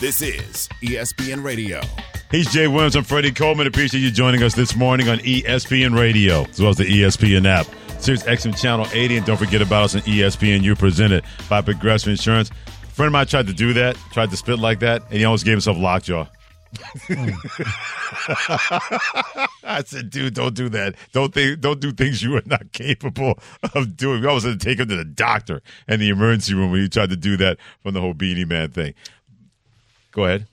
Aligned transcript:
This 0.00 0.22
is 0.22 0.66
ESPN 0.80 1.44
Radio. 1.44 1.82
He's 2.30 2.50
Jay 2.50 2.66
Williams. 2.68 2.96
I'm 2.96 3.04
Freddie 3.04 3.32
Coleman. 3.32 3.66
Appreciate 3.66 4.00
you 4.00 4.10
joining 4.10 4.42
us 4.42 4.54
this 4.54 4.74
morning 4.74 5.10
on 5.10 5.18
ESPN 5.18 5.94
Radio, 5.94 6.46
as 6.46 6.58
well 6.58 6.70
as 6.70 6.78
the 6.78 6.84
ESPN 6.84 7.44
app. 7.44 7.66
Sirius 8.00 8.22
XM 8.22 8.58
Channel 8.58 8.86
80. 8.94 9.18
And 9.18 9.26
don't 9.26 9.36
forget 9.36 9.60
about 9.60 9.82
us 9.82 9.94
on 9.96 10.00
ESPN. 10.00 10.62
You 10.62 10.74
presented 10.74 11.22
by 11.50 11.60
Progressive 11.60 12.08
Insurance. 12.08 12.48
A 12.48 12.86
friend 12.86 13.08
of 13.08 13.12
mine 13.12 13.26
tried 13.26 13.46
to 13.48 13.52
do 13.52 13.74
that, 13.74 13.94
tried 14.10 14.30
to 14.30 14.38
spit 14.38 14.58
like 14.58 14.80
that, 14.80 15.02
and 15.10 15.18
he 15.18 15.24
almost 15.26 15.44
gave 15.44 15.52
himself 15.52 15.76
lockjaw. 15.76 16.26
I 19.62 19.82
said, 19.84 20.08
dude, 20.08 20.32
don't 20.32 20.54
do 20.54 20.70
that. 20.70 20.94
Don't 21.12 21.34
think, 21.34 21.60
don't 21.60 21.80
do 21.80 21.92
things 21.92 22.22
you 22.22 22.36
are 22.36 22.42
not 22.46 22.72
capable 22.72 23.38
of 23.74 23.98
doing. 23.98 24.22
We 24.22 24.28
almost 24.28 24.46
had 24.46 24.58
to 24.60 24.64
take 24.64 24.78
him 24.78 24.88
to 24.88 24.96
the 24.96 25.04
doctor 25.04 25.60
and 25.86 26.00
the 26.00 26.08
emergency 26.08 26.54
room 26.54 26.70
when 26.70 26.80
he 26.80 26.88
tried 26.88 27.10
to 27.10 27.16
do 27.16 27.36
that 27.36 27.58
from 27.82 27.92
the 27.92 28.00
whole 28.00 28.14
Beenie 28.14 28.46
Man 28.46 28.70
thing. 28.70 28.94
Go 30.12 30.24
ahead. 30.24 30.46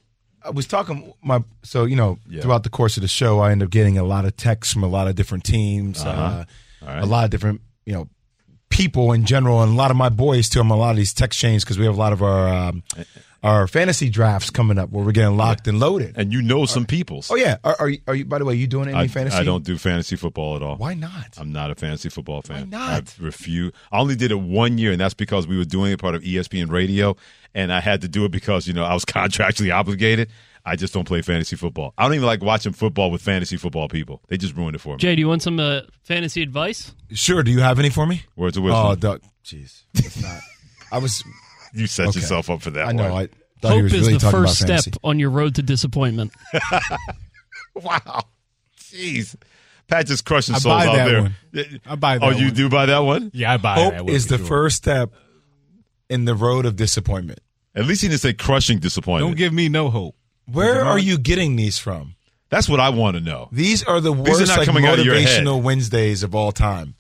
I 0.44 0.52
was 0.52 0.66
talking 0.68 1.14
my 1.22 1.44
so 1.64 1.86
you 1.86 1.96
know 1.96 2.20
Yeah. 2.30 2.42
throughout 2.42 2.64
the 2.64 2.70
course 2.70 2.96
of 2.98 3.02
the 3.02 3.08
show, 3.08 3.40
I 3.40 3.52
end 3.52 3.62
up 3.64 3.70
getting 3.70 3.98
a 3.98 4.04
lot 4.04 4.26
of 4.26 4.38
texts 4.38 4.74
from 4.74 4.84
a 4.84 4.88
lot 4.88 5.08
of 5.08 5.16
different 5.16 5.44
teams, 5.44 6.04
uh 6.04 6.10
Uh-huh. 6.10 6.46
All 6.84 6.88
right. 6.88 7.04
a 7.04 7.06
lot 7.06 7.26
of 7.26 7.32
different 7.32 7.62
you 7.86 7.94
know 7.94 8.08
people 8.70 9.12
in 9.14 9.26
general, 9.26 9.62
and 9.64 9.72
a 9.72 9.76
lot 9.76 9.92
of 9.92 9.98
my 9.98 10.10
boys 10.10 10.48
too. 10.50 10.60
I'm 10.60 10.70
a 10.72 10.76
lot 10.76 10.92
of 10.92 10.98
these 10.98 11.14
text 11.14 11.40
chains 11.40 11.64
because 11.64 11.78
we 11.80 11.86
have 11.86 11.96
a 11.96 12.00
lot 12.00 12.14
of 12.14 12.22
our 12.22 12.48
um, 12.48 12.84
our 13.44 13.68
fantasy 13.68 14.10
drafts 14.10 14.50
coming 14.50 14.78
up 14.78 14.90
where 14.90 15.06
we're 15.06 15.12
getting 15.12 15.38
locked 15.38 15.68
and 15.68 15.80
loaded. 15.80 16.18
And 16.18 16.34
you 16.34 16.42
know 16.42 16.66
some 16.66 16.86
peoples. 16.86 17.30
Oh 17.32 17.36
yeah, 17.36 17.58
are, 17.64 17.76
are 17.80 17.90
you? 17.90 18.00
Are 18.08 18.16
you? 18.16 18.26
By 18.26 18.40
the 18.40 18.46
way, 18.46 18.56
you 18.56 18.68
doing 18.68 18.90
any 18.90 18.98
I, 18.98 19.08
fantasy? 19.08 19.38
I 19.38 19.44
don't 19.44 19.64
do 19.64 19.78
fantasy 19.78 20.16
football 20.16 20.56
at 20.56 20.64
all. 20.64 20.76
Why 20.78 20.94
not? 20.94 21.38
I'm 21.38 21.52
not 21.52 21.72
a 21.72 21.76
fantasy 21.76 22.10
football 22.10 22.42
fan. 22.42 22.70
Why 22.70 22.78
not? 22.78 23.16
I 23.20 23.24
refuse. 23.24 23.74
I 23.92 24.00
only 24.00 24.16
did 24.16 24.32
it 24.32 24.40
one 24.40 24.78
year, 24.78 24.92
and 24.92 25.00
that's 25.00 25.14
because 25.14 25.48
we 25.48 25.58
were 25.58 25.66
doing 25.66 25.92
it 25.92 26.00
part 26.00 26.16
of 26.16 26.24
ESPN 26.24 26.72
Radio, 26.72 27.16
and 27.54 27.72
I 27.72 27.80
had 27.80 28.02
to 28.02 28.08
do 28.08 28.26
it 28.26 28.32
because 28.32 28.68
you 28.68 28.74
know 28.74 28.84
I 28.84 28.94
was 28.94 29.06
contractually 29.06 29.74
obligated. 29.74 30.30
I 30.68 30.76
just 30.76 30.94
don't 30.94 31.06
play 31.06 31.22
fantasy 31.22 31.56
football. 31.56 31.94
I 31.98 32.04
don't 32.04 32.16
even 32.16 32.26
like 32.26 32.44
watching 32.44 32.74
football 32.74 33.10
with 33.10 33.22
fantasy 33.22 33.56
football 33.56 33.88
people. 33.88 34.22
They 34.28 34.36
just 34.36 34.54
ruined 34.54 34.76
it 34.76 34.80
for 34.80 34.96
me. 34.96 34.98
Jay, 34.98 35.16
do 35.16 35.22
you 35.22 35.28
want 35.30 35.42
some 35.42 35.62
uh, 35.62 35.82
fantasy 36.04 36.42
advice? 36.42 36.94
Sure. 37.12 37.42
Do 37.42 37.52
you 37.52 37.62
have 37.62 37.80
any 37.80 37.90
for 37.90 38.06
me? 38.06 38.24
Words 38.36 38.58
of 38.58 38.64
wisdom. 38.64 38.86
Oh, 38.86 38.96
Doug. 38.96 39.22
Jeez, 39.46 39.84
it's 39.94 40.22
not. 40.22 40.42
I 40.92 40.98
was. 40.98 41.24
You 41.78 41.88
set 41.88 42.08
okay. 42.10 42.20
yourself 42.20 42.50
up 42.50 42.62
for 42.62 42.72
that. 42.72 42.88
I 42.88 42.92
know. 42.92 43.12
one. 43.12 43.24
I 43.24 43.28
thought 43.62 43.70
he 43.72 43.76
Hope 43.76 43.84
was 43.84 43.94
is 43.94 44.02
really 44.02 44.14
the 44.14 44.20
talking 44.20 44.40
first 44.40 44.62
about 44.62 44.80
step 44.82 44.94
on 45.04 45.20
your 45.20 45.30
road 45.30 45.56
to 45.56 45.62
disappointment. 45.62 46.32
Wow. 47.84 48.24
Jeez. 48.80 49.36
Pat 49.88 50.08
just 50.08 50.26
crushing 50.26 50.56
I 50.56 50.58
souls 50.58 50.84
buy 50.84 50.88
out 50.88 50.96
that 50.96 51.06
there. 51.06 51.22
one. 51.22 51.36
I 51.86 51.96
buy 51.96 52.18
that. 52.18 52.26
Oh, 52.26 52.32
that 52.32 52.40
you 52.40 52.48
one. 52.48 52.54
do 52.56 52.70
buy 52.70 52.86
that 52.88 53.00
one? 53.00 53.32
Yeah, 53.34 53.54
I 53.54 53.58
buy 53.58 53.76
that 53.76 53.94
Hope 53.98 54.06
one 54.08 54.16
is 54.16 54.28
the 54.28 54.38
sure. 54.38 54.48
first 54.48 54.78
step 54.78 55.14
in 56.10 56.26
the 56.26 56.36
road 56.36 56.66
of 56.66 56.76
disappointment. 56.76 57.40
At 57.76 57.86
least 57.86 58.02
he 58.02 58.08
didn't 58.08 58.22
say 58.22 58.34
crushing 58.34 58.80
disappointment. 58.80 59.30
Don't 59.32 59.38
give 59.38 59.54
me 59.54 59.70
no 59.70 59.90
hope. 59.90 60.16
Where 60.52 60.84
are 60.84 60.98
you 60.98 61.18
getting 61.18 61.56
these 61.56 61.78
from? 61.78 62.16
That's 62.50 62.68
what 62.68 62.80
I 62.80 62.90
want 62.90 63.18
to 63.18 63.22
know. 63.22 63.50
These 63.52 63.84
are 63.84 64.00
the 64.00 64.14
These 64.14 64.28
are 64.28 64.32
worst 64.40 64.48
not 64.48 64.58
like, 64.60 64.66
coming 64.66 64.86
out 64.86 65.00
of 65.00 65.06
your 65.06 65.16
head. 65.16 65.44
motivational 65.44 65.62
Wednesdays 65.62 66.24
of 66.24 66.34
all 66.34 66.52
time. 66.52 66.96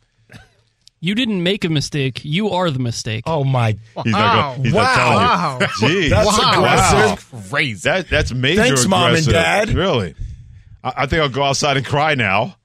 You 1.00 1.14
didn't 1.16 1.44
make 1.44 1.64
a 1.64 1.70
mistake. 1.70 2.22
You 2.24 2.50
are 2.50 2.72
the 2.72 2.80
mistake. 2.80 3.24
Oh 3.28 3.44
my! 3.44 3.78
He's 4.04 4.14
not, 4.14 4.58
go- 4.58 4.64
he's 4.64 4.74
not 4.74 4.96
telling 4.96 5.16
Wow. 5.16 5.58
you. 5.62 5.68
Jeez. 5.68 6.10
That's 6.10 6.28
Wow. 6.40 6.52
aggressive. 6.54 7.50
Crazy. 7.52 7.82
That 7.90 8.10
that's 8.10 8.34
major. 8.34 8.62
Thanks, 8.64 8.88
Mom 8.88 9.14
and. 9.14 9.26
Dad. 9.26 9.70
Really? 9.70 10.16
I, 10.84 10.94
I 10.98 11.06
think 11.06 11.22
I'll 11.22 11.30
go 11.30 11.44
outside 11.44 11.78
and 11.78 11.86
cry 11.86 12.16
now. 12.16 12.56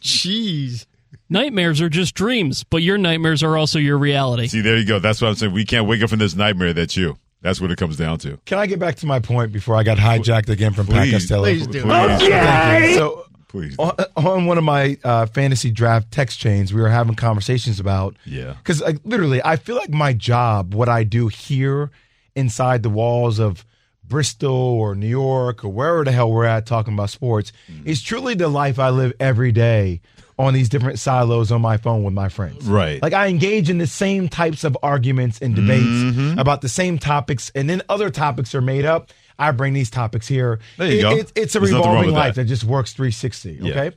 Jeez. 0.00 0.86
Nightmares 1.30 1.80
are 1.80 1.88
just 1.88 2.14
dreams, 2.14 2.64
but 2.64 2.78
your 2.82 2.96
nightmares 2.96 3.42
are 3.42 3.56
also 3.56 3.78
your 3.78 3.98
reality. 3.98 4.46
See, 4.46 4.60
there 4.62 4.78
you 4.78 4.86
go. 4.86 4.98
That's 4.98 5.20
what 5.20 5.28
I'm 5.28 5.34
saying. 5.34 5.52
We 5.52 5.64
can't 5.64 5.86
wake 5.86 6.02
up 6.02 6.10
from 6.10 6.20
this 6.20 6.34
nightmare. 6.34 6.72
That's 6.72 6.96
you. 6.96 7.18
That's 7.42 7.60
what 7.60 7.70
it 7.70 7.76
comes 7.76 7.96
down 7.96 8.18
to. 8.20 8.38
Can 8.46 8.58
I 8.58 8.66
get 8.66 8.78
back 8.78 8.96
to 8.96 9.06
my 9.06 9.20
point 9.20 9.52
before 9.52 9.76
I 9.76 9.82
got 9.82 9.98
hijacked 9.98 10.48
again 10.48 10.72
from 10.72 10.86
Pat 10.86 11.02
Please. 11.04 11.12
Costello? 11.12 11.44
Please 11.44 11.66
do. 11.66 11.82
Please, 11.82 12.28
Thank 12.28 12.88
you. 12.90 12.94
So 12.94 13.24
please. 13.48 13.74
on, 13.78 13.92
on 14.16 14.46
one 14.46 14.58
of 14.58 14.64
my 14.64 14.96
uh, 15.04 15.26
fantasy 15.26 15.70
draft 15.70 16.10
text 16.12 16.38
chains, 16.38 16.72
we 16.72 16.80
were 16.80 16.88
having 16.88 17.14
conversations 17.14 17.80
about 17.80 18.16
Yeah. 18.24 18.54
because 18.58 18.80
like 18.80 18.98
literally, 19.04 19.40
I 19.44 19.56
feel 19.56 19.76
like 19.76 19.90
my 19.90 20.12
job, 20.12 20.74
what 20.74 20.88
I 20.88 21.04
do 21.04 21.28
here 21.28 21.90
inside 22.36 22.82
the 22.82 22.90
walls 22.90 23.38
of 23.38 23.64
Bristol 24.04 24.50
or 24.52 24.94
New 24.94 25.06
York 25.08 25.64
or 25.64 25.68
wherever 25.68 26.04
the 26.04 26.12
hell 26.12 26.30
we're 26.32 26.44
at 26.46 26.64
talking 26.66 26.94
about 26.94 27.10
sports, 27.10 27.52
Mm. 27.70 27.86
is 27.86 28.02
truly 28.02 28.34
the 28.34 28.48
life 28.48 28.78
I 28.78 28.90
live 28.90 29.12
every 29.20 29.52
day 29.52 30.00
on 30.38 30.54
these 30.54 30.68
different 30.68 30.98
silos 31.00 31.50
on 31.50 31.60
my 31.60 31.76
phone 31.76 32.04
with 32.04 32.14
my 32.14 32.28
friends. 32.28 32.64
Right. 32.64 33.02
Like 33.02 33.12
I 33.12 33.26
engage 33.26 33.68
in 33.68 33.78
the 33.78 33.86
same 33.88 34.28
types 34.28 34.62
of 34.64 34.78
arguments 34.82 35.40
and 35.40 35.54
debates 35.54 35.82
Mm-hmm. 35.84 36.38
about 36.38 36.60
the 36.62 36.68
same 36.68 36.96
topics, 36.98 37.50
and 37.54 37.68
then 37.68 37.82
other 37.88 38.08
topics 38.08 38.54
are 38.54 38.60
made 38.62 38.84
up. 38.84 39.10
I 39.38 39.50
bring 39.52 39.72
these 39.72 39.90
topics 39.90 40.26
here. 40.26 40.58
There 40.76 40.90
you 40.90 40.98
It- 40.98 41.02
go. 41.02 41.16
it- 41.16 41.32
it's 41.36 41.54
a 41.54 41.60
There's 41.60 41.72
revolving 41.72 42.10
life 42.12 42.34
that. 42.34 42.42
that 42.42 42.48
just 42.48 42.64
works 42.64 42.92
360. 42.92 43.58
Yeah. 43.60 43.70
Okay. 43.70 43.96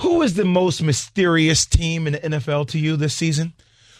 Who 0.00 0.22
is 0.22 0.34
the 0.34 0.44
most 0.44 0.82
mysterious 0.82 1.64
team 1.64 2.06
in 2.06 2.14
the 2.14 2.18
NFL 2.24 2.66
to 2.68 2.78
you 2.78 2.96
this 2.96 3.14
season? 3.14 3.54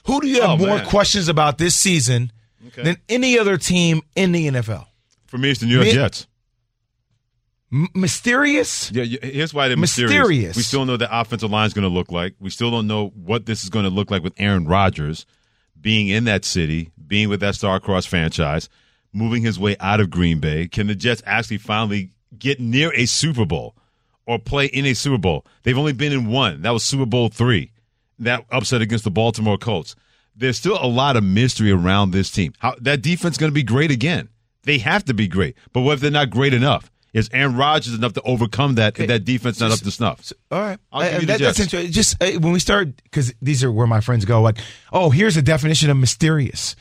Who 0.07 0.21
do 0.21 0.27
you 0.29 0.41
have 0.43 0.51
Oh, 0.51 0.57
more 0.67 0.77
man. 0.79 0.87
questions 0.87 1.29
about 1.29 1.59
this 1.59 1.75
season 1.75 2.33
than 2.77 2.97
any 3.09 3.39
other 3.39 3.57
team 3.57 4.03
in 4.15 4.33
the 4.33 4.47
NFL? 4.49 4.87
For 5.27 5.39
me, 5.39 5.51
it's 5.51 5.61
the 5.61 5.67
New 5.67 5.75
York 5.77 5.87
Me- 5.87 5.93
Jets. 5.95 6.27
M- 7.73 7.89
mysterious? 7.95 8.91
Yeah, 8.93 9.03
yeah, 9.05 9.19
here's 9.23 9.53
why 9.53 9.69
they're 9.69 9.77
mysterious. 9.77 10.13
Mysterious. 10.13 10.57
We 10.57 10.63
still 10.63 10.85
know 10.85 10.97
the 10.97 11.09
offensive 11.21 11.51
line 11.51 11.67
is 11.67 11.73
going 11.75 11.89
to 11.89 11.93
look 11.95 12.13
like. 12.13 12.35
We 12.39 12.51
still 12.51 12.71
don't 12.71 12.87
know 12.87 13.09
what 13.09 13.47
this 13.47 13.65
is 13.65 13.71
going 13.71 13.85
to 13.85 13.91
look 13.91 14.11
like 14.11 14.23
with 14.23 14.35
Aaron 14.39 14.67
Rodgers 14.67 15.27
being 15.81 16.09
in 16.09 16.25
that 16.25 16.45
city, 16.45 16.91
being 17.07 17.29
with 17.29 17.41
that 17.41 17.55
star-crossed 17.55 18.09
franchise, 18.09 18.69
moving 19.17 19.43
his 19.43 19.59
way 19.59 19.77
out 19.81 20.01
of 20.01 20.11
Green 20.11 20.39
Bay. 20.41 20.69
Can 20.69 20.87
the 20.87 20.95
Jets 20.95 21.23
actually 21.27 21.59
finally 21.59 22.11
get 22.39 22.61
near 22.61 22.93
a 22.95 23.07
Super 23.07 23.45
Bowl 23.47 23.75
or 24.27 24.39
play 24.39 24.67
in 24.67 24.85
a 24.87 24.95
Super 24.95 25.19
Bowl? 25.19 25.45
They've 25.63 25.79
only 25.79 25.93
been 25.93 26.13
in 26.13 26.27
one. 26.27 26.63
That 26.63 26.71
was 26.71 26.85
Super 26.85 27.07
Bowl 27.07 27.29
three. 27.29 27.73
That 28.19 28.45
upset 28.51 28.83
against 28.83 29.05
the 29.05 29.11
Baltimore 29.11 29.59
Colts. 29.59 29.95
There's 30.35 30.59
still 30.59 30.79
a 30.81 30.87
lot 30.87 31.17
of 31.17 31.25
mystery 31.25 31.71
around 31.71 32.11
this 32.11 32.31
team. 32.31 32.53
How 32.59 32.75
that 32.81 33.03
defense 33.03 33.37
going 33.39 33.51
to 33.51 33.55
be 33.55 33.63
great 33.63 33.91
again. 33.91 34.29
They 34.65 34.79
have 34.79 35.05
to 35.07 35.15
be 35.15 35.29
great. 35.29 35.57
But 35.73 35.81
what 35.83 35.95
if 35.95 36.01
they're 36.01 36.11
not 36.11 36.31
great 36.31 36.53
enough? 36.55 36.91
Is 37.15 37.31
Aaron 37.33 37.57
Rodgers 37.57 37.95
enough 37.95 38.13
to 38.15 38.23
overcome 38.23 38.75
that 38.75 38.99
if 38.99 39.07
that 39.09 39.25
defense 39.25 39.59
not 39.61 39.71
up 39.71 39.79
to 39.79 39.91
snuff? 39.91 40.33
All 40.51 40.61
right. 40.61 40.79
I'll 40.93 41.03
give 41.03 41.11
Uh, 41.11 41.15
you 41.15 41.21
the 41.21 41.27
that- 41.27 41.41
that's 41.41 41.61
interesting. 41.61 41.93
Just 41.93 42.23
uh, 42.23 42.33
when 42.41 42.53
we 42.53 42.59
start, 42.59 42.95
because 43.05 43.33
these 43.41 43.65
are 43.65 43.73
where 43.73 43.87
my 43.87 44.01
friends 44.03 44.27
go, 44.27 44.43
like, 44.43 44.59
oh, 44.93 45.09
here's 45.09 45.37
a 45.39 45.43
definition 45.43 45.89
of 45.89 45.97
mysterious 45.97 46.77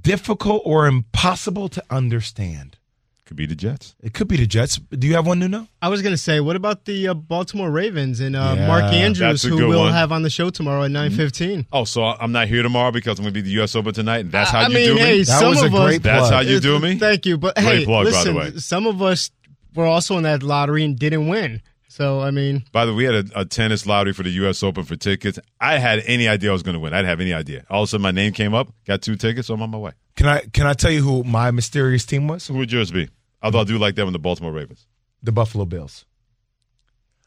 difficult 0.00 0.62
or 0.64 0.86
impossible 0.86 1.68
to 1.70 1.82
understand. 1.90 2.78
Could 3.26 3.38
be 3.38 3.46
the 3.46 3.54
Jets. 3.54 3.94
It 4.02 4.12
could 4.12 4.28
be 4.28 4.36
the 4.36 4.46
Jets. 4.46 4.76
Do 4.76 5.06
you 5.06 5.14
have 5.14 5.26
one, 5.26 5.38
Nuno? 5.38 5.66
I 5.80 5.88
was 5.88 6.02
gonna 6.02 6.18
say, 6.18 6.40
what 6.40 6.56
about 6.56 6.84
the 6.84 7.08
uh, 7.08 7.14
Baltimore 7.14 7.70
Ravens 7.70 8.20
and 8.20 8.36
uh, 8.36 8.54
Yeah, 8.54 8.66
Mark 8.66 8.84
Andrews, 8.92 9.42
who 9.42 9.56
we'll 9.66 9.80
one. 9.80 9.92
have 9.94 10.12
on 10.12 10.20
the 10.20 10.28
show 10.28 10.50
tomorrow 10.50 10.82
at 10.82 10.90
nine 10.90 11.10
fifteen? 11.10 11.66
Oh, 11.72 11.84
so 11.84 12.04
I'm 12.04 12.32
not 12.32 12.48
here 12.48 12.62
tomorrow 12.62 12.90
because 12.90 13.18
I'm 13.18 13.24
going 13.24 13.32
to 13.32 13.38
be 13.38 13.40
the 13.40 13.54
U.S. 13.56 13.74
Open 13.76 13.94
tonight, 13.94 14.18
and 14.20 14.30
that's 14.32 14.50
how 14.50 14.60
I 14.60 14.66
you 14.68 14.74
mean, 14.74 14.88
do 14.88 14.96
hey, 14.96 15.12
me. 15.12 15.18
That 15.22 15.38
some 15.40 15.48
was 15.48 15.62
a 15.62 15.66
of 15.66 15.74
us, 15.74 15.98
That's 16.00 16.28
how 16.28 16.40
you 16.40 16.60
do 16.60 16.78
me. 16.78 16.98
Thank 16.98 17.24
you, 17.24 17.38
but 17.38 17.54
Great 17.56 17.64
hey, 17.78 17.84
plug, 17.86 18.04
by 18.04 18.10
the 18.10 18.16
listen, 18.16 18.34
way. 18.34 18.52
some 18.58 18.86
of 18.86 19.00
us 19.00 19.30
were 19.74 19.86
also 19.86 20.18
in 20.18 20.24
that 20.24 20.42
lottery 20.42 20.84
and 20.84 20.98
didn't 20.98 21.26
win. 21.26 21.62
So 21.94 22.20
I 22.20 22.32
mean, 22.32 22.64
By 22.72 22.86
the 22.86 22.92
way, 22.92 22.96
we 22.96 23.04
had 23.04 23.30
a, 23.30 23.42
a 23.42 23.44
tennis 23.44 23.86
lottery 23.86 24.12
for 24.12 24.24
the 24.24 24.30
U.S. 24.30 24.64
Open 24.64 24.82
for 24.82 24.96
tickets. 24.96 25.38
I 25.60 25.78
had 25.78 26.00
any 26.06 26.26
idea 26.26 26.50
I 26.50 26.52
was 26.52 26.64
going 26.64 26.74
to 26.74 26.80
win. 26.80 26.92
I 26.92 26.96
didn't 26.96 27.10
have 27.10 27.20
any 27.20 27.32
idea. 27.32 27.64
All 27.70 27.84
of 27.84 27.86
a 27.86 27.90
sudden, 27.90 28.02
my 28.02 28.10
name 28.10 28.32
came 28.32 28.52
up, 28.52 28.66
got 28.84 29.00
two 29.00 29.14
tickets, 29.14 29.46
so 29.46 29.54
I'm 29.54 29.62
on 29.62 29.70
my 29.70 29.78
way. 29.78 29.92
Can 30.16 30.26
I 30.26 30.40
can 30.40 30.66
I 30.66 30.72
tell 30.72 30.90
you 30.90 31.02
who 31.02 31.22
my 31.22 31.52
mysterious 31.52 32.04
team 32.04 32.26
was? 32.26 32.48
Who 32.48 32.54
would 32.54 32.72
yours 32.72 32.90
be? 32.90 33.10
Although 33.44 33.60
I 33.60 33.64
do 33.64 33.78
like 33.78 33.94
them 33.94 34.08
in 34.08 34.12
the 34.12 34.18
Baltimore 34.18 34.50
Ravens. 34.50 34.88
The 35.22 35.30
Buffalo 35.30 35.66
Bills. 35.66 36.04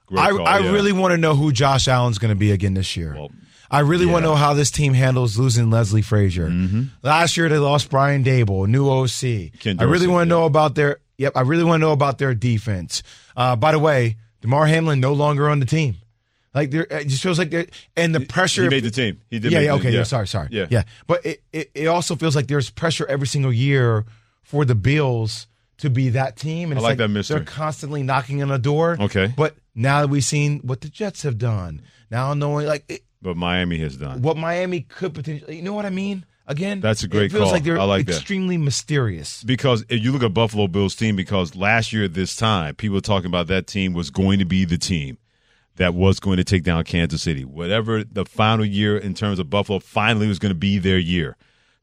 Great 0.08 0.20
I, 0.20 0.30
call, 0.32 0.46
I 0.46 0.60
yeah. 0.60 0.72
really 0.72 0.92
want 0.92 1.14
to 1.14 1.18
know 1.18 1.34
who 1.34 1.54
Josh 1.54 1.88
Allen's 1.88 2.18
going 2.18 2.34
to 2.34 2.40
be 2.40 2.52
again 2.52 2.74
this 2.74 2.98
year. 2.98 3.14
Well, 3.16 3.32
I 3.72 3.80
really 3.80 4.06
want 4.06 4.24
to 4.24 4.32
know 4.32 4.36
how 4.36 4.54
this 4.54 4.70
team 4.70 4.94
handles 4.94 5.38
losing 5.38 5.70
Leslie 5.70 6.02
Frazier. 6.02 6.50
Mm-hmm. 6.50 6.84
Last 7.04 7.38
year 7.38 7.48
they 7.48 7.58
lost 7.58 7.90
Brian 7.90 8.22
Daboll, 8.22 8.68
new 8.68 8.90
OC. 8.90 9.62
Ken 9.62 9.78
I 9.80 9.84
really 9.86 10.08
want 10.08 10.28
to 10.30 10.36
yeah. 10.36 10.40
know 10.42 10.46
about 10.46 10.76
their. 10.76 10.98
Yep, 11.20 11.38
I 11.38 11.42
really 11.42 11.64
want 11.64 11.80
to 11.80 11.86
know 11.86 11.94
about 11.94 12.18
their 12.18 12.36
defense. 12.36 13.02
Uh, 13.38 13.56
by 13.56 13.72
the 13.72 13.80
way, 13.80 14.18
Damar 14.42 14.66
Hamlin 14.68 15.00
no 15.00 15.14
longer 15.14 15.50
on 15.50 15.60
the 15.60 15.66
team. 15.66 15.96
Like 16.54 16.72
there, 16.72 16.88
it 16.90 17.08
just 17.08 17.22
feels 17.22 17.38
like 17.38 17.52
there, 17.52 17.68
and 17.96 18.16
the 18.16 18.22
pressure. 18.22 18.64
He 18.64 18.70
made 18.70 18.84
the 18.84 18.92
team. 18.92 19.22
He 19.30 19.38
did. 19.40 19.52
yeah, 19.52 19.60
make 19.60 19.66
yeah, 19.66 19.72
the- 19.74 19.80
okay, 19.80 19.92
yeah. 19.94 20.04
Sorry, 20.04 20.28
sorry. 20.28 20.48
Yeah. 20.52 20.68
yeah. 20.70 20.84
But 21.06 21.26
it, 21.26 21.44
it, 21.54 21.72
it 21.76 21.86
also 21.88 22.16
feels 22.16 22.36
like 22.36 22.48
there's 22.48 22.70
pressure 22.70 23.06
every 23.08 23.28
single 23.28 23.54
year 23.54 24.06
for 24.42 24.66
the 24.66 24.74
Bills 24.76 25.48
to 25.80 25.90
be 25.92 26.10
that 26.10 26.36
team. 26.36 26.72
And 26.72 26.80
I 26.80 26.82
it's 26.82 26.84
like 26.84 26.98
that 26.98 27.10
mystery. 27.10 27.36
They're 27.38 27.46
constantly 27.46 28.02
knocking 28.02 28.42
on 28.42 28.48
the 28.48 28.58
door. 28.58 28.98
Okay. 29.00 29.32
But 29.36 29.56
now 29.76 30.02
that 30.02 30.08
we've 30.08 30.24
seen 30.24 30.60
what 30.62 30.82
the 30.82 30.90
Jets 30.90 31.22
have 31.24 31.38
done, 31.38 31.82
now 32.10 32.34
knowing 32.34 32.66
like 32.66 32.86
it, 32.90 33.04
But 33.22 33.38
Miami 33.38 33.78
has 33.80 33.96
done. 33.98 34.24
what 34.24 34.38
Miami 34.38 34.82
could 34.82 35.14
potentially, 35.14 35.58
you 35.58 35.62
know 35.62 35.74
what 35.74 35.86
I 35.86 35.92
mean? 35.92 36.26
Again, 36.48 36.80
That's 36.80 37.04
a 37.04 37.08
great 37.10 37.26
it 37.26 37.32
feels 37.34 37.44
call. 37.44 37.52
like 37.52 37.64
they're 37.64 37.80
I 37.80 37.84
like 37.84 38.06
that. 38.06 38.16
extremely 38.16 38.58
mysterious. 38.58 39.44
because 39.44 39.84
if 39.90 40.02
you 40.02 40.12
look 40.14 40.24
at 40.24 40.34
Buffalo 40.34 40.68
Bills 40.68 40.96
team, 40.96 41.16
because 41.18 41.56
last 41.56 41.92
year 41.92 42.06
at 42.06 42.14
this 42.14 42.36
time, 42.38 42.76
people 42.76 42.96
were 42.96 43.02
talking 43.02 43.28
about 43.28 43.48
that 43.48 43.68
team 43.68 43.94
was 43.94 44.10
going 44.10 44.40
to 44.40 44.46
be 44.46 44.64
the 44.64 44.78
team 44.78 45.18
that 45.76 45.94
was 45.94 46.20
going 46.22 46.38
to 46.38 46.44
take 46.46 46.64
down 46.64 46.84
Kansas 46.86 47.22
City. 47.22 47.44
Whatever 47.44 48.04
the 48.04 48.26
final 48.26 48.66
year 48.66 48.98
in 48.98 49.14
terms 49.14 49.40
of 49.40 49.50
Buffalo 49.50 49.80
finally 49.80 50.28
was 50.28 50.40
going 50.40 50.52
to 50.52 50.58
be 50.58 50.78
their 50.80 50.98
year 50.98 51.36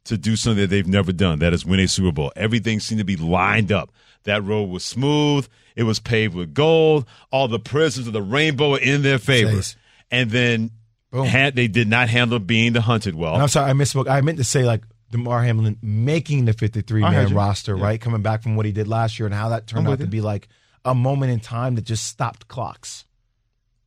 to 0.05 0.16
do 0.19 0.34
something 0.34 0.61
that 0.62 0.69
they've 0.70 0.87
never 0.87 1.12
done. 1.12 1.38
That 1.40 1.52
is 1.52 1.64
win 1.67 1.81
a 1.81 1.87
Super 1.87 2.10
Bowl. 2.12 2.32
Everything 2.34 2.81
seemed 2.81 2.99
to 3.00 3.05
be 3.05 3.17
lined 3.17 3.70
up. 3.70 3.90
That 4.25 4.43
road 4.43 4.70
was 4.70 4.84
smooth. 4.84 5.46
It 5.76 5.82
was 5.82 6.00
paved 6.00 6.34
with 6.34 6.55
gold. 6.55 7.06
All 7.31 7.49
the 7.49 7.58
prisms 7.58 8.06
of 8.06 8.12
the 8.14 8.22
rainbow 8.22 8.70
were 8.70 8.78
in 8.78 9.02
their 9.02 9.19
favor. 9.19 9.52
Jeez. 9.58 9.76
And 10.10 10.31
then 10.31 10.70
Boom. 11.14 11.26
had, 11.26 11.55
they 11.56 11.69
did 11.69 11.88
not 11.88 12.08
handle 12.08 12.38
being 12.40 12.72
the 12.72 12.81
hunted 12.81 13.14
well. 13.14 13.34
And 13.34 13.43
I'm 13.43 13.49
sorry, 13.49 13.70
I 13.70 13.72
misspoke. 13.72 14.08
I 14.08 14.20
meant 14.20 14.38
to 14.38 14.44
say 14.44 14.64
like 14.64 14.82
Damar 15.11 15.43
Hamlin 15.44 15.78
making 15.81 16.44
the 16.46 16.52
53 16.52 17.02
man 17.02 17.32
roster, 17.34 17.76
Yeah. 17.76 17.84
right? 17.84 18.00
Coming 18.00 18.20
back 18.22 18.43
from 18.43 18.56
what 18.56 18.66
he 18.66 18.72
did 18.72 18.88
last 18.88 19.19
year 19.19 19.26
and 19.26 19.34
how 19.34 19.50
that 19.50 19.66
turned 19.69 19.87
out 19.87 20.00
to 20.00 20.06
be 20.08 20.20
like 20.20 20.49
a 20.84 20.93
moment 20.94 21.31
in 21.32 21.38
time 21.38 21.76
that 21.76 21.82
just 21.84 22.05
stopped 22.08 22.49
clocks. 22.49 23.05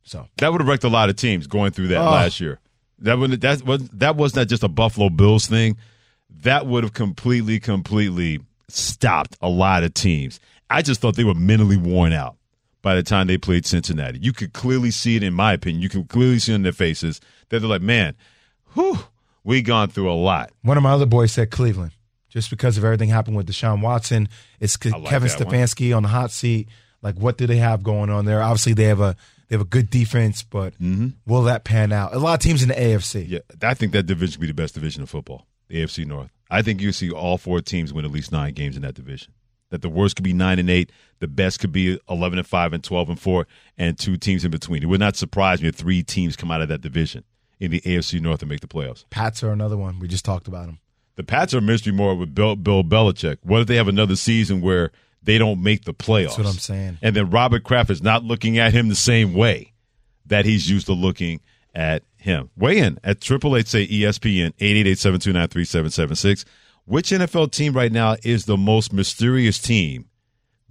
So 0.04 0.26
That 0.38 0.52
would 0.52 0.62
have 0.62 0.68
wrecked 0.68 0.84
a 0.84 0.88
lot 0.88 1.10
of 1.10 1.16
teams 1.16 1.46
going 1.46 1.72
through 1.72 1.88
that 1.88 1.98
Oh. 2.00 2.10
last 2.10 2.40
year. 2.40 2.60
That 3.00 3.18
would 3.18 3.40
that 3.42 3.62
was 3.62 3.86
that 3.90 4.16
was 4.16 4.34
not 4.34 4.48
just 4.48 4.62
a 4.64 4.68
Buffalo 4.68 5.10
Bills 5.10 5.46
thing. 5.46 5.76
That 6.42 6.66
would 6.66 6.82
have 6.82 6.94
completely, 6.94 7.60
completely 7.60 8.40
stopped 8.68 9.36
a 9.42 9.50
lot 9.50 9.82
of 9.84 9.92
teams. 9.92 10.40
I 10.70 10.80
just 10.80 11.00
thought 11.02 11.14
they 11.16 11.24
were 11.24 11.34
mentally 11.34 11.76
worn 11.76 12.12
out 12.14 12.36
by 12.88 12.94
the 12.94 13.02
time 13.02 13.26
they 13.26 13.36
played 13.36 13.66
Cincinnati. 13.66 14.18
You 14.18 14.32
could 14.32 14.54
clearly 14.54 14.90
see 14.90 15.14
it, 15.14 15.22
in 15.22 15.34
my 15.34 15.52
opinion. 15.52 15.82
You 15.82 15.90
could 15.90 16.08
clearly 16.08 16.38
see 16.38 16.52
it 16.52 16.54
in 16.54 16.62
their 16.62 16.72
faces 16.72 17.20
that 17.50 17.58
they're 17.58 17.68
like, 17.68 17.82
"Man, 17.82 18.14
whew, 18.72 18.98
we 19.44 19.60
gone 19.60 19.90
through 19.90 20.10
a 20.10 20.16
lot." 20.16 20.52
one 20.62 20.78
of 20.78 20.82
my 20.82 20.92
other 20.92 21.04
boys 21.04 21.30
said 21.30 21.50
Cleveland, 21.50 21.92
just 22.30 22.48
because 22.48 22.78
of 22.78 22.84
everything 22.84 23.10
happened 23.10 23.36
with 23.36 23.46
Deshaun 23.46 23.82
Watson. 23.82 24.26
It's 24.58 24.82
like 24.82 25.04
Kevin 25.04 25.28
that 25.28 25.44
one. 25.44 25.54
Stefanski 25.54 25.94
on 25.94 26.02
the 26.02 26.08
hot 26.08 26.30
seat. 26.30 26.68
Like, 27.02 27.16
what 27.16 27.36
do 27.36 27.46
they 27.46 27.58
have 27.58 27.82
going 27.82 28.08
on 28.08 28.24
there? 28.24 28.42
Obviously, 28.42 28.72
they 28.72 28.84
have 28.84 29.02
a 29.02 29.16
they 29.48 29.56
have 29.56 29.60
a 29.60 29.68
good 29.68 29.90
defense, 29.90 30.42
but 30.42 30.72
mm-hmm. 30.80 31.08
will 31.26 31.42
that 31.42 31.64
pan 31.64 31.92
out? 31.92 32.14
A 32.14 32.18
lot 32.18 32.32
of 32.32 32.40
teams 32.40 32.62
in 32.62 32.70
the 32.70 32.74
AFC. 32.74 33.28
Yeah, 33.28 33.40
I 33.60 33.74
think 33.74 33.92
that 33.92 34.04
division 34.04 34.40
be 34.40 34.46
the 34.46 34.54
best 34.54 34.72
division 34.72 35.02
of 35.02 35.10
football, 35.10 35.46
the 35.68 35.82
AFC 35.82 36.06
North. 36.06 36.30
I 36.50 36.62
think 36.62 36.80
you 36.80 36.92
see 36.92 37.10
all 37.10 37.36
four 37.36 37.60
teams 37.60 37.92
win 37.92 38.06
at 38.06 38.10
least 38.10 38.32
nine 38.32 38.54
games 38.54 38.76
in 38.76 38.82
that 38.82 38.94
division. 38.94 39.34
That 39.70 39.82
the 39.82 39.88
worst 39.88 40.16
could 40.16 40.24
be 40.24 40.32
nine 40.32 40.58
and 40.58 40.70
eight, 40.70 40.90
the 41.18 41.28
best 41.28 41.60
could 41.60 41.72
be 41.72 42.00
eleven 42.08 42.38
and 42.38 42.46
five 42.46 42.72
and 42.72 42.82
twelve 42.82 43.08
and 43.08 43.20
four, 43.20 43.46
and 43.76 43.98
two 43.98 44.16
teams 44.16 44.44
in 44.44 44.50
between. 44.50 44.82
It 44.82 44.86
would 44.86 45.00
not 45.00 45.16
surprise 45.16 45.60
me 45.60 45.68
if 45.68 45.74
three 45.74 46.02
teams 46.02 46.36
come 46.36 46.50
out 46.50 46.62
of 46.62 46.68
that 46.68 46.80
division 46.80 47.24
in 47.60 47.70
the 47.70 47.80
AFC 47.80 48.20
North 48.20 48.40
and 48.40 48.48
make 48.48 48.60
the 48.60 48.66
playoffs. 48.66 49.04
Pats 49.10 49.42
are 49.42 49.50
another 49.50 49.76
one. 49.76 49.98
We 49.98 50.08
just 50.08 50.24
talked 50.24 50.48
about 50.48 50.66
them. 50.66 50.78
The 51.16 51.24
Pats 51.24 51.52
are 51.52 51.58
a 51.58 51.60
mystery 51.60 51.92
more 51.92 52.14
with 52.14 52.34
Bill, 52.34 52.54
Bill 52.54 52.84
Belichick. 52.84 53.38
What 53.42 53.62
if 53.62 53.66
they 53.66 53.76
have 53.76 53.88
another 53.88 54.14
season 54.14 54.60
where 54.60 54.92
they 55.22 55.36
don't 55.36 55.62
make 55.62 55.84
the 55.84 55.92
playoffs? 55.92 56.36
That's 56.36 56.38
what 56.38 56.46
I'm 56.46 56.52
saying. 56.54 56.98
And 57.02 57.16
then 57.16 57.28
Robert 57.30 57.64
Kraft 57.64 57.90
is 57.90 58.02
not 58.02 58.22
looking 58.22 58.58
at 58.58 58.72
him 58.72 58.88
the 58.88 58.94
same 58.94 59.34
way 59.34 59.72
that 60.26 60.44
he's 60.44 60.70
used 60.70 60.86
to 60.86 60.92
looking 60.92 61.40
at 61.74 62.04
him. 62.16 62.50
Weigh 62.56 62.78
in 62.78 62.98
at 63.02 63.20
triple 63.20 63.56
eight 63.56 63.66
say 63.66 63.86
ESPN 63.86 64.52
eight 64.60 64.76
eight 64.76 64.86
eight 64.86 64.98
seven 64.98 65.18
two 65.20 65.32
nine 65.32 65.48
three 65.48 65.64
seven 65.64 65.90
seven 65.90 66.14
six. 66.16 66.44
Which 66.88 67.10
NFL 67.10 67.52
team 67.52 67.74
right 67.74 67.92
now 67.92 68.16
is 68.22 68.46
the 68.46 68.56
most 68.56 68.94
mysterious 68.94 69.58
team 69.58 70.06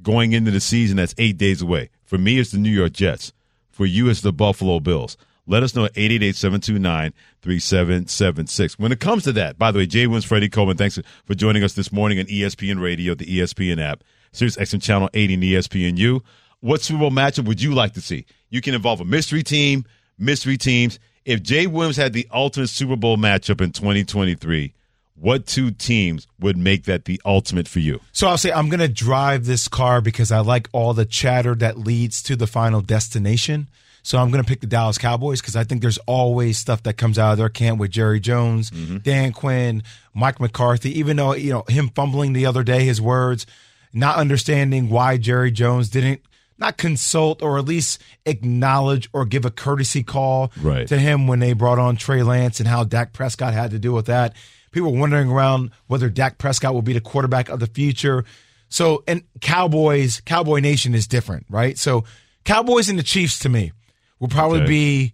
going 0.01 0.31
into 0.31 0.49
the 0.49 0.59
season 0.59 0.97
that's 0.97 1.13
eight 1.19 1.37
days 1.37 1.61
away? 1.61 1.91
For 2.05 2.17
me, 2.17 2.39
it's 2.39 2.49
the 2.49 2.57
New 2.57 2.71
York 2.71 2.93
Jets. 2.93 3.33
For 3.69 3.85
you, 3.85 4.09
it's 4.09 4.21
the 4.21 4.33
Buffalo 4.33 4.79
Bills. 4.79 5.15
Let 5.45 5.61
us 5.61 5.75
know 5.75 5.85
at 5.85 5.93
888-729-3776. 5.93 8.79
When 8.79 8.91
it 8.91 8.99
comes 8.99 9.25
to 9.25 9.31
that, 9.33 9.59
by 9.59 9.71
the 9.71 9.77
way, 9.77 9.85
Jay 9.85 10.07
Wins, 10.07 10.25
Freddie 10.25 10.49
Coleman, 10.49 10.75
thanks 10.75 10.97
for 11.25 11.35
joining 11.35 11.63
us 11.63 11.73
this 11.73 11.91
morning 11.91 12.17
on 12.17 12.25
ESPN 12.25 12.81
Radio, 12.81 13.13
the 13.13 13.25
ESPN 13.25 13.79
app, 13.79 14.03
Sirius 14.31 14.57
XM 14.57 14.81
Channel 14.81 15.11
80 15.13 15.33
and 15.35 15.43
ESPNU. 15.43 16.21
What 16.61 16.81
Super 16.81 17.01
Bowl 17.01 17.11
matchup 17.11 17.45
would 17.45 17.61
you 17.61 17.75
like 17.75 17.93
to 17.93 18.01
see? 18.01 18.25
You 18.49 18.61
can 18.61 18.73
involve 18.73 19.01
a 19.01 19.05
mystery 19.05 19.43
team, 19.43 19.85
mystery 20.17 20.57
teams. 20.57 20.97
If 21.25 21.43
Jay 21.43 21.67
Williams 21.67 21.97
had 21.97 22.13
the 22.13 22.27
ultimate 22.33 22.69
Super 22.69 22.95
Bowl 22.95 23.17
matchup 23.17 23.61
in 23.61 23.71
2023, 23.71 24.73
what 25.19 25.45
two 25.45 25.71
teams 25.71 26.27
would 26.39 26.57
make 26.57 26.83
that 26.85 27.05
the 27.05 27.19
ultimate 27.25 27.67
for 27.67 27.79
you? 27.79 27.99
So 28.11 28.27
I'll 28.27 28.37
say 28.37 28.51
I'm 28.51 28.69
going 28.69 28.79
to 28.79 28.87
drive 28.87 29.45
this 29.45 29.67
car 29.67 30.01
because 30.01 30.31
I 30.31 30.39
like 30.39 30.69
all 30.71 30.93
the 30.93 31.05
chatter 31.05 31.55
that 31.55 31.77
leads 31.77 32.21
to 32.23 32.35
the 32.35 32.47
final 32.47 32.81
destination. 32.81 33.67
So 34.03 34.17
I'm 34.19 34.31
going 34.31 34.43
to 34.43 34.47
pick 34.47 34.61
the 34.61 34.67
Dallas 34.67 34.97
Cowboys 34.97 35.41
because 35.41 35.55
I 35.57 35.65
think 35.65 35.81
there's 35.81 35.97
always 36.05 36.57
stuff 36.57 36.83
that 36.83 36.93
comes 36.93 37.19
out 37.19 37.33
of 37.33 37.37
their 37.39 37.49
camp 37.49 37.77
with 37.79 37.91
Jerry 37.91 38.21
Jones, 38.21 38.71
mm-hmm. 38.71 38.99
Dan 38.99 39.33
Quinn, 39.33 39.83
Mike 40.13 40.39
McCarthy. 40.39 40.97
Even 40.97 41.17
though 41.17 41.33
you 41.33 41.51
know 41.51 41.65
him 41.67 41.89
fumbling 41.89 42.31
the 42.33 42.45
other 42.45 42.63
day, 42.63 42.85
his 42.85 43.01
words, 43.01 43.45
not 43.91 44.15
understanding 44.17 44.89
why 44.89 45.17
Jerry 45.17 45.51
Jones 45.51 45.89
didn't 45.89 46.21
not 46.59 46.77
consult 46.77 47.41
or 47.41 47.57
at 47.57 47.65
least 47.65 48.01
acknowledge 48.25 49.09
or 49.13 49.25
give 49.25 49.45
a 49.45 49.51
courtesy 49.51 50.03
call 50.03 50.51
Right. 50.61 50.87
to 50.87 50.97
him 50.97 51.27
when 51.27 51.39
they 51.39 51.53
brought 51.53 51.79
on 51.79 51.97
Trey 51.97 52.23
Lance 52.23 52.59
and 52.59 52.67
how 52.67 52.83
Dak 52.83 53.13
Prescott 53.13 53.53
had 53.53 53.71
to 53.71 53.79
deal 53.79 53.93
with 53.93 54.07
that. 54.07 54.33
People 54.77 54.91
were 54.93 54.99
wondering 54.99 55.27
around 55.31 55.71
whether 55.87 56.07
Dak 56.07 56.37
Prescott 56.37 56.75
will 56.75 56.83
be 56.83 56.93
the 56.93 57.01
quarterback 57.01 57.49
of 57.49 57.59
the 57.59 57.65
future. 57.65 58.25
So, 58.69 59.03
and 59.07 59.23
Cowboys, 59.41 60.21
Cowboy 60.23 60.59
Nation 60.59 60.93
is 60.93 61.07
different, 61.07 61.47
right? 61.49 61.75
So, 61.79 62.03
Cowboys 62.45 62.87
and 62.87 62.99
the 62.99 63.01
Chiefs 63.03 63.39
to 63.39 63.49
me 63.49 63.71
will 64.19 64.27
probably 64.27 64.59
Okay. 64.59 64.67
be 64.67 65.13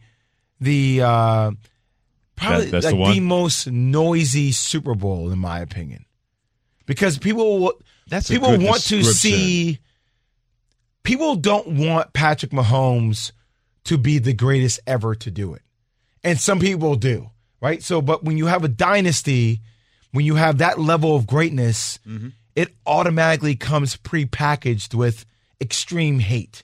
the 0.60 1.02
uh 1.02 1.52
probably 2.36 2.72
That- 2.72 2.84
like 2.84 2.94
the 2.94 3.14
the 3.14 3.20
most 3.22 3.68
noisy 3.68 4.52
Super 4.52 4.96
Bowl 4.96 5.32
in 5.32 5.40
my 5.40 5.60
opinion. 5.62 6.04
Because 6.86 7.18
people 7.18 7.60
will 7.62 7.74
That's 8.10 8.28
people 8.30 8.58
want 8.60 8.82
to 8.88 9.02
see 9.06 9.80
people 11.04 11.38
don't 11.38 11.68
want 11.70 12.12
Patrick 12.12 12.52
Mahomes 12.52 13.32
to 13.86 13.98
be 13.98 14.20
the 14.20 14.34
greatest 14.34 14.82
ever 14.86 15.16
to 15.16 15.32
do 15.32 15.54
it. 15.54 15.62
And 16.22 16.38
some 16.38 16.60
people 16.60 16.96
do, 16.98 17.30
right? 17.64 17.82
So, 17.82 18.02
but 18.02 18.24
when 18.24 18.38
you 18.38 18.46
have 18.48 18.64
a 18.64 18.68
dynasty, 18.68 19.62
when 20.12 20.26
you 20.26 20.36
have 20.36 20.60
that 20.60 20.78
level 20.80 21.16
of 21.16 21.26
greatness, 21.26 21.98
Mm-hmm. 22.08 22.30
it 22.56 22.70
automatically 22.86 23.56
comes 23.56 23.96
prepackaged 23.98 24.94
with 24.94 25.26
extreme 25.60 26.20
hate 26.20 26.64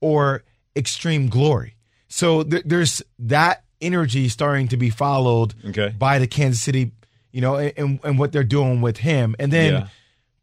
or 0.00 0.42
extreme 0.76 1.28
glory. 1.28 1.76
So 2.08 2.42
th- 2.42 2.64
there's 2.66 3.00
that 3.20 3.64
energy 3.80 4.28
starting 4.28 4.68
to 4.68 4.76
be 4.76 4.90
followed 4.90 5.54
Okay. 5.68 5.94
by 5.98 6.18
the 6.18 6.26
Kansas 6.26 6.60
City, 6.60 6.92
you 7.32 7.40
know, 7.40 7.56
and, 7.56 8.00
and 8.04 8.18
what 8.18 8.32
they're 8.32 8.44
doing 8.44 8.80
with 8.82 8.98
him. 8.98 9.34
And 9.38 9.52
then 9.52 9.72
Yeah. 9.72 9.88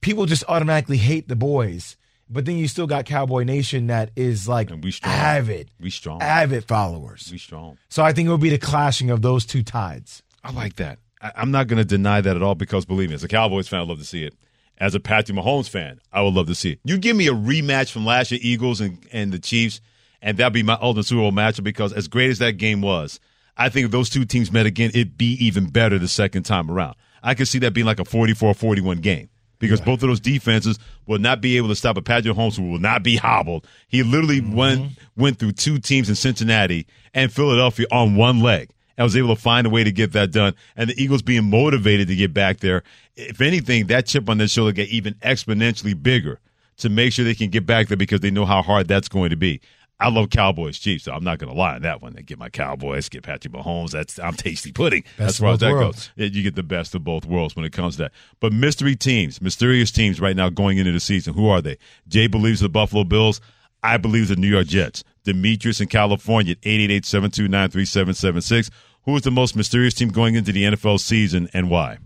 people 0.01 0.25
just 0.25 0.43
automatically 0.47 0.97
hate 0.97 1.27
the 1.27 1.35
boys. 1.35 1.97
But 2.29 2.45
then 2.45 2.57
you 2.57 2.67
still 2.67 2.87
got 2.87 3.05
Cowboy 3.05 3.43
Nation 3.43 3.87
that 3.87 4.11
is 4.15 4.47
like 4.47 4.69
And 4.69 4.83
we 4.83 4.91
strong. 4.91 5.13
avid, 5.13 5.71
We 5.79 5.89
strong. 5.89 6.21
avid 6.21 6.65
followers. 6.65 7.29
We 7.31 7.37
strong. 7.37 7.77
So 7.89 8.03
I 8.03 8.11
think 8.13 8.27
it 8.27 8.31
would 8.31 8.41
be 8.41 8.49
the 8.49 8.57
clashing 8.57 9.09
of 9.09 9.21
those 9.21 9.45
two 9.45 9.63
tides. 9.63 10.23
I 10.43 10.51
like 10.51 10.75
that. 10.75 10.99
I, 11.21 11.31
I'm 11.35 11.51
not 11.51 11.67
going 11.67 11.77
to 11.77 11.85
deny 11.85 12.19
that 12.21 12.35
at 12.35 12.41
all 12.43 12.55
because 12.55 12.85
believe 12.85 13.09
me, 13.09 13.15
as 13.15 13.23
a 13.23 13.27
Cowboys 13.27 13.67
fan, 13.67 13.79
I'd 13.81 13.87
love 13.87 13.99
to 13.99 14.05
see 14.05 14.23
it. 14.23 14.33
As 14.77 14.93
a 14.93 14.99
Patrick 14.99 15.37
Mahomes 15.37 15.67
fan, 15.69 15.99
I 16.13 16.21
would 16.21 16.33
love 16.33 16.47
to 16.47 16.55
see 16.55 16.71
it. 16.73 16.79
You 16.83 16.97
give 16.97 17.15
me 17.15 17.27
a 17.27 17.33
rematch 17.33 17.91
from 17.91 18.05
last 18.05 18.29
year, 18.31 18.39
Eagles 18.43 18.79
and, 18.81 18.99
and 19.11 19.31
the 19.31 19.39
Chiefs, 19.39 19.81
and 20.21 20.37
that'd 20.37 20.53
be 20.53 20.61
my 20.63 20.77
ultimate 20.81 21.05
Super 21.05 21.21
Bowl 21.21 21.31
matchup 21.31 21.63
because 21.63 21.93
as 21.93 22.07
great 22.07 22.29
as 22.29 22.37
that 22.39 22.53
game 22.57 22.81
was, 22.81 23.19
I 23.55 23.69
think 23.69 23.85
if 23.85 23.91
those 23.91 24.09
two 24.09 24.23
teams 24.25 24.51
met 24.51 24.65
again, 24.67 24.91
it'd 24.93 25.17
be 25.17 25.33
even 25.43 25.69
better 25.69 25.97
the 25.97 26.07
second 26.07 26.43
time 26.43 26.69
around. 26.69 26.95
I 27.23 27.33
could 27.33 27.47
see 27.47 27.57
that 27.59 27.73
being 27.73 27.87
like 27.87 27.99
a 27.99 28.03
44-41 28.03 29.01
game 29.01 29.29
because 29.59 29.81
both 29.81 30.03
of 30.03 30.09
those 30.09 30.19
defenses 30.19 30.79
will 31.05 31.19
not 31.19 31.41
be 31.41 31.57
able 31.57 31.67
to 31.69 31.75
stop 31.75 31.97
a 31.97 32.01
Patrick 32.01 32.35
Mahomes 32.35 32.57
who 32.57 32.69
will 32.69 32.79
not 32.79 33.03
be 33.03 33.15
hobbled. 33.15 33.67
He 33.87 34.03
literally 34.03 34.41
mm-hmm. 34.41 34.55
went 34.55 34.91
went 35.15 35.39
through 35.39 35.53
two 35.53 35.79
teams 35.79 36.09
in 36.09 36.15
Cincinnati 36.15 36.87
and 37.13 37.31
Philadelphia 37.31 37.87
on 37.91 38.15
one 38.15 38.41
leg 38.41 38.69
and 38.97 39.03
was 39.03 39.15
able 39.15 39.35
to 39.35 39.41
find 39.41 39.67
a 39.67 39.69
way 39.69 39.83
to 39.83 39.91
get 39.91 40.13
that 40.13 40.31
done. 40.31 40.53
And 40.75 40.89
the 40.89 41.01
Eagles 41.01 41.21
being 41.21 41.49
motivated 41.49 42.07
to 42.07 42.15
get 42.15 42.33
back 42.33 42.59
there. 42.59 42.83
If 43.15 43.41
anything, 43.41 43.87
that 43.87 44.07
chip 44.07 44.29
on 44.29 44.37
their 44.37 44.47
shoulder 44.47 44.71
get 44.71 44.89
even 44.89 45.13
exponentially 45.15 46.01
bigger 46.01 46.39
to 46.77 46.89
make 46.89 47.13
sure 47.13 47.25
they 47.25 47.35
can 47.35 47.49
get 47.49 47.65
back 47.65 47.87
there 47.87 47.97
because 47.97 48.21
they 48.21 48.31
know 48.31 48.45
how 48.45 48.61
hard 48.61 48.87
that's 48.87 49.07
going 49.07 49.29
to 49.29 49.35
be. 49.35 49.61
I 49.99 50.09
love 50.09 50.29
Cowboys 50.29 50.77
Chiefs, 50.77 51.05
so 51.05 51.11
I'm 51.11 51.23
not 51.23 51.39
going 51.39 51.51
to 51.51 51.57
lie 51.57 51.73
on 51.75 51.81
that 51.81 52.01
one. 52.03 52.13
I 52.17 52.21
get 52.21 52.37
my 52.37 52.49
Cowboys, 52.49 53.09
get 53.09 53.23
Patrick 53.23 53.51
Mahomes. 53.53 53.91
That's 53.91 54.19
I'm 54.19 54.33
tasty 54.35 54.71
pudding. 54.71 55.03
That's 55.17 55.33
Best 55.33 55.39
of 55.39 55.43
far 55.43 55.49
as 55.49 55.53
both 55.53 55.59
that 55.61 55.71
worlds. 55.73 56.11
goes. 56.17 56.35
You 56.35 56.43
get 56.43 56.53
the 56.55 56.61
best 56.63 56.93
of 56.93 57.03
both 57.03 57.25
worlds 57.25 57.55
when 57.55 57.65
it 57.65 57.71
comes 57.73 57.95
to 57.95 58.03
that. 58.03 58.11
But 58.39 58.53
mystery 58.53 58.95
teams, 58.95 59.41
mysterious 59.41 59.89
teams 59.89 60.21
right 60.21 60.35
now 60.35 60.49
going 60.49 60.77
into 60.77 60.91
the 60.91 60.99
season. 60.99 61.33
Who 61.33 61.47
are 61.49 61.61
they? 61.63 61.77
Jay 62.07 62.27
believes 62.27 62.59
the 62.59 62.69
Buffalo 62.69 63.03
Bills. 63.05 63.41
I 63.81 63.97
believe 63.97 64.27
the 64.27 64.35
New 64.35 64.47
York 64.47 64.67
Jets. 64.67 65.03
Demetrius 65.23 65.81
in 65.81 65.87
California 65.87 66.51
at 66.53 66.61
888-729-3776. 66.61 68.69
Who 69.05 69.15
is 69.15 69.21
the 69.23 69.31
most 69.31 69.55
mysterious 69.55 69.93
team 69.93 70.09
going 70.09 70.35
into 70.35 70.51
the 70.51 70.63
NFL 70.63 70.99
season 70.99 71.49
and 71.53 71.69
why? 71.69 71.97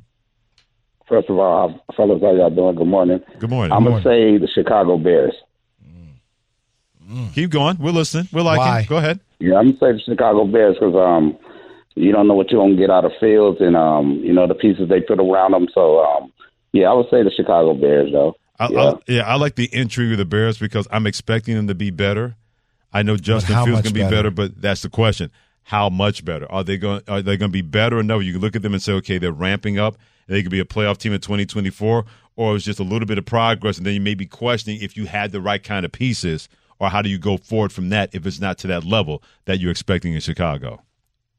First 1.07 1.29
of 1.29 1.37
all, 1.37 1.69
how- 1.69 1.93
fellas, 1.95 2.21
how 2.21 2.31
y'all 2.33 2.49
doing? 2.49 2.75
Good 2.75 2.87
morning. 2.87 3.19
Good 3.39 3.49
morning. 3.49 3.73
I'm 3.75 3.83
gonna 3.83 4.01
say 4.01 4.37
the 4.37 4.47
Chicago 4.47 4.97
Bears. 4.97 5.33
Keep 7.33 7.49
going. 7.51 7.77
We're 7.79 7.91
listening. 7.91 8.27
We're 8.31 8.41
liking. 8.41 8.65
Why? 8.65 8.85
Go 8.87 8.97
ahead. 8.97 9.19
Yeah, 9.39 9.55
I'm 9.55 9.71
gonna 9.71 9.77
say 9.79 9.91
the 9.93 10.01
Chicago 10.05 10.45
Bears 10.45 10.75
because 10.79 10.95
um, 10.95 11.37
you 11.95 12.11
don't 12.11 12.27
know 12.27 12.35
what 12.35 12.51
you're 12.51 12.61
gonna 12.61 12.75
get 12.75 12.89
out 12.89 13.05
of 13.05 13.11
Fields 13.19 13.59
and 13.59 13.75
um, 13.75 14.21
you 14.23 14.33
know 14.33 14.47
the 14.47 14.55
pieces 14.55 14.87
they 14.89 15.01
put 15.01 15.19
around 15.19 15.51
them. 15.51 15.67
So 15.73 15.99
um, 16.03 16.31
yeah, 16.71 16.89
I 16.89 16.93
would 16.93 17.07
say 17.09 17.23
the 17.23 17.31
Chicago 17.35 17.73
Bears 17.73 18.11
though. 18.11 18.35
I, 18.59 18.69
yeah. 18.69 18.81
I, 18.81 18.93
yeah, 19.07 19.21
I 19.21 19.35
like 19.35 19.55
the 19.55 19.69
intrigue 19.73 20.11
of 20.11 20.17
the 20.19 20.25
Bears 20.25 20.57
because 20.57 20.87
I'm 20.91 21.07
expecting 21.07 21.55
them 21.55 21.67
to 21.67 21.75
be 21.75 21.89
better. 21.89 22.35
I 22.93 23.03
know 23.03 23.17
Justin 23.17 23.55
Fields 23.55 23.71
much 23.71 23.83
going 23.83 23.83
to 23.83 23.93
be 23.93 24.01
better? 24.01 24.29
better, 24.29 24.31
but 24.31 24.61
that's 24.61 24.83
the 24.83 24.89
question: 24.89 25.31
How 25.63 25.89
much 25.89 26.23
better 26.23 26.49
are 26.51 26.63
they 26.63 26.77
going? 26.77 27.01
Are 27.07 27.21
they 27.21 27.37
going 27.37 27.49
to 27.49 27.53
be 27.53 27.61
better 27.61 27.97
or 27.97 28.01
enough? 28.01 28.23
You 28.23 28.33
can 28.33 28.41
look 28.41 28.55
at 28.55 28.61
them 28.61 28.73
and 28.73 28.81
say, 28.81 28.93
okay, 28.93 29.17
they're 29.17 29.31
ramping 29.31 29.79
up. 29.79 29.97
they 30.27 30.43
could 30.43 30.51
be 30.51 30.59
a 30.59 30.65
playoff 30.65 30.97
team 30.97 31.13
in 31.13 31.21
2024, 31.21 32.05
or 32.35 32.55
it's 32.55 32.65
just 32.65 32.79
a 32.79 32.83
little 32.83 33.07
bit 33.07 33.17
of 33.17 33.25
progress, 33.25 33.77
and 33.77 33.85
then 33.85 33.93
you 33.93 34.01
may 34.01 34.13
be 34.13 34.25
questioning 34.25 34.81
if 34.81 34.95
you 34.95 35.05
had 35.07 35.31
the 35.31 35.41
right 35.41 35.63
kind 35.63 35.85
of 35.85 35.91
pieces, 35.91 36.47
or 36.81 36.89
how 36.89 37.03
do 37.03 37.09
you 37.09 37.19
go 37.19 37.37
forward 37.37 37.71
from 37.71 37.89
that 37.89 38.09
if 38.11 38.25
it's 38.25 38.39
not 38.39 38.57
to 38.57 38.67
that 38.67 38.83
level 38.83 39.21
that 39.45 39.59
you're 39.59 39.69
expecting 39.69 40.15
in 40.15 40.19
Chicago? 40.19 40.81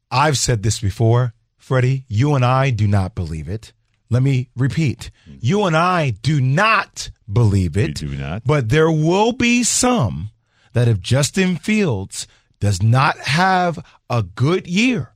I've 0.09 0.37
said 0.37 0.63
this 0.63 0.79
before, 0.79 1.33
Freddie. 1.57 2.05
You 2.07 2.33
and 2.33 2.45
I 2.45 2.69
do 2.69 2.87
not 2.87 3.13
believe 3.13 3.49
it. 3.49 3.73
Let 4.09 4.23
me 4.23 4.49
repeat. 4.55 5.11
Mm. 5.29 5.39
You 5.41 5.65
and 5.65 5.75
I 5.75 6.11
do 6.11 6.39
not 6.39 7.11
believe 7.31 7.75
it. 7.75 8.01
We 8.01 8.07
do 8.07 8.15
not. 8.15 8.45
But 8.45 8.69
there 8.69 8.89
will 8.89 9.33
be 9.33 9.63
some 9.63 10.29
that 10.71 10.87
if 10.87 11.01
Justin 11.01 11.57
Fields 11.57 12.25
does 12.61 12.81
not 12.81 13.17
have 13.17 13.85
a 14.09 14.23
good 14.23 14.65
year, 14.65 15.13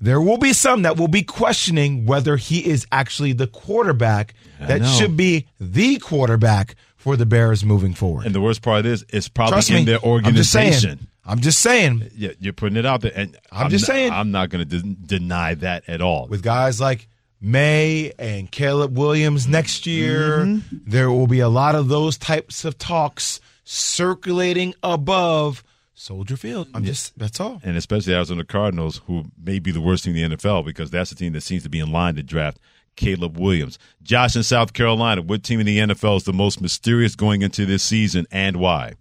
there 0.00 0.20
will 0.20 0.38
be 0.38 0.52
some 0.52 0.82
that 0.82 0.96
will 0.96 1.08
be 1.08 1.22
questioning 1.22 2.06
whether 2.06 2.36
he 2.36 2.64
is 2.64 2.86
actually 2.92 3.32
the 3.32 3.48
quarterback 3.48 4.34
that 4.60 4.84
should 4.84 5.16
be 5.16 5.48
the 5.58 5.98
quarterback 5.98 6.76
for 6.96 7.16
the 7.16 7.26
Bears 7.26 7.64
moving 7.64 7.94
forward. 7.94 8.26
And 8.26 8.34
the 8.34 8.40
worst 8.40 8.62
part 8.62 8.84
is, 8.86 9.04
it's 9.10 9.28
probably 9.28 9.52
Trust 9.52 9.70
in 9.70 9.76
me, 9.76 9.84
their 9.84 9.98
I'm 10.04 10.34
just 10.34 10.50
saying. 10.52 10.66
organization. 10.72 11.08
I'm 11.24 11.40
just 11.40 11.58
saying. 11.60 12.10
Yeah, 12.16 12.30
you're 12.38 12.52
putting 12.52 12.76
it 12.76 12.86
out 12.86 13.00
there, 13.02 13.12
and 13.14 13.36
I'm 13.52 13.70
just 13.70 13.82
not- 13.88 13.94
saying. 13.94 14.12
I'm 14.12 14.30
not 14.30 14.48
going 14.50 14.66
to 14.68 14.80
de- 14.82 14.94
deny 14.94 15.54
that 15.54 15.88
at 15.88 16.00
all. 16.00 16.26
with 16.28 16.42
guys 16.42 16.80
like 16.80 17.08
Maye 17.40 18.12
and 18.18 18.50
Caleb 18.50 18.96
Williams 18.96 19.46
next 19.46 19.86
year. 19.86 20.38
Mm-hmm. 20.38 20.76
There 20.86 21.10
will 21.10 21.26
be 21.26 21.40
a 21.40 21.48
lot 21.48 21.74
of 21.74 21.88
those 21.88 22.16
types 22.16 22.64
of 22.64 22.78
talks 22.78 23.40
circulating 23.64 24.74
above 24.82 25.64
Soldier 25.94 26.36
Field. 26.36 26.68
I'm 26.74 26.84
just 26.84 27.18
that's 27.18 27.40
all. 27.40 27.60
and 27.64 27.76
especially 27.76 28.14
Arizona 28.14 28.44
Cardinals, 28.44 29.00
who 29.06 29.24
may 29.42 29.58
be 29.58 29.70
the 29.72 29.80
worst 29.80 30.04
team 30.04 30.14
in 30.16 30.30
the 30.30 30.36
NFL 30.36 30.64
because 30.64 30.90
that's 30.90 31.10
the 31.10 31.16
team 31.16 31.32
that 31.32 31.40
seems 31.42 31.62
to 31.64 31.68
be 31.68 31.80
in 31.80 31.90
line 31.90 32.14
to 32.16 32.22
draft 32.22 32.58
Caleb 32.96 33.38
Williams. 33.38 33.78
Josh 34.02 34.34
in 34.34 34.42
South 34.42 34.72
Carolina, 34.72 35.22
what 35.22 35.42
team 35.42 35.60
in 35.60 35.66
the 35.66 35.78
NFL 35.78 36.16
is 36.16 36.24
the 36.24 36.32
most 36.32 36.60
mysterious 36.60 37.14
going 37.14 37.42
into 37.42 37.66
this 37.66 37.82
season 37.82 38.26
and 38.30 38.56
why? 38.56 38.94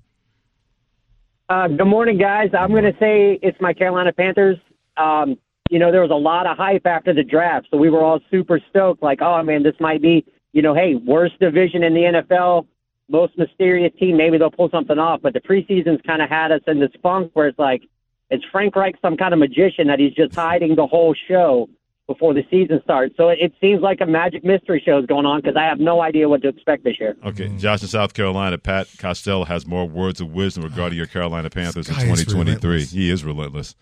Uh, 1.47 1.67
good 1.67 1.85
morning, 1.85 2.17
guys. 2.17 2.49
I'm 2.57 2.71
going 2.71 2.85
to 2.85 2.97
say 2.99 3.39
it's 3.41 3.59
my 3.61 3.73
Carolina 3.73 4.11
Panthers. 4.11 4.57
Um, 4.97 5.37
you 5.69 5.79
know, 5.79 5.91
there 5.91 6.01
was 6.01 6.11
a 6.11 6.15
lot 6.15 6.47
of 6.47 6.57
hype 6.57 6.85
after 6.85 7.13
the 7.13 7.23
draft, 7.23 7.67
so 7.71 7.77
we 7.77 7.89
were 7.89 8.03
all 8.03 8.19
super 8.31 8.59
stoked. 8.69 9.03
Like, 9.03 9.21
oh 9.21 9.41
man, 9.43 9.63
this 9.63 9.75
might 9.79 10.01
be, 10.01 10.25
you 10.53 10.61
know, 10.61 10.73
hey, 10.73 10.95
worst 10.95 11.39
division 11.39 11.83
in 11.83 11.93
the 11.93 12.01
NFL, 12.01 12.67
most 13.09 13.37
mysterious 13.37 13.91
team. 13.99 14.17
Maybe 14.17 14.37
they'll 14.37 14.51
pull 14.51 14.69
something 14.69 14.97
off. 14.97 15.21
But 15.21 15.33
the 15.33 15.39
preseason's 15.39 16.01
kind 16.05 16.21
of 16.21 16.29
had 16.29 16.51
us 16.51 16.61
in 16.67 16.79
this 16.79 16.91
funk 17.01 17.31
where 17.33 17.47
it's 17.47 17.59
like, 17.59 17.83
is 18.31 18.41
Frank 18.51 18.75
Reich 18.75 18.95
some 19.01 19.17
kind 19.17 19.33
of 19.33 19.39
magician 19.39 19.87
that 19.87 19.99
he's 19.99 20.13
just 20.13 20.33
hiding 20.33 20.75
the 20.75 20.87
whole 20.87 21.15
show 21.27 21.69
before 22.07 22.33
the 22.33 22.43
season 22.49 22.81
starts? 22.83 23.15
So 23.17 23.29
it, 23.29 23.39
it 23.41 23.53
seems 23.61 23.81
like 23.81 24.01
a 24.01 24.05
magic 24.05 24.43
mystery 24.43 24.81
show 24.85 24.99
is 24.99 25.05
going 25.05 25.25
on 25.25 25.41
because 25.41 25.55
I 25.55 25.63
have 25.63 25.79
no 25.79 26.01
idea 26.01 26.29
what 26.29 26.41
to 26.43 26.49
expect 26.49 26.83
this 26.83 26.99
year. 26.99 27.15
Okay, 27.25 27.49
Josh 27.57 27.81
in 27.81 27.87
South 27.87 28.13
Carolina, 28.13 28.57
Pat 28.57 28.87
Costello 28.97 29.45
has 29.45 29.65
more 29.65 29.87
words 29.87 30.21
of 30.21 30.31
wisdom 30.31 30.63
regarding 30.63 30.97
your 30.97 31.07
Carolina 31.07 31.49
Panthers 31.49 31.89
in 31.89 31.95
guy 31.95 32.01
is 32.03 32.25
2023. 32.25 32.85
He 32.85 33.09
is 33.09 33.23
relentless. 33.23 33.75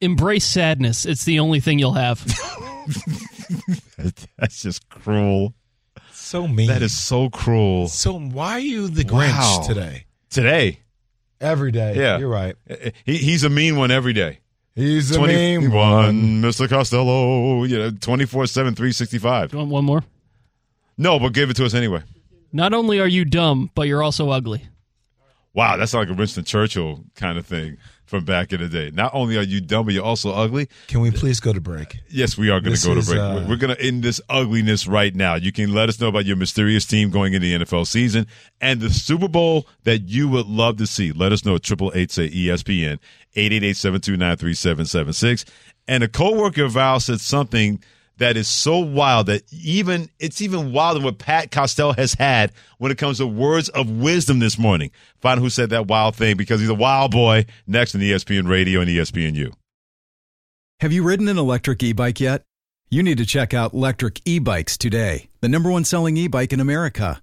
Embrace 0.00 0.44
sadness. 0.44 1.06
It's 1.06 1.24
the 1.24 1.40
only 1.40 1.60
thing 1.60 1.78
you'll 1.78 1.92
have. 1.94 2.24
That's 4.38 4.62
just 4.62 4.88
cruel. 4.88 5.54
So 6.12 6.46
mean. 6.46 6.68
That 6.68 6.82
is 6.82 6.96
so 6.96 7.30
cruel. 7.30 7.88
so. 7.88 8.18
Why 8.18 8.52
are 8.52 8.58
you 8.60 8.88
the 8.88 9.04
Wow. 9.10 9.20
Grinch 9.60 9.66
today? 9.66 10.04
Today, 10.30 10.80
Every 11.40 11.72
day. 11.72 11.94
Yeah. 11.96 12.18
you're 12.18 12.28
right. 12.28 12.54
he, 13.04 13.16
he's 13.16 13.44
a 13.44 13.48
mean 13.48 13.76
one 13.76 13.90
every 13.90 14.12
day. 14.12 14.40
He's 14.78 15.08
the 15.08 15.20
main 15.20 15.72
one, 15.72 16.40
Mr. 16.40 16.68
Costello. 16.68 17.64
You 17.64 17.78
know, 17.78 17.90
24 17.90 18.46
7, 18.46 18.76
365. 18.76 19.52
You 19.52 19.58
want 19.58 19.70
one 19.70 19.84
more? 19.84 20.04
No, 20.96 21.18
but 21.18 21.32
give 21.32 21.50
it 21.50 21.54
to 21.56 21.64
us 21.64 21.74
anyway. 21.74 22.02
Not 22.52 22.72
only 22.72 23.00
are 23.00 23.08
you 23.08 23.24
dumb, 23.24 23.72
but 23.74 23.88
you're 23.88 24.04
also 24.04 24.30
ugly. 24.30 24.68
Wow, 25.52 25.76
that's 25.76 25.94
like 25.94 26.08
a 26.08 26.14
Winston 26.14 26.44
Churchill 26.44 27.04
kind 27.16 27.38
of 27.38 27.44
thing 27.44 27.78
from 28.06 28.24
back 28.24 28.52
in 28.52 28.60
the 28.60 28.68
day. 28.68 28.92
Not 28.92 29.12
only 29.14 29.36
are 29.36 29.42
you 29.42 29.60
dumb, 29.60 29.86
but 29.86 29.94
you're 29.94 30.04
also 30.04 30.30
ugly. 30.30 30.68
Can 30.86 31.00
we 31.00 31.10
please 31.10 31.40
go 31.40 31.52
to 31.52 31.60
break? 31.60 31.98
Yes, 32.08 32.38
we 32.38 32.48
are 32.48 32.60
going 32.60 32.76
to 32.76 32.86
go 32.86 32.94
to 32.94 33.02
break. 33.04 33.18
Uh... 33.18 33.44
We're 33.48 33.56
going 33.56 33.74
to 33.74 33.82
end 33.82 34.04
this 34.04 34.20
ugliness 34.28 34.86
right 34.86 35.14
now. 35.14 35.34
You 35.34 35.50
can 35.50 35.74
let 35.74 35.88
us 35.88 36.00
know 36.00 36.06
about 36.06 36.24
your 36.24 36.36
mysterious 36.36 36.86
team 36.86 37.10
going 37.10 37.34
into 37.34 37.46
the 37.48 37.64
NFL 37.64 37.88
season 37.88 38.28
and 38.60 38.80
the 38.80 38.90
Super 38.90 39.26
Bowl 39.26 39.66
that 39.82 40.08
you 40.08 40.28
would 40.28 40.46
love 40.46 40.76
to 40.76 40.86
see. 40.86 41.10
Let 41.10 41.32
us 41.32 41.44
know 41.44 41.56
at 41.56 41.70
888 41.70 42.10
say 42.12 42.30
ESPN 42.30 42.98
888-729-3776. 43.36 45.48
And 45.86 46.02
a 46.02 46.08
coworker 46.08 46.64
of 46.64 46.76
ours 46.76 47.04
said 47.06 47.20
something 47.20 47.80
that 48.18 48.36
is 48.36 48.48
so 48.48 48.78
wild 48.78 49.26
that 49.26 49.42
even 49.52 50.10
it's 50.18 50.42
even 50.42 50.72
wilder 50.72 50.98
than 50.98 51.04
what 51.04 51.18
Pat 51.18 51.50
Costello 51.50 51.92
has 51.92 52.14
had 52.14 52.52
when 52.78 52.92
it 52.92 52.98
comes 52.98 53.18
to 53.18 53.26
words 53.26 53.68
of 53.70 53.88
wisdom 53.88 54.40
this 54.40 54.58
morning. 54.58 54.90
Find 55.20 55.40
who 55.40 55.50
said 55.50 55.70
that 55.70 55.86
wild 55.86 56.16
thing 56.16 56.36
because 56.36 56.60
he's 56.60 56.68
a 56.68 56.74
wild 56.74 57.12
boy 57.12 57.46
next 57.66 57.94
in 57.94 58.00
ESPN 58.00 58.48
Radio 58.48 58.80
and 58.80 58.90
ESPNU. 58.90 59.52
Have 60.80 60.92
you 60.92 61.02
ridden 61.02 61.28
an 61.28 61.38
electric 61.38 61.82
e-bike 61.82 62.20
yet? 62.20 62.42
You 62.90 63.02
need 63.02 63.18
to 63.18 63.26
check 63.26 63.52
out 63.52 63.72
Lectric 63.72 64.20
E-Bikes 64.24 64.78
today, 64.78 65.28
the 65.40 65.48
number 65.48 65.70
one 65.70 65.84
selling 65.84 66.16
e-bike 66.16 66.52
in 66.52 66.60
America. 66.60 67.22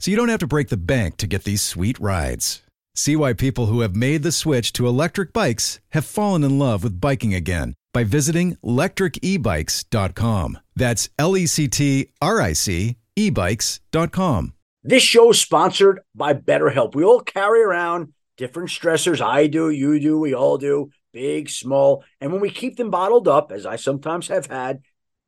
so 0.00 0.10
you 0.10 0.16
don't 0.16 0.28
have 0.28 0.40
to 0.40 0.46
break 0.46 0.68
the 0.68 0.76
bank 0.76 1.16
to 1.18 1.26
get 1.26 1.44
these 1.44 1.62
sweet 1.62 1.98
rides. 1.98 2.62
See 2.94 3.16
why 3.16 3.32
people 3.32 3.66
who 3.66 3.80
have 3.80 3.94
made 3.94 4.22
the 4.22 4.32
switch 4.32 4.72
to 4.74 4.86
electric 4.86 5.32
bikes 5.32 5.80
have 5.90 6.04
fallen 6.04 6.42
in 6.42 6.58
love 6.58 6.82
with 6.82 7.00
biking 7.00 7.32
again 7.32 7.74
by 7.92 8.04
visiting 8.04 8.56
lectricebikes.com. 8.56 10.58
That's 10.74 11.08
L 11.18 11.36
E 11.36 11.46
C 11.46 11.68
T 11.68 12.10
R 12.20 12.40
I 12.40 12.52
C 12.52 12.96
ebikes.com. 13.16 14.54
This 14.84 15.02
show 15.02 15.30
is 15.30 15.40
sponsored 15.40 16.00
by 16.14 16.34
BetterHelp. 16.34 16.94
We 16.94 17.04
all 17.04 17.20
carry 17.20 17.62
around 17.62 18.12
different 18.36 18.70
stressors. 18.70 19.20
I 19.20 19.48
do, 19.48 19.70
you 19.70 19.98
do, 19.98 20.18
we 20.18 20.34
all 20.34 20.56
do, 20.56 20.90
big, 21.12 21.50
small. 21.50 22.04
And 22.20 22.32
when 22.32 22.40
we 22.40 22.50
keep 22.50 22.76
them 22.76 22.90
bottled 22.90 23.26
up, 23.26 23.50
as 23.50 23.66
I 23.66 23.76
sometimes 23.76 24.28
have 24.28 24.46
had 24.46 24.80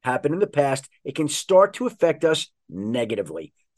happen 0.02 0.32
in 0.32 0.38
the 0.38 0.46
past, 0.46 0.88
it 1.04 1.14
can 1.14 1.28
start 1.28 1.74
to 1.74 1.86
affect 1.86 2.24
us 2.24 2.48
negatively. 2.68 3.52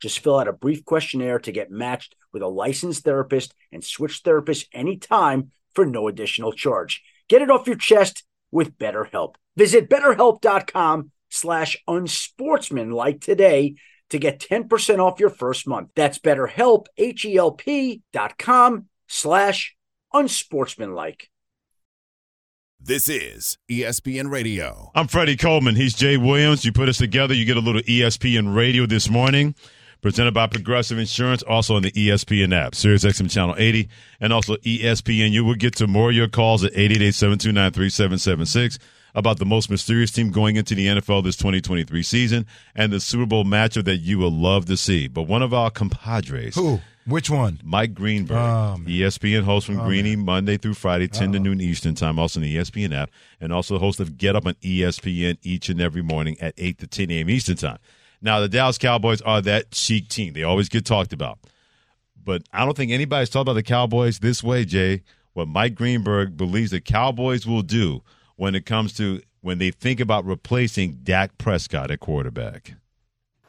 Just 0.00 0.20
fill 0.20 0.38
out 0.38 0.48
a 0.48 0.52
brief 0.52 0.84
questionnaire 0.84 1.38
to 1.40 1.52
get 1.52 1.70
matched 1.70 2.14
with 2.32 2.42
a 2.42 2.48
licensed 2.48 3.04
therapist 3.04 3.54
and 3.72 3.84
switch 3.84 4.22
therapists 4.22 4.66
anytime 4.72 5.50
for 5.74 5.84
no 5.84 6.08
additional 6.08 6.52
charge. 6.52 7.02
Get 7.28 7.42
it 7.42 7.50
off 7.50 7.66
your 7.66 7.76
chest 7.76 8.24
with 8.50 8.78
BetterHelp. 8.78 9.34
Visit 9.56 9.88
betterhelp.com 9.90 11.10
slash 11.30 11.76
unsportsmanlike 11.86 13.20
today 13.20 13.74
to 14.10 14.18
get 14.18 14.40
10% 14.40 14.98
off 14.98 15.20
your 15.20 15.30
first 15.30 15.66
month. 15.66 15.90
That's 15.94 16.18
betterhelp, 16.18 16.86
H-E-L-P 16.96 18.02
dot 18.12 18.38
com 18.38 18.86
slash 19.06 19.76
unsportsmanlike. 20.14 21.28
This 22.80 23.08
is 23.08 23.58
ESPN 23.68 24.30
Radio. 24.30 24.92
I'm 24.94 25.08
Freddie 25.08 25.36
Coleman. 25.36 25.74
He's 25.74 25.94
Jay 25.94 26.16
Williams. 26.16 26.64
You 26.64 26.72
put 26.72 26.88
us 26.88 26.98
together, 26.98 27.34
you 27.34 27.44
get 27.44 27.56
a 27.56 27.60
little 27.60 27.82
ESPN 27.82 28.54
radio 28.54 28.86
this 28.86 29.10
morning. 29.10 29.56
Presented 30.00 30.32
by 30.32 30.46
Progressive 30.46 30.96
Insurance, 30.98 31.42
also 31.42 31.74
on 31.74 31.82
the 31.82 31.90
ESPN 31.90 32.54
app, 32.54 32.76
Sirius 32.76 33.04
XM 33.04 33.28
Channel 33.28 33.56
80, 33.58 33.88
and 34.20 34.32
also 34.32 34.54
ESPN. 34.58 35.32
You 35.32 35.44
will 35.44 35.56
get 35.56 35.74
to 35.76 35.88
more 35.88 36.10
of 36.10 36.16
your 36.16 36.28
calls 36.28 36.62
at 36.62 36.72
888-729-3776 36.74 38.78
about 39.14 39.38
the 39.38 39.44
most 39.44 39.70
mysterious 39.70 40.12
team 40.12 40.30
going 40.30 40.54
into 40.56 40.74
the 40.76 40.86
NFL 40.86 41.24
this 41.24 41.36
2023 41.36 42.02
season 42.02 42.46
and 42.76 42.92
the 42.92 43.00
Super 43.00 43.26
Bowl 43.26 43.44
matchup 43.44 43.84
that 43.86 43.96
you 43.96 44.18
will 44.18 44.30
love 44.30 44.66
to 44.66 44.76
see. 44.76 45.08
But 45.08 45.22
one 45.22 45.42
of 45.42 45.52
our 45.52 45.70
compadres 45.70 46.54
Who? 46.54 46.80
Which 47.06 47.30
one? 47.30 47.58
Mike 47.64 47.94
Greenberg, 47.94 48.36
Oh. 48.36 48.76
ESPN 48.86 49.42
host 49.42 49.66
from 49.66 49.80
oh, 49.80 49.86
Greeny 49.86 50.14
Monday 50.14 50.58
through 50.58 50.74
Friday, 50.74 51.08
10 51.08 51.32
to 51.32 51.40
noon 51.40 51.58
Eastern 51.58 51.94
time, 51.94 52.18
also 52.18 52.38
in 52.38 52.44
the 52.44 52.56
ESPN 52.56 52.94
app, 52.94 53.10
and 53.40 53.50
also 53.50 53.74
the 53.74 53.80
host 53.80 53.98
of 53.98 54.18
Get 54.18 54.36
Up 54.36 54.44
on 54.46 54.52
ESPN 54.56 55.38
each 55.42 55.70
and 55.70 55.80
every 55.80 56.02
morning 56.02 56.36
at 56.38 56.52
8 56.58 56.78
to 56.80 56.86
10 56.86 57.10
a.m. 57.10 57.30
Eastern 57.30 57.56
time. 57.56 57.78
Now, 58.20 58.40
the 58.40 58.48
Dallas 58.48 58.78
Cowboys 58.78 59.20
are 59.22 59.40
that 59.42 59.74
chic 59.74 60.08
team. 60.08 60.32
They 60.32 60.42
always 60.42 60.68
get 60.68 60.84
talked 60.84 61.12
about. 61.12 61.38
But 62.22 62.42
I 62.52 62.64
don't 62.64 62.76
think 62.76 62.90
anybody's 62.92 63.30
talked 63.30 63.42
about 63.42 63.54
the 63.54 63.62
Cowboys 63.62 64.18
this 64.18 64.42
way, 64.42 64.64
Jay. 64.64 65.02
What 65.32 65.48
Mike 65.48 65.74
Greenberg 65.74 66.36
believes 66.36 66.72
the 66.72 66.80
Cowboys 66.80 67.46
will 67.46 67.62
do 67.62 68.02
when 68.36 68.54
it 68.54 68.66
comes 68.66 68.92
to 68.94 69.22
when 69.40 69.58
they 69.58 69.70
think 69.70 70.00
about 70.00 70.24
replacing 70.24 70.98
Dak 71.04 71.38
Prescott 71.38 71.90
at 71.90 72.00
quarterback. 72.00 72.74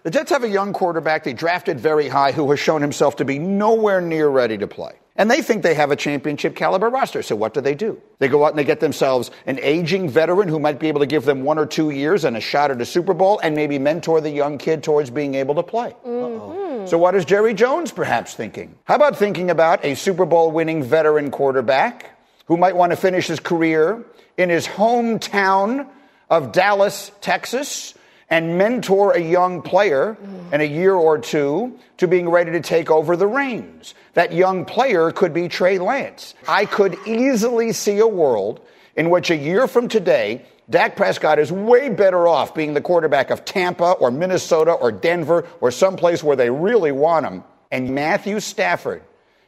The 0.10 0.18
Jets 0.18 0.32
have 0.32 0.44
a 0.44 0.50
young 0.50 0.74
quarterback 0.74 1.24
they 1.24 1.34
drafted 1.34 1.80
very 1.80 2.08
high 2.08 2.32
who 2.32 2.50
has 2.50 2.60
shown 2.60 2.82
himself 2.82 3.18
to 3.18 3.26
be 3.26 3.38
nowhere 3.38 4.02
near 4.02 4.28
ready 4.28 4.58
to 4.58 4.66
play. 4.66 4.94
And 5.16 5.30
they 5.30 5.44
think 5.44 5.62
they 5.62 5.76
have 5.76 5.92
a 5.92 5.96
championship 5.96 6.56
caliber 6.56 6.90
roster. 6.90 7.22
So 7.22 7.36
what 7.36 7.54
do 7.54 7.62
they 7.62 7.76
do? 7.76 8.02
They 8.18 8.28
go 8.28 8.44
out 8.44 8.50
and 8.50 8.58
they 8.58 8.64
get 8.64 8.80
themselves 8.80 9.30
an 9.46 9.60
aging 9.62 10.10
veteran 10.10 10.48
who 10.48 10.58
might 10.60 10.80
be 10.80 10.88
able 10.88 11.02
to 11.02 11.06
give 11.06 11.26
them 11.26 11.44
one 11.44 11.60
or 11.60 11.68
two 11.68 11.92
years 11.92 12.26
and 12.26 12.36
a 12.36 12.42
shot 12.42 12.72
at 12.72 12.82
a 12.82 12.88
Super 12.88 13.14
Bowl 13.14 13.40
and 13.44 13.56
maybe 13.56 13.78
mentor 13.78 14.20
the 14.20 14.32
young 14.32 14.58
kid 14.58 14.82
towards 14.82 15.12
being 15.12 15.36
able 15.36 15.54
to 15.54 15.62
play. 15.62 15.96
Mm-hmm. 16.04 16.88
So 16.88 16.98
what 16.98 17.14
is 17.14 17.24
Jerry 17.24 17.54
Jones 17.54 17.92
perhaps 17.92 18.34
thinking? 18.34 18.80
How 18.86 18.96
about 18.96 19.16
thinking 19.16 19.52
about 19.52 19.86
a 19.86 19.94
Super 19.94 20.26
Bowl 20.26 20.50
winning 20.50 20.82
veteran 20.82 21.30
quarterback 21.30 22.18
who 22.48 22.58
might 22.58 22.76
want 22.76 22.94
to 22.94 22.96
finish 22.96 23.28
his 23.28 23.40
career 23.40 24.04
in 24.38 24.50
his 24.50 24.66
hometown 24.66 25.88
of 26.32 26.52
Dallas, 26.52 27.12
Texas, 27.22 27.94
and 28.30 28.58
mentor 28.58 29.14
a 29.14 29.20
young 29.20 29.62
player 29.62 30.18
mm. 30.22 30.54
in 30.54 30.62
a 30.62 30.66
year 30.66 30.94
or 30.94 31.18
two 31.18 31.78
to 31.98 32.08
being 32.08 32.30
ready 32.30 32.52
to 32.52 32.62
take 32.62 32.92
over 32.92 33.16
the 33.16 33.28
reins. 33.28 33.94
That 34.14 34.34
young 34.34 34.66
player 34.66 35.12
could 35.12 35.34
be 35.34 35.48
Trey 35.48 35.80
Lance. 35.80 36.36
I 36.48 36.66
could 36.66 36.98
easily 37.08 37.74
see 37.74 38.00
a 38.00 38.08
world 38.08 38.62
in 38.96 39.10
which 39.10 39.32
a 39.32 39.36
year 39.36 39.68
from 39.68 39.88
today, 39.88 40.46
Dak 40.70 40.96
Prescott 40.96 41.40
is 41.40 41.52
way 41.52 41.90
better 41.90 42.28
off 42.28 42.54
being 42.54 42.74
the 42.74 42.82
quarterback 42.82 43.32
of 43.32 43.46
Tampa 43.46 43.94
or 43.94 44.12
Minnesota 44.12 44.72
or 44.72 44.92
Denver 44.92 45.48
or 45.62 45.72
someplace 45.72 46.24
where 46.24 46.36
they 46.36 46.50
really 46.50 46.92
want 46.92 47.26
him. 47.26 47.44
And 47.72 47.96
Matthew 47.96 48.40
Stafford 48.40 49.04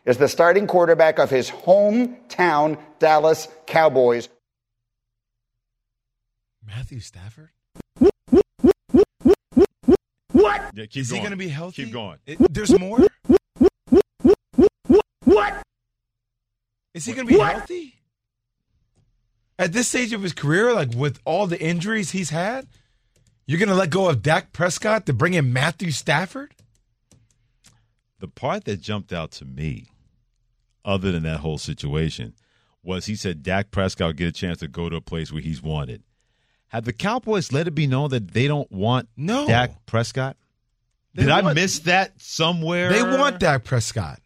is 0.05 0.17
the 0.17 0.27
starting 0.27 0.65
quarterback 0.67 1.19
of 1.19 1.29
his 1.29 1.49
hometown 1.49 2.79
Dallas 2.99 3.47
Cowboys. 3.67 4.29
Matthew 6.65 6.99
Stafford? 6.99 7.50
Yeah, 10.73 10.85
keep 10.85 11.01
Is 11.01 11.09
he 11.09 11.15
going. 11.17 11.21
going 11.23 11.31
to 11.31 11.37
be 11.37 11.47
healthy? 11.49 11.83
Keep 11.85 11.93
going. 11.93 12.17
It- 12.25 12.53
there's 12.53 12.77
more? 12.77 12.99
What? 15.23 15.63
Is 16.93 17.05
he 17.05 17.13
going 17.13 17.27
to 17.27 17.33
be 17.33 17.39
healthy? 17.39 17.95
At 19.57 19.73
this 19.73 19.87
stage 19.87 20.11
of 20.13 20.23
his 20.23 20.33
career, 20.33 20.73
like 20.73 20.93
with 20.95 21.19
all 21.25 21.47
the 21.47 21.61
injuries 21.61 22.11
he's 22.11 22.31
had, 22.31 22.67
you're 23.45 23.59
going 23.59 23.69
to 23.69 23.75
let 23.75 23.89
go 23.89 24.09
of 24.09 24.21
Dak 24.23 24.53
Prescott 24.53 25.05
to 25.05 25.13
bring 25.13 25.33
in 25.33 25.53
Matthew 25.53 25.91
Stafford? 25.91 26.53
The 28.19 28.27
part 28.27 28.65
that 28.65 28.81
jumped 28.81 29.13
out 29.13 29.31
to 29.33 29.45
me, 29.45 29.87
other 30.83 31.11
than 31.11 31.23
that 31.23 31.39
whole 31.41 31.57
situation, 31.57 32.33
was 32.83 33.05
he 33.05 33.15
said 33.15 33.43
Dak 33.43 33.71
Prescott 33.71 34.07
would 34.07 34.17
get 34.17 34.27
a 34.27 34.31
chance 34.31 34.59
to 34.59 34.67
go 34.67 34.89
to 34.89 34.95
a 34.95 35.01
place 35.01 35.31
where 35.31 35.41
he's 35.41 35.61
wanted. 35.61 36.03
Have 36.69 36.85
the 36.85 36.93
Cowboys 36.93 37.51
let 37.51 37.67
it 37.67 37.75
be 37.75 37.85
known 37.87 38.09
that 38.09 38.29
they 38.33 38.47
don't 38.47 38.71
want 38.71 39.09
No. 39.15 39.45
Dak 39.47 39.85
Prescott? 39.85 40.37
They 41.13 41.23
Did 41.23 41.31
I 41.31 41.53
miss 41.53 41.79
that 41.79 42.13
somewhere? 42.21 42.89
They 42.91 43.03
want 43.03 43.39
Dak 43.39 43.63
Prescott. 43.63 44.19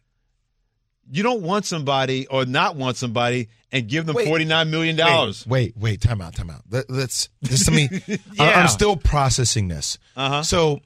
You 1.10 1.22
don't 1.22 1.42
want 1.42 1.64
somebody 1.64 2.26
or 2.26 2.44
not 2.46 2.76
want 2.76 2.96
somebody 2.96 3.48
and 3.72 3.88
give 3.88 4.06
them 4.06 4.16
Wait. 4.16 4.26
forty 4.26 4.44
nine 4.44 4.70
million 4.70 4.96
dollars. 4.96 5.46
Wait, 5.46 5.76
wait, 5.76 6.00
time 6.00 6.20
out, 6.20 6.34
time 6.34 6.50
out. 6.50 6.62
Let, 6.68 6.90
us 6.90 7.28
just 7.42 7.70
let 7.70 7.76
me. 7.76 7.88
I- 8.08 8.18
Yeah. 8.34 8.60
I'm 8.60 8.68
still 8.68 8.96
processing 8.96 9.68
this. 9.68 9.98
Uh-huh. 10.16 10.42
So 10.42 10.80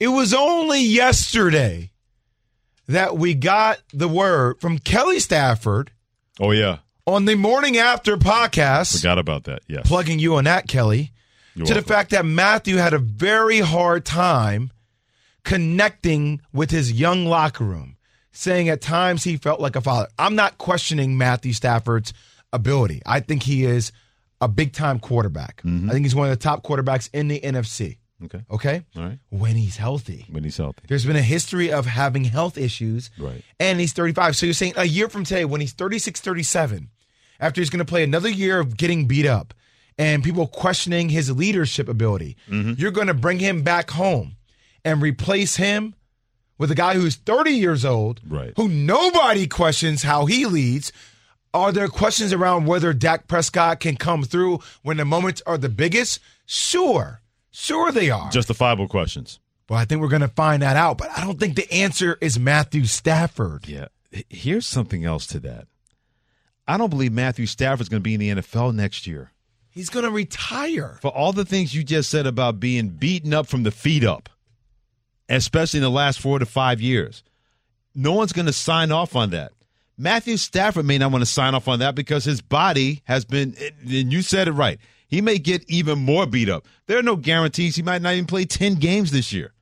it 0.00 0.08
was 0.08 0.32
only 0.32 0.82
yesterday 0.82 1.90
that 2.88 3.16
we 3.18 3.34
got 3.34 3.78
the 3.92 4.08
word 4.08 4.60
from 4.60 4.78
Kelly 4.78 5.20
Stafford 5.20 5.90
Oh 6.40 6.52
yeah, 6.52 6.78
on 7.06 7.24
the 7.24 7.34
morning 7.34 7.76
after 7.76 8.16
podcast, 8.16 8.96
forgot 8.96 9.18
about 9.18 9.44
that. 9.44 9.60
Yes, 9.66 9.86
plugging 9.86 10.18
you 10.18 10.36
on 10.36 10.44
that, 10.44 10.68
Kelly, 10.68 11.12
You're 11.54 11.66
to 11.66 11.74
the 11.74 11.82
fact 11.82 12.10
that 12.10 12.24
Matthew 12.24 12.76
had 12.76 12.94
a 12.94 12.98
very 12.98 13.58
hard 13.60 14.04
time 14.06 14.70
connecting 15.48 16.40
with 16.52 16.70
his 16.70 16.92
young 16.92 17.26
locker 17.26 17.64
room, 17.64 17.96
saying 18.32 18.68
at 18.68 18.80
times 18.80 19.24
he 19.24 19.36
felt 19.36 19.60
like 19.60 19.76
a 19.76 19.80
father. 19.80 20.08
I'm 20.18 20.34
not 20.34 20.58
questioning 20.58 21.18
Matthew 21.18 21.52
Stafford's 21.52 22.12
ability. 22.52 23.02
I 23.04 23.20
think 23.20 23.42
he 23.42 23.64
is 23.64 23.90
a 24.40 24.46
big 24.48 24.72
time 24.72 25.00
quarterback. 25.00 25.62
Mm-hmm. 25.62 25.90
I 25.90 25.92
think 25.92 26.04
he's 26.04 26.14
one 26.14 26.28
of 26.30 26.38
the 26.38 26.42
top 26.42 26.62
quarterbacks 26.62 27.10
in 27.12 27.28
the 27.28 27.40
NFC. 27.40 27.96
Okay, 28.24 28.40
Okay? 28.50 28.84
all 28.96 29.02
right. 29.04 29.18
When 29.30 29.54
he's 29.56 29.76
healthy. 29.76 30.26
When 30.30 30.42
he's 30.44 30.56
healthy, 30.56 30.82
There's 30.88 31.06
been 31.06 31.16
a 31.16 31.22
history 31.22 31.72
of 31.72 31.86
having 31.86 32.24
health 32.24 32.58
issues. 32.58 33.10
Right. 33.18 33.42
And 33.60 33.78
he's 33.80 33.92
35. 33.92 34.36
So 34.36 34.46
you're 34.46 34.52
saying 34.54 34.74
a 34.76 34.84
year 34.86 35.08
from 35.08 35.24
today, 35.24 35.44
when 35.44 35.60
he's 35.60 35.72
36, 35.72 36.20
37, 36.20 36.88
after 37.40 37.60
he's 37.60 37.70
going 37.70 37.78
to 37.78 37.84
play 37.84 38.02
another 38.02 38.28
year 38.28 38.58
of 38.58 38.76
getting 38.76 39.06
beat 39.06 39.26
up 39.26 39.54
and 39.96 40.24
people 40.24 40.46
questioning 40.48 41.08
his 41.10 41.30
leadership 41.30 41.88
ability, 41.88 42.36
Mm-hmm. 42.48 42.72
you're 42.76 42.90
going 42.90 43.06
to 43.06 43.14
bring 43.14 43.38
him 43.38 43.62
back 43.62 43.90
home 43.90 44.34
and 44.88 45.02
replace 45.02 45.56
him 45.56 45.94
with 46.58 46.70
a 46.70 46.74
guy 46.74 46.94
who's 46.94 47.16
30 47.16 47.52
years 47.52 47.84
old, 47.84 48.20
Right. 48.26 48.52
who 48.56 48.68
nobody 48.68 49.46
questions 49.46 50.02
how 50.02 50.26
he 50.26 50.44
leads. 50.46 50.90
Are 51.54 51.72
there 51.72 51.88
questions 51.88 52.32
around 52.32 52.66
whether 52.66 52.92
Dak 52.92 53.26
Prescott 53.28 53.80
can 53.80 53.96
come 53.96 54.22
through 54.24 54.58
when 54.82 54.96
the 54.98 55.04
moments 55.04 55.40
are 55.46 55.56
the 55.58 55.68
biggest? 55.68 56.20
Sure. 56.46 57.20
Sure, 57.50 57.90
they 57.90 58.10
are. 58.10 58.30
justifiable 58.30 58.86
questions. 58.88 59.40
Well, 59.68 59.78
I 59.78 59.84
think 59.84 60.00
we're 60.00 60.08
going 60.08 60.22
to 60.22 60.28
find 60.28 60.62
that 60.62 60.76
out, 60.76 60.96
but 60.98 61.10
I 61.16 61.24
don't 61.24 61.38
think 61.38 61.56
the 61.56 61.70
answer 61.72 62.16
is 62.20 62.38
Matthew 62.38 62.84
Stafford. 62.86 63.68
Yeah. 63.68 63.88
Here's 64.30 64.66
something 64.66 65.04
else 65.04 65.26
to 65.28 65.40
that. 65.40 65.66
I 66.66 66.76
don't 66.76 66.90
believe 66.90 67.12
Matthew 67.12 67.46
Stafford's 67.46 67.88
going 67.88 68.00
to 68.00 68.04
be 68.04 68.14
in 68.14 68.20
the 68.20 68.42
NFL 68.42 68.74
next 68.74 69.06
year. 69.06 69.32
He's 69.70 69.90
going 69.90 70.04
to 70.04 70.10
retire. 70.10 70.98
For 71.02 71.10
all 71.10 71.32
the 71.32 71.44
things 71.44 71.74
you 71.74 71.84
just 71.84 72.10
said 72.10 72.26
about 72.26 72.60
being 72.60 72.88
beaten 72.88 73.32
up 73.34 73.46
from 73.46 73.62
the 73.62 73.70
feet 73.70 74.04
up, 74.04 74.28
especially 75.36 75.78
in 75.78 75.82
the 75.82 75.90
last 75.90 76.20
four 76.20 76.38
to 76.38 76.46
five 76.46 76.80
years, 76.80 77.22
no 77.94 78.12
one's 78.12 78.32
going 78.32 78.46
to 78.46 78.52
sign 78.52 78.92
off 78.92 79.16
on 79.16 79.30
that. 79.30 79.52
Matthew 79.96 80.36
Stafford 80.36 80.86
may 80.86 80.98
not 80.98 81.10
want 81.10 81.22
to 81.22 81.26
sign 81.30 81.54
off 81.54 81.66
on 81.66 81.80
that 81.80 81.94
because 81.94 82.24
his 82.24 82.40
body 82.40 83.02
has 83.04 83.24
been, 83.24 83.56
and 83.82 84.12
you 84.12 84.22
said 84.22 84.46
it 84.46 84.52
right, 84.52 84.78
he 85.08 85.20
may 85.20 85.38
get 85.38 85.68
even 85.68 85.98
more 85.98 86.26
beat 86.26 86.48
up. 86.48 86.66
There 86.86 86.98
are 86.98 87.02
no 87.02 87.16
guarantees 87.16 87.74
he 87.74 87.82
might 87.82 88.02
not 88.02 88.12
even 88.12 88.26
play 88.26 88.44
10 88.44 88.76
games 88.76 89.10
this 89.10 89.32
year 89.32 89.52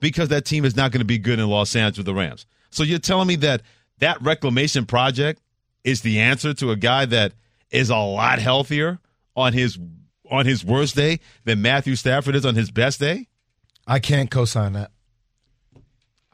because 0.00 0.28
that 0.28 0.44
team 0.44 0.64
is 0.64 0.76
not 0.76 0.92
going 0.92 1.00
to 1.00 1.06
be 1.06 1.18
good 1.18 1.38
in 1.38 1.48
Los 1.48 1.74
Angeles 1.74 1.98
with 1.98 2.06
the 2.06 2.14
Rams. 2.14 2.44
So 2.70 2.82
you're 2.82 2.98
telling 2.98 3.28
me 3.28 3.36
that 3.36 3.62
that 3.98 4.20
reclamation 4.20 4.84
project 4.84 5.40
is 5.84 6.02
the 6.02 6.20
answer 6.20 6.52
to 6.54 6.72
a 6.72 6.76
guy 6.76 7.06
that 7.06 7.32
is 7.70 7.88
a 7.88 7.96
lot 7.96 8.38
healthier 8.38 8.98
on 9.34 9.52
his 9.52 9.78
on 10.30 10.44
his 10.44 10.64
worst 10.64 10.96
day 10.96 11.20
than 11.44 11.62
Matthew 11.62 11.94
Stafford 11.94 12.34
is 12.34 12.44
on 12.44 12.56
his 12.56 12.70
best 12.70 12.98
day? 12.98 13.28
I 13.86 14.00
can't 14.00 14.30
co-sign 14.30 14.72
that. 14.72 14.90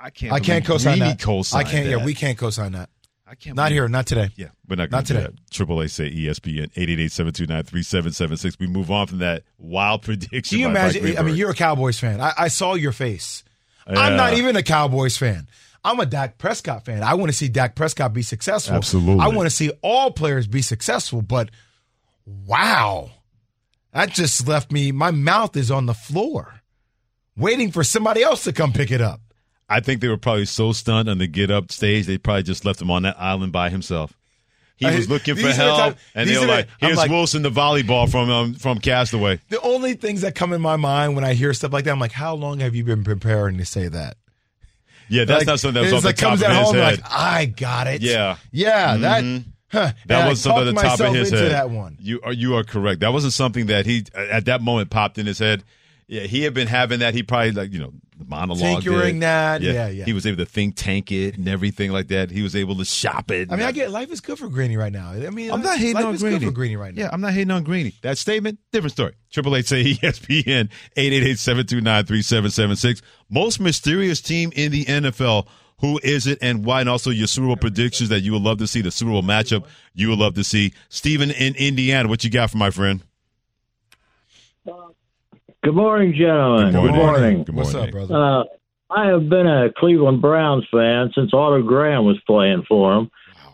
I 0.03 0.11
can't. 0.11 0.33
I 0.33 0.41
can't 0.41 0.65
co-sign 0.65 0.99
that. 0.99 1.21
co-signed 1.21 1.67
I 1.67 1.71
can't. 1.71 1.85
that. 1.85 1.91
Yeah, 1.99 2.05
we 2.05 2.15
can't 2.15 2.37
co-sign 2.37 2.73
that. 2.73 2.91
I 3.25 3.37
can't. 3.37 3.57
Not 3.57 3.71
here. 3.71 3.89
Not 3.89 4.07
today. 4.07 4.31
Yeah, 4.37 4.49
we're 4.69 4.77
not 4.77 4.91
Not 4.91 5.07
today. 5.07 5.29
Triple 5.51 5.81
A 5.81 5.89
say 5.89 6.11
ESPN 6.11 6.73
888-729-3776. 6.75 8.59
We 8.59 8.67
move 8.67 8.91
on 8.91 9.07
from 9.07 9.19
that 9.19 9.45
wild 9.59 10.03
prediction. 10.05 10.43
Can 10.43 10.59
you 10.59 10.67
imagine? 10.67 11.17
I 11.17 11.23
mean, 11.23 11.37
you're 11.37 11.51
a 11.51 11.55
Cowboys 11.55 11.99
fan. 12.01 12.21
I, 12.21 12.33
I 12.37 12.49
saw 12.49 12.75
your 12.75 12.93
face. 12.93 13.45
I'm 13.87 14.17
not 14.17 14.35
even 14.35 14.57
a 14.57 14.63
Cowboys 14.63 15.17
fan. 15.17 15.49
I'm 15.85 15.99
a 15.99 16.07
Dak 16.07 16.39
Prescott 16.39 16.85
fan. 16.85 17.03
I 17.03 17.15
want 17.15 17.31
to 17.31 17.37
see 17.37 17.49
Dak 17.49 17.75
Prescott 17.75 18.13
be 18.13 18.23
successful. 18.23 18.77
Absolutely. 18.77 19.25
I 19.25 19.29
want 19.29 19.47
to 19.47 19.51
see 19.51 19.71
all 19.83 20.11
players 20.13 20.47
be 20.47 20.63
successful. 20.63 21.23
But 21.23 21.51
wow, 22.27 23.11
that 23.93 24.11
just 24.11 24.47
left 24.47 24.71
me. 24.71 24.93
My 24.93 25.11
mouth 25.11 25.57
is 25.57 25.71
on 25.71 25.87
the 25.87 25.95
floor, 25.95 26.61
waiting 27.37 27.73
for 27.73 27.83
somebody 27.83 28.23
else 28.23 28.45
to 28.45 28.53
come 28.53 28.73
pick 28.73 28.91
it 28.91 29.01
up. 29.01 29.22
I 29.77 29.81
think 29.81 30.01
they 30.01 30.09
were 30.09 30.17
probably 30.17 30.45
so 30.45 30.73
stunned 30.73 31.09
on 31.09 31.19
the 31.19 31.27
get 31.27 31.51
up 31.51 31.73
stage, 31.73 32.07
they 32.07 32.19
probably 32.19 32.43
just 32.45 32.65
left 32.65 32.81
him 32.83 32.91
on 32.91 33.03
that 33.03 33.17
island 33.21 33.53
by 33.53 33.71
himself. 33.71 34.13
He 34.77 34.87
was 34.87 35.09
looking 35.09 35.37
for 35.37 35.43
these 35.43 35.57
the 35.57 35.63
help, 35.63 35.79
time- 35.79 35.97
and 36.15 36.29
they 36.29 36.35
were 36.39 36.47
the- 36.47 36.53
like, 36.53 36.69
"Here's 36.81 36.97
like- 36.97 37.11
Wilson, 37.11 37.43
the 37.43 37.51
volleyball 37.51 38.11
from 38.11 38.31
um, 38.31 38.55
from 38.55 38.79
Castaway." 38.79 39.39
The 39.49 39.61
only 39.61 39.95
things 39.95 40.23
that 40.23 40.35
come 40.35 40.53
in 40.53 40.61
my 40.61 40.75
mind 40.77 41.15
when 41.15 41.23
I 41.25 41.35
hear 41.35 41.55
stuff 41.55 41.73
like 41.73 41.85
that, 41.85 41.93
I'm 41.93 42.01
like, 42.01 42.11
how 42.13 42.35
long 42.35 42.59
have 42.61 42.75
you 42.75 42.83
been 42.83 43.05
preparing 43.05 43.59
to 43.59 43.65
say 43.65 43.87
that? 43.89 44.17
Yeah, 45.09 45.25
that's 45.25 45.41
Like, 45.41 45.47
not 45.47 45.61
something 45.61 45.83
that 45.83 45.93
was 45.93 45.93
off 45.93 46.03
the 46.03 46.09
like 46.09 46.17
top 46.17 46.29
comes 46.31 46.43
of 46.43 46.49
at 46.49 46.57
his 46.57 46.67
home, 46.67 46.75
head. 46.77 47.01
like, 47.01 47.13
I 47.13 47.45
got 47.47 47.87
it. 47.87 48.03
Yeah. 48.03 48.37
Yeah, 48.51 48.97
that 48.97 49.23
Mhm. 49.23 49.45
huh, 49.71 49.93
That 50.07 50.29
was 50.29 50.41
something 50.41 50.69
at 50.69 50.75
the 50.75 50.81
top 50.81 51.01
of 51.01 51.15
his 51.15 51.31
head. 51.31 51.53
That 51.53 51.71
one. 51.71 51.97
You 52.01 52.21
are 52.25 52.33
you 52.33 52.57
are 52.57 52.65
correct. 52.65 53.01
That 53.01 53.13
wasn't 53.13 53.35
something 53.35 53.67
that 53.67 53.87
he 53.87 54.05
at 54.17 54.47
that 54.47 54.63
moment 54.63 54.91
popped 54.91 55.17
in 55.19 55.27
his 55.27 55.39
head. 55.39 55.63
Yeah, 56.13 56.25
he 56.25 56.43
had 56.43 56.53
been 56.53 56.69
having 56.69 56.99
that. 56.99 57.15
He 57.15 57.23
probably 57.23 57.53
like 57.53 57.73
you 57.73 57.79
know 57.79 57.95
monologue 58.29 58.83
Tinkering 58.83 59.21
that. 59.21 59.63
Yeah, 59.63 59.89
yeah. 59.89 60.05
He 60.05 60.13
was 60.13 60.27
able 60.27 60.37
to 60.37 60.45
think 60.45 60.77
tank 60.77 61.11
it 61.11 61.39
and 61.39 61.49
everything 61.49 61.91
like 61.91 62.09
that. 62.09 62.31
He 62.31 62.43
was 62.43 62.55
able 62.55 62.77
to 62.77 62.85
shop 62.85 63.31
it. 63.31 63.51
I 63.51 63.57
mean, 63.57 63.65
I 63.65 63.73
get 63.73 63.91
life 63.91 64.13
is 64.13 64.21
good 64.21 64.39
for 64.39 64.51
Greeny 64.51 64.77
right 64.77 64.93
now. 64.93 65.13
I 65.13 65.31
mean, 65.31 65.51
I'm 65.51 65.63
not 65.63 65.79
hating 65.79 65.95
life 65.95 66.05
on 66.05 66.15
is 66.15 66.21
Greeny. 66.21 66.39
good 66.39 66.45
for 66.49 66.53
Greeny 66.53 66.77
right 66.77 66.95
now. 66.95 67.05
Yeah, 67.05 67.09
I'm 67.11 67.23
not 67.23 67.33
hating 67.33 67.51
on 67.51 67.65
Greeny. 67.65 67.95
That 68.03 68.19
statement, 68.19 68.59
different 68.73 68.93
story. 68.93 69.15
Triple 69.31 69.57
eight 69.57 69.67
say 69.67 69.85
ESPN 69.95 70.69
eight 70.97 71.13
eight 71.15 71.23
eight 71.23 71.39
seven 71.39 71.67
two 71.67 71.81
nine 71.81 72.05
three 72.05 72.21
seven 72.21 72.51
seven 72.51 72.77
six. 72.77 73.01
Most 73.31 73.59
mysterious 73.59 74.21
team 74.21 74.53
in 74.55 74.71
the 74.71 74.85
NFL. 74.85 75.47
Who 75.79 75.99
is 76.03 76.27
it 76.27 76.41
and 76.43 76.63
why? 76.63 76.81
And 76.81 76.91
also 76.91 77.09
your 77.09 77.27
Super 77.27 77.47
Bowl 77.47 77.57
predictions 77.57 78.11
that 78.11 78.21
you 78.21 78.33
would 78.33 78.43
love 78.43 78.59
to 78.59 78.67
see, 78.67 78.83
the 78.83 78.91
Super 78.91 79.13
Bowl 79.13 79.23
matchup 79.23 79.65
you 79.95 80.11
would 80.11 80.19
love 80.19 80.35
to 80.35 80.45
see. 80.45 80.75
Steven 80.91 81.31
in 81.31 81.55
Indiana, 81.55 82.07
what 82.07 82.23
you 82.23 82.29
got 82.29 82.51
for 82.51 82.59
my 82.59 82.71
friend? 82.71 83.03
Good 85.65 85.77
morning, 85.77 86.13
gentlemen. 86.13 86.73
Good 86.73 86.93
morning. 86.93 87.45
Good 87.45 87.55
What's 87.55 87.73
up, 87.73 87.93
brother? 87.93 88.17
Uh, 88.17 88.45
I 88.91 89.07
have 89.07 89.29
been 89.29 89.47
a 89.47 89.73
Cleveland 89.73 90.21
Browns 90.21 90.67
fan 90.73 91.13
since 91.15 91.33
Otto 91.33 91.63
Graham 91.63 92.05
was 92.05 92.21
playing 92.27 92.65
for 92.69 92.93
them, 92.93 93.11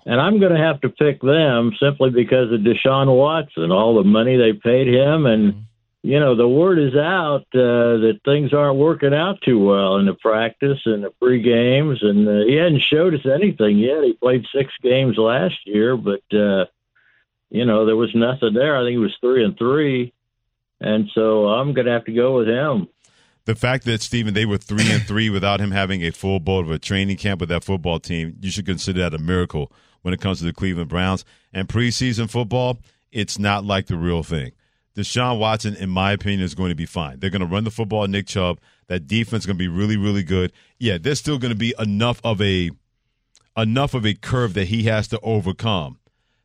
and 0.06 0.18
I'm 0.18 0.40
going 0.40 0.54
to 0.54 0.58
have 0.58 0.80
to 0.80 0.88
pick 0.88 1.20
them 1.20 1.72
simply 1.78 2.08
because 2.08 2.50
of 2.50 2.60
Deshaun 2.60 3.14
Watson, 3.14 3.70
all 3.70 3.94
the 3.94 4.08
money 4.08 4.38
they 4.38 4.54
paid 4.54 4.88
him, 4.88 5.26
and 5.26 5.66
you 6.02 6.18
know 6.18 6.34
the 6.34 6.48
word 6.48 6.78
is 6.78 6.96
out 6.96 7.44
uh, 7.52 8.00
that 8.00 8.20
things 8.24 8.54
aren't 8.54 8.78
working 8.78 9.12
out 9.12 9.42
too 9.44 9.62
well 9.62 9.98
in 9.98 10.06
the 10.06 10.14
practice 10.14 10.80
and 10.86 11.04
the 11.04 11.10
pre 11.20 11.42
games, 11.42 11.98
and 12.00 12.26
uh, 12.26 12.46
he 12.48 12.54
hadn't 12.54 12.80
showed 12.90 13.12
us 13.12 13.26
anything 13.26 13.76
yet. 13.76 14.02
He 14.02 14.14
played 14.14 14.46
six 14.56 14.72
games 14.82 15.18
last 15.18 15.56
year, 15.66 15.94
but 15.98 16.24
uh, 16.32 16.64
you 17.50 17.66
know 17.66 17.84
there 17.84 17.96
was 17.96 18.14
nothing 18.14 18.54
there. 18.54 18.78
I 18.78 18.84
think 18.84 18.92
he 18.92 18.96
was 18.96 19.16
three 19.20 19.44
and 19.44 19.58
three. 19.58 20.14
And 20.80 21.08
so 21.14 21.48
I'm 21.48 21.74
going 21.74 21.86
to 21.86 21.92
have 21.92 22.04
to 22.04 22.12
go 22.12 22.36
with 22.36 22.48
him. 22.48 22.88
The 23.44 23.54
fact 23.54 23.84
that 23.86 24.02
Stephen 24.02 24.34
they 24.34 24.44
were 24.44 24.58
three 24.58 24.90
and 24.90 25.02
three 25.02 25.30
without 25.30 25.60
him 25.60 25.70
having 25.70 26.02
a 26.02 26.10
full 26.10 26.38
bowl 26.38 26.60
of 26.60 26.70
a 26.70 26.78
training 26.78 27.16
camp 27.16 27.40
with 27.40 27.48
that 27.48 27.64
football 27.64 27.98
team, 27.98 28.36
you 28.40 28.50
should 28.50 28.66
consider 28.66 29.00
that 29.00 29.14
a 29.14 29.18
miracle 29.18 29.72
when 30.02 30.12
it 30.12 30.20
comes 30.20 30.38
to 30.40 30.44
the 30.44 30.52
Cleveland 30.52 30.90
Browns. 30.90 31.24
And 31.52 31.66
preseason 31.66 32.30
football, 32.30 32.78
it's 33.10 33.38
not 33.38 33.64
like 33.64 33.86
the 33.86 33.96
real 33.96 34.22
thing. 34.22 34.52
Deshaun 34.94 35.38
Watson, 35.38 35.76
in 35.76 35.88
my 35.90 36.12
opinion, 36.12 36.42
is 36.42 36.54
going 36.54 36.70
to 36.70 36.74
be 36.74 36.84
fine. 36.84 37.20
They're 37.20 37.30
going 37.30 37.40
to 37.40 37.46
run 37.46 37.64
the 37.64 37.70
football, 37.70 38.06
Nick 38.06 38.26
Chubb. 38.26 38.60
That 38.88 39.06
defense 39.06 39.42
is 39.42 39.46
going 39.46 39.56
to 39.56 39.62
be 39.62 39.68
really, 39.68 39.96
really 39.96 40.22
good. 40.22 40.52
Yeah, 40.78 40.98
there's 40.98 41.18
still 41.18 41.38
going 41.38 41.52
to 41.52 41.58
be 41.58 41.74
enough 41.78 42.20
of 42.24 42.42
a 42.42 42.70
enough 43.56 43.94
of 43.94 44.04
a 44.04 44.14
curve 44.14 44.54
that 44.54 44.66
he 44.66 44.84
has 44.84 45.08
to 45.08 45.20
overcome 45.20 45.98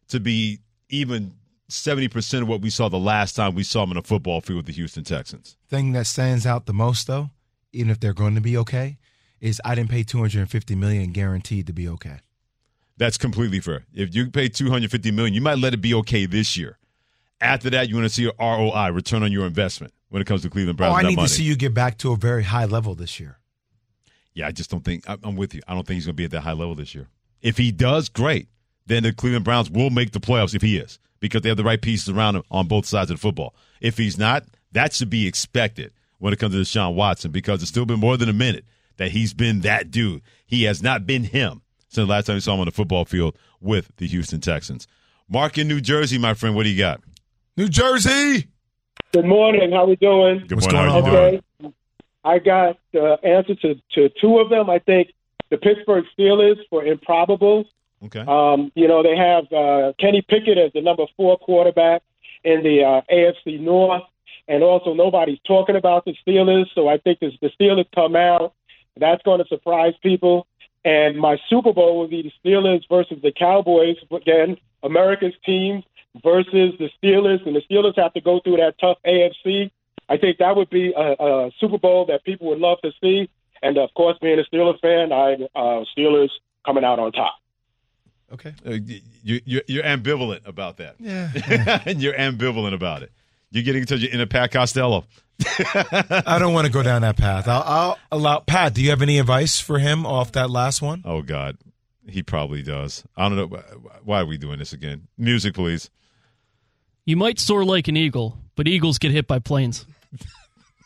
to 0.07 0.19
be 0.19 0.59
even 0.89 1.33
70% 1.73 2.41
of 2.41 2.47
what 2.47 2.61
we 2.61 2.69
saw 2.69 2.87
the 2.87 2.97
last 2.97 3.35
time 3.35 3.55
we 3.55 3.63
saw 3.63 3.83
him 3.83 3.91
in 3.91 3.97
a 3.97 4.03
football 4.03 4.41
field 4.41 4.57
with 4.57 4.65
the 4.67 4.73
Houston 4.73 5.03
Texans. 5.03 5.57
Thing 5.67 5.91
that 5.93 6.07
stands 6.07 6.45
out 6.45 6.65
the 6.65 6.73
most, 6.73 7.07
though, 7.07 7.31
even 7.71 7.89
if 7.89 7.99
they're 7.99 8.13
going 8.13 8.35
to 8.35 8.41
be 8.41 8.55
okay, 8.57 8.97
is 9.41 9.59
I 9.65 9.75
didn't 9.75 9.89
pay 9.89 10.03
250 10.03 10.75
million 10.75 11.11
guaranteed 11.11 11.67
to 11.67 11.73
be 11.73 11.87
okay. 11.89 12.19
That's 12.97 13.17
completely 13.17 13.59
fair. 13.59 13.83
If 13.93 14.13
you 14.15 14.29
pay 14.29 14.47
250 14.49 15.11
million, 15.11 15.33
you 15.33 15.41
might 15.41 15.57
let 15.57 15.73
it 15.73 15.81
be 15.81 15.93
okay 15.95 16.25
this 16.25 16.55
year. 16.55 16.77
After 17.41 17.69
that, 17.71 17.89
you 17.89 17.95
want 17.95 18.05
to 18.05 18.09
see 18.09 18.21
your 18.21 18.33
ROI, 18.39 18.91
return 18.91 19.23
on 19.23 19.31
your 19.31 19.45
investment, 19.45 19.93
when 20.09 20.21
it 20.21 20.25
comes 20.25 20.43
to 20.43 20.49
Cleveland 20.49 20.77
Browns. 20.77 20.93
Oh, 20.93 20.97
I 20.97 21.09
need 21.09 21.15
money. 21.15 21.27
to 21.27 21.33
see 21.33 21.43
you 21.43 21.55
get 21.55 21.73
back 21.73 21.97
to 21.99 22.11
a 22.11 22.15
very 22.15 22.43
high 22.43 22.65
level 22.65 22.95
this 22.95 23.19
year. 23.19 23.39
Yeah, 24.33 24.47
I 24.47 24.51
just 24.51 24.69
don't 24.69 24.85
think 24.85 25.03
I'm 25.07 25.35
with 25.35 25.53
you. 25.53 25.61
I 25.67 25.73
don't 25.73 25.85
think 25.85 25.95
he's 25.95 26.05
going 26.05 26.13
to 26.13 26.17
be 26.17 26.25
at 26.25 26.31
that 26.31 26.41
high 26.41 26.53
level 26.53 26.75
this 26.75 26.95
year. 26.95 27.07
If 27.41 27.57
he 27.57 27.71
does, 27.71 28.09
great. 28.09 28.47
Then 28.85 29.03
the 29.03 29.13
Cleveland 29.13 29.45
Browns 29.45 29.69
will 29.69 29.89
make 29.89 30.11
the 30.11 30.19
playoffs 30.19 30.55
if 30.55 30.61
he 30.61 30.77
is 30.77 30.99
because 31.19 31.41
they 31.41 31.49
have 31.49 31.57
the 31.57 31.63
right 31.63 31.81
pieces 31.81 32.09
around 32.09 32.35
him 32.35 32.43
on 32.51 32.67
both 32.67 32.85
sides 32.85 33.09
of 33.09 33.17
the 33.17 33.21
football. 33.21 33.55
If 33.81 33.97
he's 33.97 34.17
not, 34.17 34.43
that 34.73 34.93
should 34.93 35.09
be 35.09 35.27
expected 35.27 35.93
when 36.19 36.33
it 36.33 36.39
comes 36.39 36.53
to 36.53 36.61
Deshaun 36.61 36.95
Watson 36.95 37.31
because 37.31 37.61
it's 37.61 37.71
still 37.71 37.85
been 37.85 37.99
more 37.99 38.17
than 38.17 38.29
a 38.29 38.33
minute 38.33 38.65
that 38.97 39.11
he's 39.11 39.33
been 39.33 39.61
that 39.61 39.91
dude. 39.91 40.21
He 40.45 40.63
has 40.63 40.83
not 40.83 41.05
been 41.05 41.23
him 41.23 41.61
since 41.87 42.07
the 42.07 42.11
last 42.11 42.25
time 42.25 42.35
we 42.35 42.39
saw 42.41 42.55
him 42.55 42.61
on 42.61 42.65
the 42.65 42.71
football 42.71 43.05
field 43.05 43.37
with 43.61 43.91
the 43.97 44.07
Houston 44.07 44.41
Texans. 44.41 44.87
Mark 45.29 45.57
in 45.57 45.67
New 45.67 45.79
Jersey, 45.79 46.17
my 46.17 46.33
friend, 46.33 46.55
what 46.55 46.63
do 46.63 46.69
you 46.69 46.77
got? 46.77 47.01
New 47.55 47.69
Jersey. 47.69 48.47
Good 49.11 49.25
morning. 49.25 49.71
How 49.71 49.83
are 49.83 49.87
we 49.87 49.95
doing? 49.95 50.43
Good 50.47 50.59
morning. 50.59 50.91
How 50.91 50.97
you 50.97 51.41
doing? 51.61 51.73
I 52.23 52.39
got 52.39 52.79
the 52.91 53.17
answer 53.23 53.55
to, 53.55 53.75
to 53.93 54.09
two 54.19 54.39
of 54.39 54.49
them. 54.49 54.69
I 54.69 54.79
think 54.79 55.13
the 55.49 55.57
Pittsburgh 55.57 56.05
Steelers 56.17 56.57
for 56.69 56.83
improbable. 56.83 57.65
Okay. 58.05 58.23
Um, 58.27 58.71
you 58.75 58.87
know, 58.87 59.01
they 59.01 59.15
have 59.15 59.51
uh, 59.51 59.93
Kenny 59.99 60.21
Pickett 60.21 60.57
as 60.57 60.71
the 60.73 60.81
number 60.81 61.05
four 61.15 61.37
quarterback 61.37 62.01
in 62.43 62.63
the 62.63 62.83
uh, 62.83 63.01
AFC 63.11 63.59
North, 63.59 64.03
and 64.47 64.63
also 64.63 64.93
nobody's 64.93 65.39
talking 65.47 65.75
about 65.75 66.05
the 66.05 66.15
Steelers. 66.25 66.65
So 66.75 66.87
I 66.87 66.97
think 66.97 67.23
as 67.23 67.31
the 67.41 67.49
Steelers 67.59 67.87
come 67.95 68.15
out, 68.15 68.53
that's 68.97 69.23
going 69.23 69.41
to 69.41 69.47
surprise 69.47 69.93
people. 70.01 70.47
And 70.85 71.17
my 71.17 71.37
Super 71.49 71.71
Bowl 71.71 71.97
will 71.97 72.09
be 72.09 72.21
the 72.21 72.31
Steelers 72.43 72.81
versus 72.89 73.19
the 73.21 73.31
Cowboys. 73.31 73.95
Again, 74.11 74.57
America's 74.83 75.33
team 75.45 75.83
versus 76.21 76.73
the 76.77 76.89
Steelers, 77.01 77.45
and 77.45 77.55
the 77.55 77.61
Steelers 77.69 77.97
have 77.97 78.13
to 78.13 78.21
go 78.21 78.41
through 78.41 78.57
that 78.57 78.75
tough 78.79 78.97
AFC. 79.05 79.71
I 80.09 80.17
think 80.17 80.39
that 80.39 80.55
would 80.55 80.69
be 80.69 80.93
a, 80.95 81.15
a 81.17 81.51
Super 81.59 81.77
Bowl 81.77 82.05
that 82.07 82.25
people 82.25 82.47
would 82.47 82.59
love 82.59 82.79
to 82.81 82.91
see. 83.01 83.29
And 83.61 83.77
of 83.77 83.93
course, 83.93 84.17
being 84.21 84.37
a 84.37 84.43
Steelers 84.43 84.79
fan, 84.81 85.13
I 85.13 85.35
uh, 85.55 85.85
Steelers 85.97 86.29
coming 86.65 86.83
out 86.83 86.99
on 86.99 87.13
top. 87.13 87.35
Okay. 88.33 88.53
Uh, 88.65 88.71
you, 89.23 89.41
you're, 89.45 89.61
you're 89.67 89.83
ambivalent 89.83 90.47
about 90.47 90.77
that. 90.77 90.95
Yeah. 90.99 91.81
and 91.85 92.01
you're 92.01 92.13
ambivalent 92.13 92.73
about 92.73 93.03
it. 93.03 93.11
You're 93.51 93.63
getting 93.63 93.81
into 93.81 93.97
your 93.97 94.11
inner 94.11 94.25
Pat 94.25 94.51
Costello. 94.51 95.05
I 95.45 96.37
don't 96.39 96.53
want 96.53 96.65
to 96.65 96.71
go 96.73 96.81
down 96.81 97.03
that 97.03 97.17
path. 97.17 97.47
I'll, 97.47 97.63
I'll 97.65 97.99
allow 98.11 98.39
Pat. 98.39 98.73
Do 98.73 98.81
you 98.81 98.89
have 98.89 99.01
any 99.01 99.19
advice 99.19 99.59
for 99.59 99.79
him 99.79 100.05
off 100.05 100.31
that 100.31 100.49
last 100.49 100.81
one? 100.81 101.03
Oh 101.05 101.21
God, 101.21 101.57
he 102.07 102.23
probably 102.23 102.63
does. 102.63 103.03
I 103.15 103.29
don't 103.29 103.37
know 103.37 103.57
why 104.03 104.21
are 104.21 104.25
we 104.25 104.37
doing 104.37 104.59
this 104.59 104.73
again. 104.73 105.07
Music, 105.17 105.53
please. 105.53 105.89
You 107.05 107.17
might 107.17 107.39
soar 107.39 107.65
like 107.65 107.87
an 107.87 107.97
eagle, 107.97 108.37
but 108.55 108.67
eagles 108.67 108.97
get 108.97 109.11
hit 109.11 109.27
by 109.27 109.39
planes. 109.39 109.85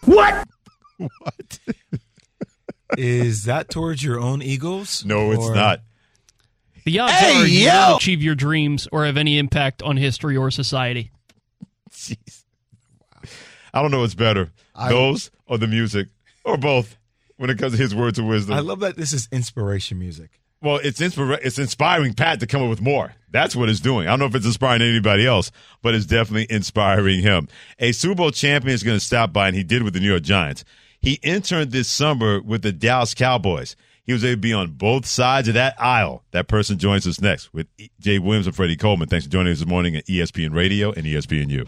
What? 0.04 0.48
What? 1.20 1.60
Is 2.98 3.44
that 3.44 3.70
towards 3.70 4.04
your 4.04 4.20
own 4.20 4.42
Eagles? 4.42 5.06
No, 5.06 5.32
it's 5.32 5.48
not. 5.50 5.82
The 6.88 7.00
odds 7.00 7.12
Hey, 7.16 7.36
are 7.36 7.46
you 7.46 7.66
yo! 7.66 7.90
won't 7.90 8.02
achieve 8.02 8.24
your 8.24 8.34
dreams 8.34 8.88
or 8.94 9.06
have 9.06 9.18
any 9.18 9.38
impact 9.40 9.84
on 9.84 9.98
history 9.98 10.38
or 10.38 10.50
society. 10.50 11.12
Jeez. 11.92 12.46
I 13.74 13.82
don't 13.82 13.92
know 13.92 14.00
what's 14.00 14.16
better, 14.16 14.52
I- 14.74 14.88
those 14.88 15.30
or 15.48 15.58
the 15.58 15.68
music, 15.68 16.08
or 16.46 16.56
both. 16.56 16.96
When 17.36 17.50
it 17.50 17.60
comes 17.60 17.74
to 17.74 17.78
his 17.78 17.94
words 17.94 18.18
of 18.20 18.24
wisdom, 18.26 18.56
I 18.56 18.62
love 18.62 18.80
that 18.80 18.96
this 18.96 19.12
is 19.12 19.28
inspiration 19.34 20.00
music. 20.00 20.40
Well, 20.62 20.78
it's 20.82 21.02
inspira- 21.02 21.40
it's 21.44 21.60
inspiring 21.60 22.14
Pat 22.14 22.40
to 22.40 22.48
come 22.48 22.64
up 22.64 22.70
with 22.70 22.80
more. 22.80 23.14
That's 23.32 23.54
what 23.54 23.68
it's 23.68 23.82
doing. 23.82 24.08
I 24.08 24.12
don't 24.12 24.20
know 24.20 24.26
if 24.28 24.36
it's 24.36 24.46
inspiring 24.46 24.82
anybody 24.82 25.28
else, 25.28 25.52
but 25.82 25.94
it's 25.94 26.06
definitely 26.06 26.48
inspiring 26.50 27.20
him. 27.20 27.50
A 27.80 27.92
Super 27.92 28.16
Bowl 28.16 28.32
champion 28.32 28.74
is 28.74 28.84
going 28.84 28.98
to 28.98 29.04
stop 29.04 29.34
by, 29.34 29.48
and 29.48 29.58
he 29.58 29.64
did 29.66 29.84
with 29.84 29.94
the 29.94 30.00
New 30.00 30.10
York 30.10 30.24
Giants. 30.24 30.64
He 31.02 31.20
interned 31.22 31.74
this 31.74 31.90
summer 31.90 32.42
with 32.42 32.62
the 32.62 32.72
Dallas 32.72 33.14
Cowboys. 33.14 33.76
He 34.08 34.14
was 34.14 34.24
able 34.24 34.36
to 34.36 34.38
be 34.38 34.54
on 34.54 34.72
both 34.72 35.06
sides 35.06 35.50
of 35.50 35.56
that 35.56 35.76
aisle. 35.80 36.24
That 36.32 36.48
person 36.48 36.78
joins 36.80 37.06
us 37.06 37.20
next 37.20 37.54
with 37.54 37.68
Jay 38.00 38.20
Williams 38.20 38.48
and 38.48 38.56
Freddie 38.56 38.78
Coleman. 38.78 39.10
Thanks 39.10 39.26
for 39.26 39.32
joining 39.32 39.52
us 39.52 39.60
this 39.60 39.68
morning 39.68 39.98
at 39.98 40.06
ESPN 40.06 40.54
Radio 40.54 40.94
and 40.94 41.06
ESPNU. 41.06 41.68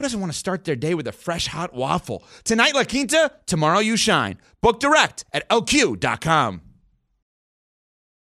Who 0.00 0.04
doesn't 0.04 0.20
want 0.20 0.32
to 0.32 0.38
start 0.38 0.64
their 0.64 0.76
day 0.76 0.94
with 0.94 1.06
a 1.08 1.12
fresh 1.12 1.46
hot 1.46 1.74
waffle? 1.74 2.24
Tonight, 2.44 2.74
La 2.74 2.84
Quinta, 2.84 3.32
tomorrow, 3.44 3.80
you 3.80 3.98
shine. 3.98 4.38
Book 4.62 4.80
direct 4.80 5.26
at 5.30 5.46
lq.com. 5.50 6.62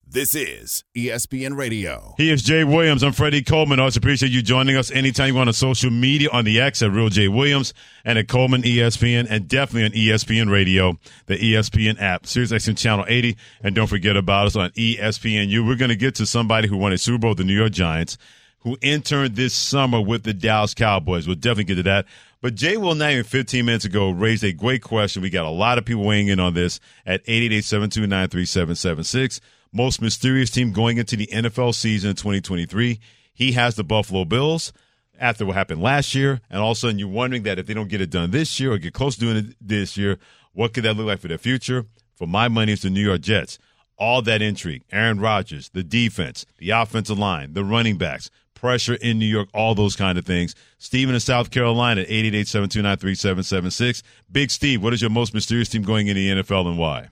This 0.06 0.36
is 0.36 0.84
ESPN 0.96 1.56
Radio. 1.56 2.14
He 2.16 2.30
is 2.30 2.44
Jay 2.44 2.62
Williams. 2.62 3.02
I'm 3.02 3.10
Freddie 3.10 3.42
Coleman. 3.42 3.80
I 3.80 3.82
Always 3.82 3.96
appreciate 3.96 4.30
you 4.30 4.40
joining 4.40 4.76
us 4.76 4.92
anytime 4.92 5.26
you 5.26 5.34
want 5.34 5.48
on 5.48 5.52
social 5.52 5.90
media 5.90 6.28
on 6.32 6.44
the 6.44 6.60
X 6.60 6.80
at 6.80 6.92
Real 6.92 7.08
Jay 7.08 7.26
Williams 7.26 7.74
and 8.04 8.20
at 8.20 8.28
Coleman 8.28 8.62
ESPN 8.62 9.26
and 9.28 9.48
definitely 9.48 10.12
on 10.12 10.16
ESPN 10.16 10.52
Radio, 10.52 10.96
the 11.26 11.34
ESPN 11.34 12.00
app, 12.00 12.24
Sirius 12.24 12.52
XM 12.52 12.78
Channel 12.78 13.04
80. 13.08 13.28
E 13.30 13.36
And 13.64 13.74
don't 13.74 13.88
forget 13.88 14.16
about 14.16 14.46
us 14.46 14.54
on 14.54 14.70
ESPNU. 14.70 15.66
We're 15.66 15.74
going 15.74 15.88
to 15.88 15.96
get 15.96 16.14
to 16.14 16.24
somebody 16.26 16.68
who 16.68 16.76
won 16.76 16.92
a 16.92 16.98
Super 16.98 17.18
Bowl 17.18 17.30
with 17.30 17.38
the 17.38 17.44
New 17.44 17.58
York 17.58 17.72
Giants 17.72 18.16
who 18.64 18.76
interned 18.80 19.36
this 19.36 19.54
summer 19.54 20.00
with 20.00 20.24
the 20.24 20.34
Dallas 20.34 20.74
Cowboys. 20.74 21.26
We'll 21.26 21.36
definitely 21.36 21.64
get 21.64 21.74
to 21.76 21.82
that. 21.84 22.06
But 22.40 22.56
Jay 22.56 22.76
Will 22.76 23.00
even 23.02 23.24
15 23.24 23.64
minutes 23.64 23.84
ago 23.84 24.10
raised 24.10 24.42
a 24.42 24.52
great 24.52 24.82
question. 24.82 25.22
We 25.22 25.30
got 25.30 25.46
a 25.46 25.50
lot 25.50 25.78
of 25.78 25.84
people 25.84 26.04
weighing 26.04 26.26
in 26.28 26.40
on 26.40 26.54
this 26.54 26.80
at 27.06 27.24
888-729-3776. 27.26 29.40
Most 29.72 30.02
mysterious 30.02 30.50
team 30.50 30.72
going 30.72 30.98
into 30.98 31.16
the 31.16 31.28
NFL 31.28 31.74
season 31.74 32.10
in 32.10 32.16
2023. 32.16 33.00
He 33.32 33.52
has 33.52 33.76
the 33.76 33.84
Buffalo 33.84 34.24
Bills 34.24 34.72
after 35.18 35.46
what 35.46 35.56
happened 35.56 35.82
last 35.82 36.14
year. 36.14 36.40
And 36.50 36.60
all 36.60 36.72
of 36.72 36.76
a 36.76 36.80
sudden 36.80 36.98
you're 36.98 37.08
wondering 37.08 37.44
that 37.44 37.58
if 37.58 37.66
they 37.66 37.74
don't 37.74 37.88
get 37.88 38.00
it 38.00 38.10
done 38.10 38.30
this 38.30 38.60
year 38.60 38.72
or 38.72 38.78
get 38.78 38.94
close 38.94 39.14
to 39.14 39.20
doing 39.20 39.36
it 39.36 39.56
this 39.60 39.96
year, 39.96 40.18
what 40.52 40.72
could 40.72 40.84
that 40.84 40.96
look 40.96 41.06
like 41.06 41.20
for 41.20 41.28
their 41.28 41.38
future? 41.38 41.86
For 42.16 42.26
my 42.26 42.48
money, 42.48 42.72
it's 42.72 42.82
the 42.82 42.90
New 42.90 43.04
York 43.04 43.20
Jets. 43.20 43.58
All 43.96 44.22
that 44.22 44.42
intrigue, 44.42 44.82
Aaron 44.90 45.20
Rodgers, 45.20 45.70
the 45.70 45.82
defense, 45.82 46.46
the 46.58 46.70
offensive 46.70 47.18
line, 47.18 47.52
the 47.52 47.64
running 47.64 47.96
backs, 47.96 48.30
pressure 48.64 48.94
in 48.94 49.18
New 49.18 49.26
York, 49.26 49.50
all 49.52 49.74
those 49.74 49.94
kind 49.94 50.16
of 50.16 50.24
things. 50.24 50.54
Steven 50.78 51.14
in 51.14 51.20
South 51.20 51.50
Carolina 51.50 52.00
at 52.00 52.08
888-729-3776. 52.08 54.02
Big 54.32 54.50
Steve, 54.50 54.82
what 54.82 54.94
is 54.94 55.02
your 55.02 55.10
most 55.10 55.34
mysterious 55.34 55.68
team 55.68 55.82
going 55.82 56.06
in 56.06 56.16
the 56.16 56.30
NFL 56.30 56.66
and 56.68 56.78
why? 56.78 57.10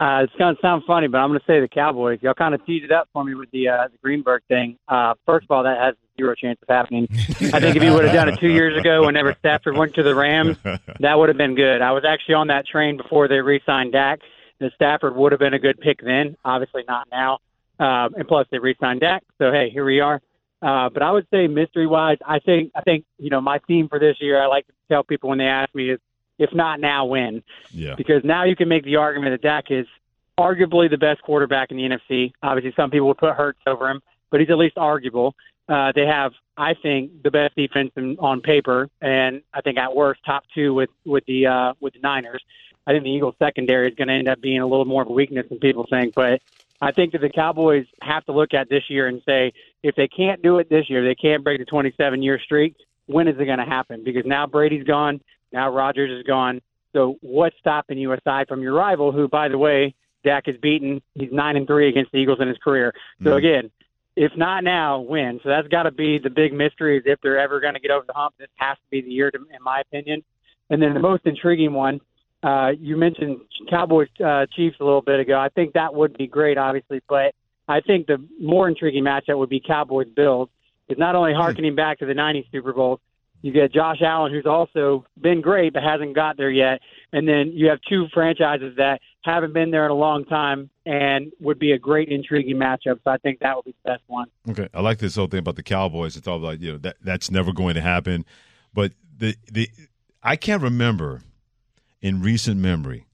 Uh, 0.00 0.24
it's 0.24 0.32
going 0.34 0.56
to 0.56 0.60
sound 0.60 0.82
funny, 0.88 1.06
but 1.06 1.18
I'm 1.18 1.28
going 1.28 1.38
to 1.38 1.46
say 1.46 1.60
the 1.60 1.68
Cowboys. 1.68 2.18
Y'all 2.20 2.34
kind 2.34 2.52
of 2.52 2.66
teed 2.66 2.82
it 2.82 2.90
up 2.90 3.10
for 3.12 3.22
me 3.22 3.36
with 3.36 3.52
the 3.52 3.68
uh, 3.68 3.86
the 3.86 3.98
Greenberg 4.02 4.42
thing. 4.48 4.76
Uh, 4.88 5.14
first 5.24 5.44
of 5.44 5.52
all, 5.52 5.62
that 5.62 5.78
has 5.78 5.94
zero 6.18 6.34
chance 6.34 6.58
of 6.60 6.68
happening. 6.68 7.06
I 7.12 7.60
think 7.60 7.76
if 7.76 7.82
you 7.84 7.92
would 7.92 8.02
have 8.02 8.12
done 8.12 8.28
it 8.28 8.40
two 8.40 8.50
years 8.50 8.76
ago, 8.76 9.06
whenever 9.06 9.36
Stafford 9.38 9.76
went 9.76 9.94
to 9.94 10.02
the 10.02 10.16
Rams, 10.16 10.56
that 10.98 11.16
would 11.16 11.28
have 11.28 11.38
been 11.38 11.54
good. 11.54 11.80
I 11.80 11.92
was 11.92 12.04
actually 12.04 12.34
on 12.34 12.48
that 12.48 12.66
train 12.66 12.96
before 12.96 13.28
they 13.28 13.36
re-signed 13.36 13.92
Dak. 13.92 14.18
That 14.58 14.72
Stafford 14.74 15.14
would 15.14 15.30
have 15.30 15.38
been 15.38 15.54
a 15.54 15.60
good 15.60 15.78
pick 15.78 16.00
then. 16.02 16.36
Obviously 16.44 16.82
not 16.88 17.06
now. 17.12 17.38
Um, 17.78 18.14
and 18.16 18.28
plus, 18.28 18.46
they 18.50 18.58
re-signed 18.58 19.00
Dak. 19.00 19.24
So 19.38 19.50
hey, 19.50 19.70
here 19.70 19.84
we 19.84 20.00
are. 20.00 20.20
Uh, 20.60 20.88
but 20.90 21.02
I 21.02 21.10
would 21.10 21.26
say 21.32 21.48
mystery-wise, 21.48 22.18
I 22.24 22.38
think 22.38 22.70
I 22.76 22.82
think 22.82 23.04
you 23.18 23.30
know 23.30 23.40
my 23.40 23.58
theme 23.66 23.88
for 23.88 23.98
this 23.98 24.16
year. 24.20 24.40
I 24.40 24.46
like 24.46 24.66
to 24.66 24.72
tell 24.88 25.02
people 25.02 25.30
when 25.30 25.38
they 25.38 25.46
ask 25.46 25.74
me 25.74 25.90
is 25.90 26.00
if 26.38 26.52
not 26.52 26.80
now, 26.80 27.04
when? 27.04 27.42
Yeah. 27.72 27.94
Because 27.94 28.24
now 28.24 28.44
you 28.44 28.56
can 28.56 28.68
make 28.68 28.84
the 28.84 28.96
argument 28.96 29.32
that 29.34 29.46
Dak 29.46 29.70
is 29.70 29.86
arguably 30.38 30.90
the 30.90 30.98
best 30.98 31.22
quarterback 31.22 31.70
in 31.70 31.76
the 31.76 31.84
NFC. 31.84 32.32
Obviously, 32.42 32.72
some 32.74 32.90
people 32.90 33.08
would 33.08 33.18
put 33.18 33.34
Hurts 33.34 33.60
over 33.66 33.88
him, 33.88 34.02
but 34.30 34.40
he's 34.40 34.50
at 34.50 34.58
least 34.58 34.76
arguable. 34.76 35.34
Uh, 35.68 35.92
they 35.94 36.06
have, 36.06 36.32
I 36.56 36.74
think, 36.74 37.22
the 37.22 37.30
best 37.30 37.54
defense 37.54 37.92
in, 37.96 38.16
on 38.18 38.40
paper, 38.40 38.88
and 39.00 39.42
I 39.54 39.60
think 39.60 39.78
at 39.78 39.94
worst 39.94 40.20
top 40.24 40.44
two 40.54 40.74
with 40.74 40.90
with 41.04 41.24
the 41.26 41.46
uh, 41.46 41.74
with 41.80 41.94
the 41.94 42.00
Niners. 42.00 42.42
I 42.84 42.90
think 42.90 43.04
the 43.04 43.10
Eagles 43.10 43.36
secondary 43.38 43.88
is 43.88 43.94
going 43.94 44.08
to 44.08 44.14
end 44.14 44.28
up 44.28 44.40
being 44.40 44.58
a 44.58 44.66
little 44.66 44.84
more 44.84 45.02
of 45.02 45.08
a 45.08 45.12
weakness 45.12 45.46
than 45.48 45.60
people 45.60 45.86
think, 45.88 46.14
but 46.14 46.42
I 46.82 46.90
think 46.90 47.12
that 47.12 47.20
the 47.20 47.30
Cowboys 47.30 47.86
have 48.02 48.24
to 48.26 48.32
look 48.32 48.54
at 48.54 48.68
this 48.68 48.82
year 48.88 49.06
and 49.06 49.22
say 49.24 49.52
if 49.84 49.94
they 49.94 50.08
can't 50.08 50.42
do 50.42 50.58
it 50.58 50.68
this 50.68 50.90
year, 50.90 51.04
they 51.04 51.14
can't 51.14 51.44
break 51.44 51.60
the 51.60 51.64
27 51.64 52.22
year 52.22 52.40
streak. 52.44 52.74
When 53.06 53.28
is 53.28 53.36
it 53.38 53.44
going 53.44 53.58
to 53.58 53.64
happen? 53.64 54.02
Because 54.04 54.24
now 54.26 54.46
Brady's 54.46 54.84
gone, 54.84 55.20
now 55.52 55.70
Rodgers 55.72 56.10
is 56.10 56.26
gone. 56.26 56.60
So 56.92 57.18
what's 57.20 57.56
stopping 57.60 57.98
you 57.98 58.12
aside 58.12 58.48
from 58.48 58.62
your 58.62 58.74
rival, 58.74 59.12
who, 59.12 59.28
by 59.28 59.48
the 59.48 59.58
way, 59.58 59.94
Dak 60.24 60.46
has 60.46 60.56
beaten. 60.56 61.00
He's 61.14 61.32
nine 61.32 61.56
and 61.56 61.66
three 61.66 61.88
against 61.88 62.12
the 62.12 62.18
Eagles 62.18 62.38
in 62.40 62.48
his 62.48 62.58
career. 62.58 62.92
So 63.22 63.30
hmm. 63.30 63.36
again, 63.36 63.70
if 64.16 64.32
not 64.36 64.64
now, 64.64 65.00
when? 65.00 65.40
So 65.42 65.48
that's 65.48 65.68
got 65.68 65.84
to 65.84 65.90
be 65.90 66.18
the 66.18 66.30
big 66.30 66.52
mystery. 66.52 66.98
Is 66.98 67.04
if 67.06 67.20
they're 67.22 67.38
ever 67.38 67.60
going 67.60 67.74
to 67.74 67.80
get 67.80 67.90
over 67.90 68.04
the 68.06 68.12
hump. 68.12 68.34
This 68.38 68.48
has 68.56 68.76
to 68.76 68.90
be 68.90 69.00
the 69.00 69.10
year, 69.10 69.30
to, 69.30 69.38
in 69.38 69.62
my 69.62 69.80
opinion. 69.80 70.22
And 70.68 70.82
then 70.82 70.94
the 70.94 71.00
most 71.00 71.26
intriguing 71.26 71.72
one, 71.72 72.00
uh, 72.42 72.70
you 72.78 72.96
mentioned 72.96 73.40
Cowboys 73.70 74.08
uh, 74.24 74.46
Chiefs 74.54 74.76
a 74.80 74.84
little 74.84 75.02
bit 75.02 75.20
ago. 75.20 75.38
I 75.38 75.48
think 75.48 75.74
that 75.74 75.94
would 75.94 76.16
be 76.16 76.26
great, 76.26 76.58
obviously, 76.58 77.00
but 77.08 77.34
I 77.68 77.80
think 77.80 78.06
the 78.06 78.18
more 78.40 78.68
intriguing 78.68 79.04
matchup 79.04 79.38
would 79.38 79.48
be 79.48 79.60
Cowboys 79.60 80.08
Bills. 80.14 80.48
Is 80.88 80.98
not 80.98 81.14
only 81.14 81.32
harkening 81.32 81.74
back 81.74 82.00
to 82.00 82.06
the 82.06 82.12
'90s 82.12 82.44
Super 82.50 82.72
Bowl, 82.72 83.00
you 83.40 83.52
get 83.52 83.72
Josh 83.72 83.98
Allen, 84.04 84.32
who's 84.32 84.46
also 84.46 85.06
been 85.20 85.40
great 85.40 85.72
but 85.72 85.82
hasn't 85.82 86.14
got 86.14 86.36
there 86.36 86.50
yet, 86.50 86.80
and 87.12 87.26
then 87.26 87.52
you 87.54 87.68
have 87.68 87.78
two 87.88 88.06
franchises 88.12 88.74
that 88.76 89.00
haven't 89.22 89.54
been 89.54 89.70
there 89.70 89.84
in 89.84 89.90
a 89.90 89.94
long 89.94 90.24
time 90.24 90.68
and 90.84 91.32
would 91.40 91.58
be 91.58 91.72
a 91.72 91.78
great 91.78 92.08
intriguing 92.08 92.56
matchup. 92.56 92.98
So 93.04 93.10
I 93.10 93.16
think 93.18 93.38
that 93.40 93.54
would 93.56 93.64
be 93.64 93.74
the 93.84 93.90
best 93.90 94.02
one. 94.08 94.26
Okay, 94.50 94.68
I 94.74 94.80
like 94.80 94.98
this 94.98 95.14
whole 95.14 95.28
thing 95.28 95.38
about 95.38 95.56
the 95.56 95.62
Cowboys. 95.62 96.16
It's 96.16 96.26
all 96.26 96.40
like 96.40 96.60
you 96.60 96.72
know 96.72 96.78
that 96.78 96.96
that's 97.02 97.30
never 97.30 97.52
going 97.52 97.74
to 97.74 97.80
happen, 97.80 98.24
but 98.74 98.92
the 99.16 99.36
the 99.50 99.70
I 100.22 100.36
can't 100.36 100.62
remember 100.62 101.22
in 102.02 102.20
recent 102.20 102.60
memory 102.60 103.06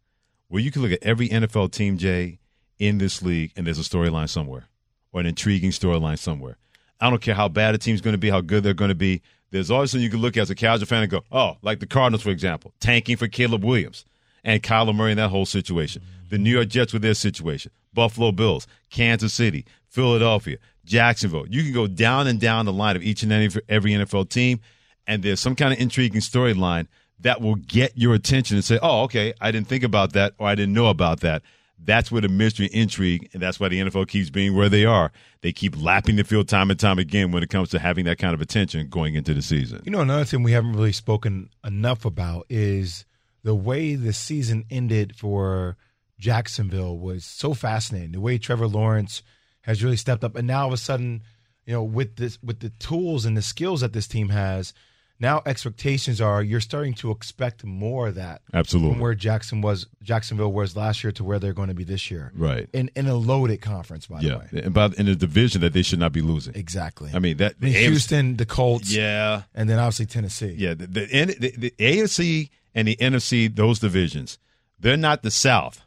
where 0.48 0.62
you 0.62 0.70
can 0.70 0.82
look 0.82 0.92
at 0.92 1.02
every 1.02 1.28
NFL 1.28 1.70
team, 1.70 1.98
Jay, 1.98 2.38
in 2.78 2.98
this 2.98 3.22
league, 3.22 3.52
and 3.54 3.66
there's 3.66 3.78
a 3.78 3.82
storyline 3.82 4.28
somewhere 4.28 4.64
or 5.12 5.20
an 5.20 5.26
intriguing 5.26 5.70
storyline 5.70 6.18
somewhere. 6.18 6.56
I 7.00 7.10
don't 7.10 7.22
care 7.22 7.34
how 7.34 7.48
bad 7.48 7.74
a 7.74 7.78
team's 7.78 8.00
going 8.00 8.14
to 8.14 8.18
be, 8.18 8.30
how 8.30 8.40
good 8.40 8.62
they're 8.62 8.74
going 8.74 8.88
to 8.88 8.94
be. 8.94 9.22
There's 9.50 9.70
always 9.70 9.90
something 9.90 10.04
you 10.04 10.10
can 10.10 10.20
look 10.20 10.36
at 10.36 10.42
as 10.42 10.50
a 10.50 10.54
casual 10.54 10.86
fan 10.86 11.02
and 11.02 11.10
go, 11.10 11.22
oh, 11.30 11.56
like 11.62 11.80
the 11.80 11.86
Cardinals, 11.86 12.22
for 12.22 12.30
example, 12.30 12.72
tanking 12.80 13.16
for 13.16 13.28
Caleb 13.28 13.64
Williams 13.64 14.04
and 14.42 14.62
Kyler 14.62 14.94
Murray 14.94 15.12
in 15.12 15.16
that 15.18 15.30
whole 15.30 15.46
situation. 15.46 16.02
The 16.30 16.38
New 16.38 16.50
York 16.50 16.68
Jets 16.68 16.92
with 16.92 17.02
their 17.02 17.14
situation. 17.14 17.70
Buffalo 17.94 18.32
Bills, 18.32 18.66
Kansas 18.90 19.32
City, 19.32 19.64
Philadelphia, 19.88 20.58
Jacksonville. 20.84 21.46
You 21.48 21.62
can 21.62 21.72
go 21.72 21.86
down 21.86 22.26
and 22.26 22.38
down 22.38 22.66
the 22.66 22.72
line 22.72 22.96
of 22.96 23.02
each 23.02 23.22
and 23.22 23.32
every, 23.32 23.62
every 23.68 23.92
NFL 23.92 24.28
team, 24.28 24.60
and 25.06 25.22
there's 25.22 25.40
some 25.40 25.54
kind 25.54 25.72
of 25.72 25.80
intriguing 25.80 26.20
storyline 26.20 26.86
that 27.20 27.40
will 27.40 27.56
get 27.56 27.96
your 27.96 28.14
attention 28.14 28.56
and 28.56 28.64
say, 28.64 28.78
oh, 28.82 29.02
okay, 29.02 29.34
I 29.40 29.50
didn't 29.50 29.68
think 29.68 29.84
about 29.84 30.12
that 30.12 30.34
or 30.38 30.46
I 30.46 30.54
didn't 30.54 30.74
know 30.74 30.86
about 30.86 31.20
that. 31.20 31.42
That's 31.80 32.10
where 32.10 32.20
the 32.20 32.28
mystery 32.28 32.68
intrigue, 32.72 33.30
and 33.32 33.40
that's 33.40 33.60
why 33.60 33.68
the 33.68 33.78
NFL 33.78 34.08
keeps 34.08 34.30
being 34.30 34.56
where 34.56 34.68
they 34.68 34.84
are. 34.84 35.12
They 35.42 35.52
keep 35.52 35.80
lapping 35.80 36.16
the 36.16 36.24
field 36.24 36.48
time 36.48 36.70
and 36.70 36.78
time 36.78 36.98
again 36.98 37.30
when 37.30 37.44
it 37.44 37.50
comes 37.50 37.68
to 37.70 37.78
having 37.78 38.04
that 38.06 38.18
kind 38.18 38.34
of 38.34 38.40
attention 38.40 38.88
going 38.88 39.14
into 39.14 39.32
the 39.32 39.42
season. 39.42 39.82
You 39.84 39.92
know, 39.92 40.00
another 40.00 40.24
thing 40.24 40.42
we 40.42 40.52
haven't 40.52 40.72
really 40.72 40.92
spoken 40.92 41.50
enough 41.64 42.04
about 42.04 42.46
is 42.48 43.04
the 43.44 43.54
way 43.54 43.94
the 43.94 44.12
season 44.12 44.64
ended 44.70 45.14
for 45.14 45.76
Jacksonville 46.18 46.98
was 46.98 47.24
so 47.24 47.54
fascinating. 47.54 48.12
The 48.12 48.20
way 48.20 48.38
Trevor 48.38 48.66
Lawrence 48.66 49.22
has 49.62 49.84
really 49.84 49.96
stepped 49.96 50.24
up, 50.24 50.34
and 50.34 50.48
now 50.48 50.62
all 50.62 50.66
of 50.68 50.72
a 50.72 50.78
sudden, 50.78 51.22
you 51.64 51.74
know, 51.74 51.82
with 51.84 52.16
this 52.16 52.42
with 52.42 52.58
the 52.58 52.70
tools 52.70 53.24
and 53.24 53.36
the 53.36 53.42
skills 53.42 53.82
that 53.82 53.92
this 53.92 54.08
team 54.08 54.30
has, 54.30 54.72
now 55.20 55.42
expectations 55.46 56.20
are 56.20 56.42
you're 56.42 56.60
starting 56.60 56.94
to 56.94 57.10
expect 57.10 57.64
more 57.64 58.08
of 58.08 58.14
that. 58.14 58.42
Absolutely. 58.54 58.92
From 58.92 59.00
where 59.00 59.14
Jackson 59.14 59.60
was 59.60 59.86
Jacksonville 60.02 60.52
was 60.52 60.76
last 60.76 61.02
year 61.02 61.12
to 61.12 61.24
where 61.24 61.38
they're 61.38 61.52
going 61.52 61.68
to 61.68 61.74
be 61.74 61.84
this 61.84 62.10
year. 62.10 62.32
Right. 62.36 62.68
In 62.72 62.90
in 62.94 63.06
a 63.06 63.14
loaded 63.14 63.60
conference, 63.60 64.06
by 64.06 64.20
the 64.20 64.26
yeah, 64.26 64.36
way. 64.38 64.62
and 64.64 64.72
by, 64.74 64.86
in 64.96 65.08
a 65.08 65.14
division 65.14 65.60
that 65.62 65.72
they 65.72 65.82
should 65.82 65.98
not 65.98 66.12
be 66.12 66.22
losing. 66.22 66.54
Exactly. 66.54 67.10
I 67.12 67.18
mean 67.18 67.36
that 67.38 67.54
I 67.60 67.64
mean, 67.64 67.72
the 67.74 67.78
Houston, 67.80 68.36
the 68.36 68.46
Colts, 68.46 68.94
Yeah. 68.94 69.42
and 69.54 69.68
then 69.68 69.78
obviously 69.78 70.06
Tennessee. 70.06 70.54
Yeah, 70.56 70.74
the, 70.74 70.86
the, 70.86 71.36
the, 71.38 71.50
the 71.56 71.74
AFC 71.78 72.50
and 72.74 72.86
the 72.86 72.96
NFC, 72.96 73.54
those 73.54 73.78
divisions, 73.80 74.38
they're 74.78 74.96
not 74.96 75.22
the 75.22 75.30
South. 75.30 75.84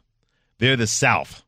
They're 0.58 0.76
the 0.76 0.86
South. 0.86 1.42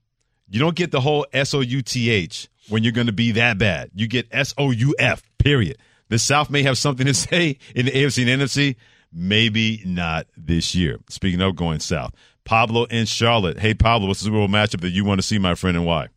You 0.49 0.59
don't 0.61 0.77
get 0.77 0.91
the 0.91 1.01
whole 1.01 1.27
S 1.33 1.53
O 1.55 1.61
U 1.61 1.83
T 1.83 2.11
H 2.11 2.49
when 2.69 2.83
you're 2.83 2.93
going 2.93 3.07
to 3.09 3.13
be 3.13 3.33
that 3.33 3.59
bad. 3.59 3.91
You 3.95 4.09
get 4.09 4.27
S 4.31 4.55
O 4.57 4.71
U 4.71 4.95
F, 4.99 5.23
period. 5.39 5.77
The 6.09 6.19
South 6.19 6.51
may 6.51 6.63
have 6.63 6.79
something 6.79 7.07
to 7.07 7.15
say 7.15 7.59
in 7.75 7.87
the 7.87 7.93
AFC 7.93 8.31
and 8.31 8.43
NFC, 8.43 8.77
maybe 9.13 9.83
not 9.85 10.27
this 10.37 10.75
year. 10.75 10.99
Speaking 11.09 11.41
of 11.41 11.57
going 11.57 11.81
South, 11.81 12.15
Pablo 12.45 12.87
and 12.91 13.09
Charlotte. 13.09 13.59
Hey, 13.59 13.75
Pablo, 13.75 14.09
what's 14.09 14.21
the 14.21 14.25
Super 14.27 14.37
Bowl 14.37 14.49
matchup 14.49 14.81
that 14.83 14.91
you 14.91 15.05
want 15.05 15.21
to 15.21 15.27
see, 15.27 15.39
my 15.39 15.55
friend, 15.55 15.77
and 15.77 15.87
why? 15.87 16.09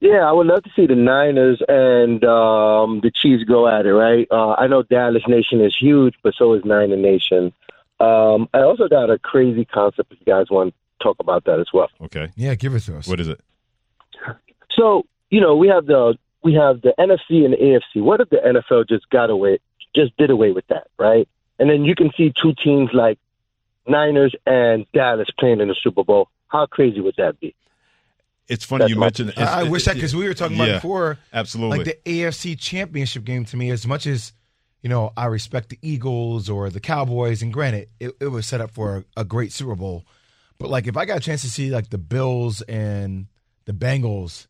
Yeah, 0.00 0.26
I 0.26 0.32
would 0.32 0.46
love 0.46 0.62
to 0.64 0.70
see 0.74 0.86
the 0.86 0.94
Niners 0.94 1.60
and 1.68 2.24
um, 2.24 3.00
the 3.02 3.10
Chiefs 3.14 3.44
go 3.44 3.68
at 3.68 3.84
it, 3.84 3.92
right? 3.92 4.26
Uh, 4.30 4.52
I 4.52 4.66
know 4.66 4.82
Dallas 4.82 5.22
Nation 5.28 5.60
is 5.60 5.76
huge, 5.78 6.14
but 6.22 6.34
so 6.34 6.54
is 6.54 6.64
Niner 6.64 6.96
Nation. 6.96 7.52
Um, 8.00 8.48
I 8.54 8.60
also 8.60 8.88
got 8.88 9.10
a 9.10 9.18
crazy 9.18 9.66
concept 9.66 10.10
if 10.12 10.18
you 10.20 10.24
guys 10.24 10.46
want 10.50 10.72
to 10.72 11.04
talk 11.04 11.16
about 11.20 11.44
that 11.44 11.60
as 11.60 11.66
well. 11.74 11.88
Okay. 12.00 12.30
Yeah, 12.34 12.54
give 12.54 12.74
it 12.74 12.80
to 12.80 12.96
us. 12.96 13.06
What 13.06 13.20
is 13.20 13.28
it? 13.28 13.40
So, 14.70 15.04
you 15.28 15.40
know, 15.40 15.54
we 15.54 15.68
have 15.68 15.84
the 15.84 16.16
we 16.42 16.54
have 16.54 16.80
the 16.82 16.94
NFC 16.98 17.44
and 17.44 17.54
the 17.54 17.58
AFC. 17.58 18.02
What 18.02 18.20
if 18.20 18.30
the 18.30 18.36
NFL 18.36 18.88
just 18.88 19.08
got 19.10 19.30
away, 19.30 19.58
just 19.94 20.16
did 20.16 20.30
away 20.30 20.52
with 20.52 20.66
that, 20.68 20.88
right? 20.98 21.28
And 21.58 21.68
then 21.68 21.84
you 21.84 21.94
can 21.94 22.10
see 22.16 22.32
two 22.40 22.54
teams 22.54 22.90
like 22.92 23.18
Niners 23.86 24.34
and 24.46 24.86
Dallas 24.92 25.28
playing 25.38 25.60
in 25.60 25.68
the 25.68 25.76
Super 25.80 26.04
Bowl. 26.04 26.28
How 26.48 26.66
crazy 26.66 27.00
would 27.00 27.16
that 27.18 27.38
be? 27.40 27.54
It's 28.48 28.64
funny 28.64 28.86
you 28.88 28.96
mentioned. 28.96 29.34
I, 29.36 29.60
I 29.60 29.62
wish 29.64 29.84
that 29.84 29.94
because 29.94 30.16
we 30.16 30.26
were 30.26 30.34
talking 30.34 30.56
about 30.56 30.74
before. 30.74 31.18
absolutely. 31.32 31.78
Like 31.78 31.86
the 31.86 32.10
AFC 32.10 32.58
Championship 32.58 33.24
game 33.24 33.44
to 33.44 33.56
me, 33.56 33.70
as 33.70 33.86
much 33.86 34.06
as 34.06 34.32
you 34.82 34.88
know, 34.88 35.12
I 35.16 35.26
respect 35.26 35.68
the 35.68 35.78
Eagles 35.82 36.48
or 36.48 36.70
the 36.70 36.80
Cowboys, 36.80 37.42
and 37.42 37.52
granted, 37.52 37.88
it, 38.00 38.12
it 38.20 38.28
was 38.28 38.46
set 38.46 38.60
up 38.60 38.70
for 38.70 39.04
a, 39.16 39.20
a 39.20 39.24
great 39.24 39.52
Super 39.52 39.76
Bowl. 39.76 40.04
But 40.58 40.70
like, 40.70 40.86
if 40.86 40.96
I 40.96 41.04
got 41.04 41.18
a 41.18 41.20
chance 41.20 41.42
to 41.42 41.50
see 41.50 41.70
like 41.70 41.90
the 41.90 41.98
Bills 41.98 42.62
and 42.62 43.26
the 43.66 43.72
Bengals 43.72 44.46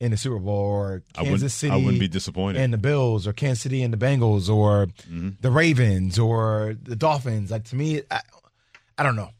in 0.00 0.10
the 0.12 0.16
Super 0.16 0.38
Bowl, 0.38 0.54
or 0.54 1.02
Kansas 1.14 1.52
City, 1.54 1.72
I 1.72 1.76
wouldn't 1.76 1.98
be 1.98 2.06
disappointed. 2.08 2.60
and 2.60 2.72
the 2.72 2.78
Bills, 2.78 3.26
or 3.26 3.32
Kansas 3.32 3.62
City 3.62 3.82
and 3.82 3.92
the 3.92 3.96
Bengals, 3.98 4.48
or 4.48 4.86
Mm-hmm. 5.10 5.30
the 5.40 5.50
Ravens, 5.50 6.18
or 6.18 6.76
the 6.82 6.94
Dolphins, 6.96 7.50
like 7.50 7.64
to 7.64 7.76
me, 7.76 8.02
I, 8.10 8.20
I 8.96 9.02
don't 9.02 9.16
know. 9.16 9.30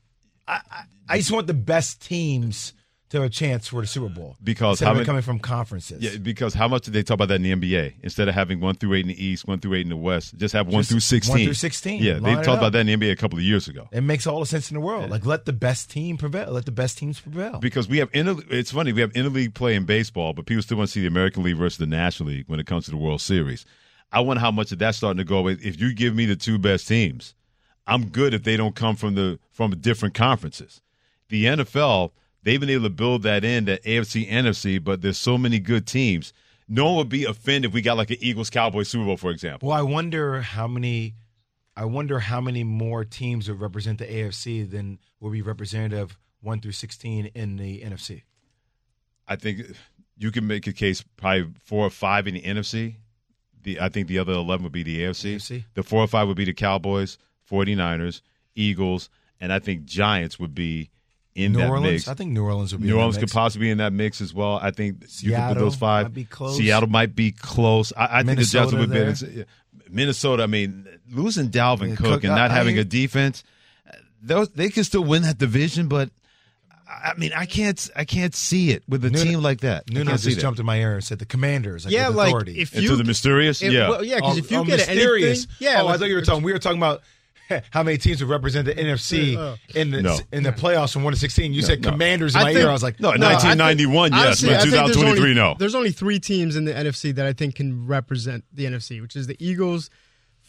I, 0.49 0.61
I, 0.71 0.83
I 1.11 1.19
just 1.19 1.31
want 1.31 1.47
the 1.47 1.55
best 1.55 2.03
teams 2.03 2.73
to 3.11 3.17
have 3.19 3.27
a 3.27 3.31
chance 3.31 3.69
for 3.69 3.81
the 3.81 3.87
Super 3.87 4.09
Bowl 4.09 4.37
Because 4.45 4.81
how 4.81 4.91
of 4.91 4.97
it 4.97 4.99
many- 4.99 5.07
coming 5.07 5.23
from 5.23 5.39
conferences. 5.39 6.03
Yeah, 6.03 6.19
because 6.19 6.53
how 6.55 6.69
much 6.69 6.85
did 6.85 6.93
they 6.95 7.03
talk 7.03 7.15
about 7.15 7.29
that 7.29 7.37
in 7.37 7.43
the 7.43 7.53
NBA? 7.53 7.95
Instead 8.03 8.29
of 8.29 8.35
having 8.35 8.61
one 8.61 8.75
through 8.75 8.95
eight 8.95 9.01
in 9.01 9.09
the 9.09 9.25
East, 9.25 9.47
one 9.49 9.59
through 9.61 9.75
eight 9.75 9.83
in 9.83 9.89
the 9.89 9.97
West, 9.97 10.37
just 10.37 10.53
have 10.53 10.67
one 10.67 10.81
Just 10.81 10.91
through 10.91 11.01
sixteen. 11.01 11.33
one 11.37 11.45
through 11.45 11.55
16. 11.55 12.03
Yeah, 12.03 12.19
they 12.19 12.35
talked 12.35 12.49
about 12.59 12.73
that 12.73 12.87
in 12.87 12.87
the 13.01 13.07
NBA 13.09 13.11
a 13.13 13.17
couple 13.17 13.39
of 13.39 13.45
years 13.45 13.67
ago. 13.69 13.89
It 13.93 14.03
makes 14.03 14.27
all 14.27 14.41
the 14.41 14.47
sense 14.47 14.71
in 14.71 14.75
the 14.75 14.81
world. 14.81 15.09
Like 15.11 15.25
let 15.25 15.47
the 15.47 15.53
best 15.55 15.91
team 15.91 16.17
prevail. 16.19 16.53
Let 16.53 16.67
the 16.67 16.71
best 16.73 16.99
teams 16.99 17.19
prevail. 17.21 17.59
Because 17.61 17.89
we 17.89 17.99
have 17.99 18.11
inter- 18.13 18.43
it's 18.51 18.73
funny 18.73 18.93
we 18.93 19.01
have 19.01 19.13
interleague 19.15 19.55
play 19.55 19.75
in 19.75 19.85
baseball, 19.85 20.33
but 20.35 20.45
people 20.47 20.63
still 20.63 20.77
want 20.77 20.89
to 20.89 20.93
see 20.93 21.01
the 21.01 21.07
American 21.07 21.43
League 21.43 21.57
versus 21.57 21.79
the 21.79 21.87
National 21.87 22.29
League 22.29 22.45
when 22.49 22.61
it 22.61 22.67
comes 22.67 22.85
to 22.87 22.91
the 22.91 22.97
World 22.99 23.21
Series. 23.21 23.65
I 24.13 24.21
wonder 24.21 24.41
how 24.41 24.51
much 24.51 24.71
of 24.73 24.79
that's 24.79 24.97
starting 24.99 25.19
to 25.19 25.25
go 25.25 25.39
away. 25.39 25.53
If 25.63 25.81
you 25.81 25.95
give 25.95 26.15
me 26.15 26.27
the 26.27 26.37
two 26.37 26.59
best 26.59 26.89
teams, 26.89 27.35
I'm 27.87 28.07
good 28.09 28.35
if 28.35 28.43
they 28.43 28.57
don't 28.57 28.75
come 28.75 28.97
from 28.97 29.15
the 29.15 29.39
from 29.51 29.71
different 29.81 30.15
conferences. 30.15 30.83
The 31.31 31.45
NFL 31.47 32.11
they've 32.49 32.61
been 32.61 32.71
able 32.71 32.85
to 32.85 32.91
build 32.91 33.25
that 33.25 33.45
in 33.45 33.67
that 33.67 33.85
AFC 33.85 34.27
NFC, 34.27 34.83
but 34.83 35.03
there's 35.03 35.19
so 35.19 35.37
many 35.37 35.59
good 35.59 35.87
teams. 35.87 36.33
No 36.67 36.87
one 36.87 36.97
would 36.97 37.09
be 37.11 37.25
offended 37.25 37.71
if 37.71 37.75
we 37.75 37.83
got 37.83 37.99
like 37.99 38.11
an 38.11 38.17
Eagles 38.21 38.49
Cowboys 38.49 38.89
Super 38.89 39.05
Bowl, 39.05 39.19
for 39.19 39.31
example. 39.31 39.69
Well, 39.69 39.79
I 39.79 39.83
wonder 39.83 40.41
how 40.41 40.67
many. 40.67 41.15
I 41.77 41.85
wonder 41.85 42.19
how 42.19 42.41
many 42.41 42.65
more 42.65 43.05
teams 43.05 43.49
would 43.49 43.61
represent 43.61 43.99
the 43.99 44.07
AFC 44.07 44.69
than 44.69 44.99
will 45.21 45.31
be 45.31 45.43
representative 45.43 46.19
one 46.41 46.61
through 46.61 46.73
sixteen 46.73 47.27
in 47.35 47.57
the 47.57 47.83
NFC. 47.83 48.23
I 49.27 49.37
think 49.37 49.77
you 50.17 50.31
can 50.31 50.47
make 50.47 50.67
a 50.67 50.73
case 50.73 51.05
probably 51.19 51.53
four 51.63 51.87
or 51.87 51.91
five 51.91 52.27
in 52.27 52.35
the 52.35 52.43
NFC. 52.43 52.97
The 53.63 53.79
I 53.79 53.91
think 53.91 54.09
the 54.09 54.19
other 54.19 54.33
eleven 54.33 54.65
would 54.65 54.73
be 54.73 54.83
the 54.83 55.03
AFC. 55.03 55.37
AFC. 55.37 55.65
The 55.75 55.83
four 55.83 56.03
or 56.03 56.09
five 56.09 56.27
would 56.29 56.37
be 56.37 56.47
the 56.47 56.55
Cowboys, 56.55 57.19
49ers, 57.51 58.23
Eagles, 58.55 59.11
and 59.39 59.53
I 59.53 59.59
think 59.59 59.85
Giants 59.85 60.39
would 60.39 60.55
be 60.55 60.91
in 61.35 61.53
New 61.53 61.59
that 61.59 61.69
Orleans. 61.71 61.93
mix. 61.93 62.09
I 62.09 62.15
think 62.15 62.33
New 62.33 62.45
Orleans 62.45 62.73
would 62.73 62.81
be. 62.81 62.87
New 62.89 62.95
in 62.95 62.97
that 62.97 63.03
Orleans 63.03 63.19
could 63.19 63.31
possibly 63.31 63.67
be 63.67 63.71
in 63.71 63.79
that 63.79 63.93
mix 63.93 64.21
as 64.21 64.35
well. 64.35 64.59
I 64.61 64.71
think 64.71 65.05
you 65.21 65.31
could 65.33 65.49
put 65.49 65.59
those 65.59 65.77
five. 65.77 66.07
might 66.07 66.15
be 66.15 66.25
close. 66.25 66.57
Seattle 66.57 66.89
might 66.89 67.15
be 67.15 67.33
close. 67.33 67.93
I, 67.97 68.21
I 68.21 68.23
think 68.23 68.39
the 68.39 68.45
Jets 68.45 68.73
Minnesota 68.73 68.77
would 68.79 68.91
be. 68.91 69.35
there. 69.35 69.47
Minnesota. 69.91 70.43
I 70.43 70.47
mean, 70.47 70.87
losing 71.11 71.51
Dalvin 71.51 71.91
Yeah, 71.91 71.97
Cook, 71.97 72.07
Cook, 72.07 72.25
and 72.25 72.35
not 72.35 72.51
I 72.51 72.55
having 72.55 72.75
hear- 72.75 72.83
a 72.83 72.85
defense, 72.85 73.45
those 74.23 74.49
they 74.51 74.69
can 74.71 74.85
still 74.85 75.05
win 75.05 75.23
that 75.23 75.39
division. 75.39 75.89
But 75.89 76.11
I 76.91 77.13
mean, 77.17 77.33
I 77.37 77.47
can't. 77.47 77.89
I 77.95 78.05
can't 78.05 78.35
see 78.35 78.71
it 78.71 78.83
with 78.89 79.05
a 79.05 79.11
Nuno- 79.11 79.25
team 79.25 79.41
like 79.43 79.61
that. 79.61 79.85
I 79.91 79.95
Nuno 79.95 80.13
just 80.13 80.25
that. 80.25 80.39
jumped 80.39 80.59
in 80.59 80.67
my 80.67 80.79
ear 80.79 80.95
and 80.95 81.05
said 81.05 81.19
the 81.19 81.27
Commanders. 81.27 81.85
Like, 81.85 81.95
Yeah, 81.95 82.09
with 82.09 82.17
like, 82.17 82.29
authority. 82.29 82.59
if 82.61 82.75
Into 82.75 82.97
the 82.97 83.05
mysterious, 83.05 83.63
if- 83.63 83.73
yeah, 83.73 83.89
well, 83.91 84.05
yeah, 84.05 84.19
'cause 84.21 84.35
Oh, 84.37 84.39
if 84.39 84.51
you 84.51 84.59
oh, 84.59 84.65
get 84.65 84.79
mysterious. 84.79 85.39
anything- 85.47 85.57
yeah, 85.61 85.83
Oh, 85.83 85.89
I 85.89 85.97
thought 85.99 86.09
you 86.09 86.15
were 86.15 86.23
talking. 86.23 86.43
We 86.43 86.53
were 86.53 86.59
talking 86.59 86.79
about 86.79 87.03
how 87.71 87.83
many 87.83 87.99
teams 87.99 88.21
would 88.23 88.31
represent 88.31 88.67
the 88.67 88.75
NFC 88.75 89.37
Uh, 89.37 89.57
in 89.75 89.91
the 89.91 90.03
No. 90.03 90.19
in 90.33 90.43
the 90.43 90.53
playoffs 90.53 90.93
from 90.93 91.05
one 91.05 91.13
to 91.13 91.19
sixteen. 91.19 91.53
You 91.53 91.63
said 91.63 91.83
no. 91.83 91.91
Commanders 91.91 92.35
in 92.35 92.41
I 92.41 92.45
my 92.45 92.53
think- 92.53 92.63
ear. 92.65 92.69
I 92.69 92.73
was 92.73 92.83
like, 92.83 93.01
No, 93.01 93.09
1991, 93.11 94.13
yes, 94.13 94.21
honestly, 94.27 94.49
but 94.49 94.55
I 94.57 94.61
think 94.61 94.73
there's 94.73 94.87
2023, 94.97 95.35
no. 95.35 95.57
There's 95.59 95.75
only 95.75 95.91
three 95.93 96.19
teams 96.21 96.57
in 96.57 96.65
the 96.65 96.73
NFC 96.73 97.15
that 97.15 97.27
I 97.27 97.33
think 97.33 97.55
can 97.57 97.87
represent 97.87 98.45
the 98.53 98.65
NFC, 98.67 99.01
which 99.01 99.17
is 99.17 99.27
the 99.27 99.37
Eagles, 99.39 99.91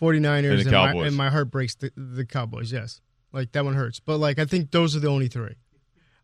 49ers, 0.01 0.51
And 0.51 0.61
and, 0.61 0.71
my, 0.71 0.91
and 1.07 1.15
my 1.15 1.29
heart 1.29 1.51
breaks 1.51 1.75
the, 1.75 1.91
the 1.95 2.25
Cowboys. 2.25 2.71
Yes, 2.71 3.01
like 3.33 3.51
that 3.53 3.65
one 3.65 3.73
hurts, 3.75 3.99
but 3.99 4.17
like 4.17 4.39
I 4.39 4.45
think 4.45 4.71
those 4.71 4.95
are 4.95 4.99
the 4.99 5.09
only 5.09 5.27
three. 5.27 5.55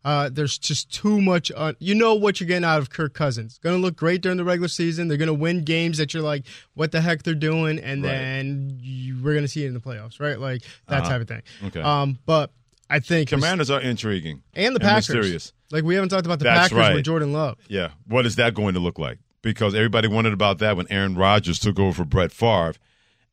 Uh, 0.06 0.30
there's 0.32 0.56
just 0.56 0.92
too 0.94 1.20
much. 1.20 1.50
Uh, 1.56 1.72
you 1.80 1.92
know 1.94 2.14
what 2.14 2.38
you're 2.38 2.46
getting 2.46 2.62
out 2.64 2.78
of 2.78 2.90
Kirk 2.90 3.12
Cousins. 3.12 3.58
Going 3.58 3.74
to 3.76 3.82
look 3.82 3.96
great 3.96 4.20
during 4.22 4.38
the 4.38 4.44
regular 4.44 4.68
season. 4.68 5.08
They're 5.08 5.16
going 5.18 5.26
to 5.26 5.34
win 5.34 5.64
games 5.64 5.98
that 5.98 6.14
you're 6.14 6.22
like, 6.22 6.44
what 6.74 6.92
the 6.92 7.00
heck 7.00 7.24
they're 7.24 7.34
doing, 7.34 7.80
and 7.80 8.04
Right. 8.04 8.10
then 8.12 8.78
you, 8.80 9.16
we're 9.20 9.32
going 9.32 9.44
to 9.44 9.48
see 9.48 9.64
it 9.64 9.66
in 9.68 9.74
the 9.74 9.80
playoffs, 9.80 10.20
right? 10.20 10.38
Like 10.38 10.62
that 10.86 11.00
Uh-huh. 11.00 11.08
type 11.10 11.20
of 11.22 11.28
thing. 11.28 11.42
Okay. 11.64 11.80
Um, 11.80 12.18
but 12.24 12.52
I 12.88 13.00
think 13.00 13.28
Commanders 13.30 13.68
are 13.68 13.80
intriguing 13.80 14.42
and 14.54 14.76
the 14.76 14.80
Packers. 14.80 15.08
mysterious. 15.08 15.52
Like 15.72 15.82
we 15.82 15.96
haven't 15.96 16.10
talked 16.10 16.24
about 16.26 16.38
the 16.38 16.44
That's 16.44 16.68
Packers 16.68 16.78
right. 16.78 16.94
with 16.94 17.04
Jordan 17.04 17.32
Love. 17.32 17.58
Yeah. 17.68 17.88
What 18.06 18.26
is 18.26 18.36
that 18.36 18.54
going 18.54 18.74
to 18.74 18.80
look 18.80 19.00
like? 19.00 19.18
Because 19.42 19.74
everybody 19.74 20.06
wondered 20.06 20.32
about 20.34 20.58
that 20.58 20.76
when 20.76 20.86
Aaron 20.88 21.16
Rodgers 21.16 21.58
took 21.58 21.80
over 21.80 21.92
for 21.92 22.04
Brett 22.04 22.30
Favre. 22.30 22.74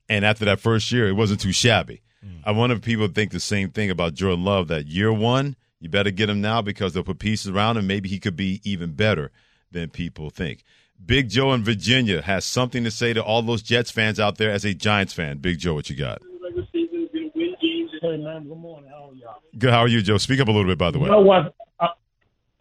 And 0.09 0.25
after 0.25 0.43
that 0.45 0.59
first 0.59 0.91
year, 0.91 1.07
it 1.07 1.13
wasn't 1.13 1.39
too 1.39 1.51
shabby. 1.51 2.01
I 2.45 2.51
wonder 2.51 2.75
if 2.75 2.81
people 2.81 3.07
think 3.09 3.31
the 3.31 3.39
same 3.39 3.69
thing 3.69 3.89
about 3.91 4.13
Jordan 4.15 4.43
Love 4.43 4.69
that 4.69 4.87
year 4.87 5.11
one, 5.13 5.55
you 5.83 5.89
better 5.89 6.11
get 6.11 6.29
him 6.29 6.39
now 6.39 6.61
because 6.61 6.93
they'll 6.93 7.03
put 7.03 7.19
pieces 7.19 7.51
around 7.51 7.75
him. 7.75 7.85
Maybe 7.85 8.07
he 8.07 8.17
could 8.17 8.37
be 8.37 8.61
even 8.63 8.93
better 8.93 9.31
than 9.69 9.89
people 9.89 10.29
think. 10.29 10.63
Big 11.05 11.27
Joe 11.27 11.51
in 11.51 11.61
Virginia 11.61 12.21
has 12.21 12.45
something 12.45 12.85
to 12.85 12.91
say 12.91 13.11
to 13.11 13.21
all 13.21 13.41
those 13.41 13.61
Jets 13.61 13.91
fans 13.91 14.17
out 14.17 14.37
there 14.37 14.49
as 14.49 14.63
a 14.63 14.73
Giants 14.73 15.11
fan. 15.11 15.39
Big 15.39 15.59
Joe, 15.59 15.73
what 15.73 15.89
you 15.89 15.97
got? 15.97 16.21
regular 16.41 16.65
season, 16.71 17.09
gonna 17.13 17.29
win 17.35 17.55
games. 17.61 17.91
Hey 18.01 18.15
man, 18.15 18.47
good 18.47 18.57
morning. 18.57 18.89
How 18.89 19.09
are 19.09 19.13
y'all? 19.13 19.41
Good. 19.57 19.71
How 19.71 19.79
are 19.79 19.89
you, 19.89 20.01
Joe? 20.01 20.17
Speak 20.19 20.39
up 20.39 20.47
a 20.47 20.51
little 20.51 20.71
bit, 20.71 20.77
by 20.77 20.89
the 20.89 20.99
way. 20.99 21.07
You 21.07 21.11
know 21.11 21.19
what? 21.19 21.53
Uh, 21.81 21.87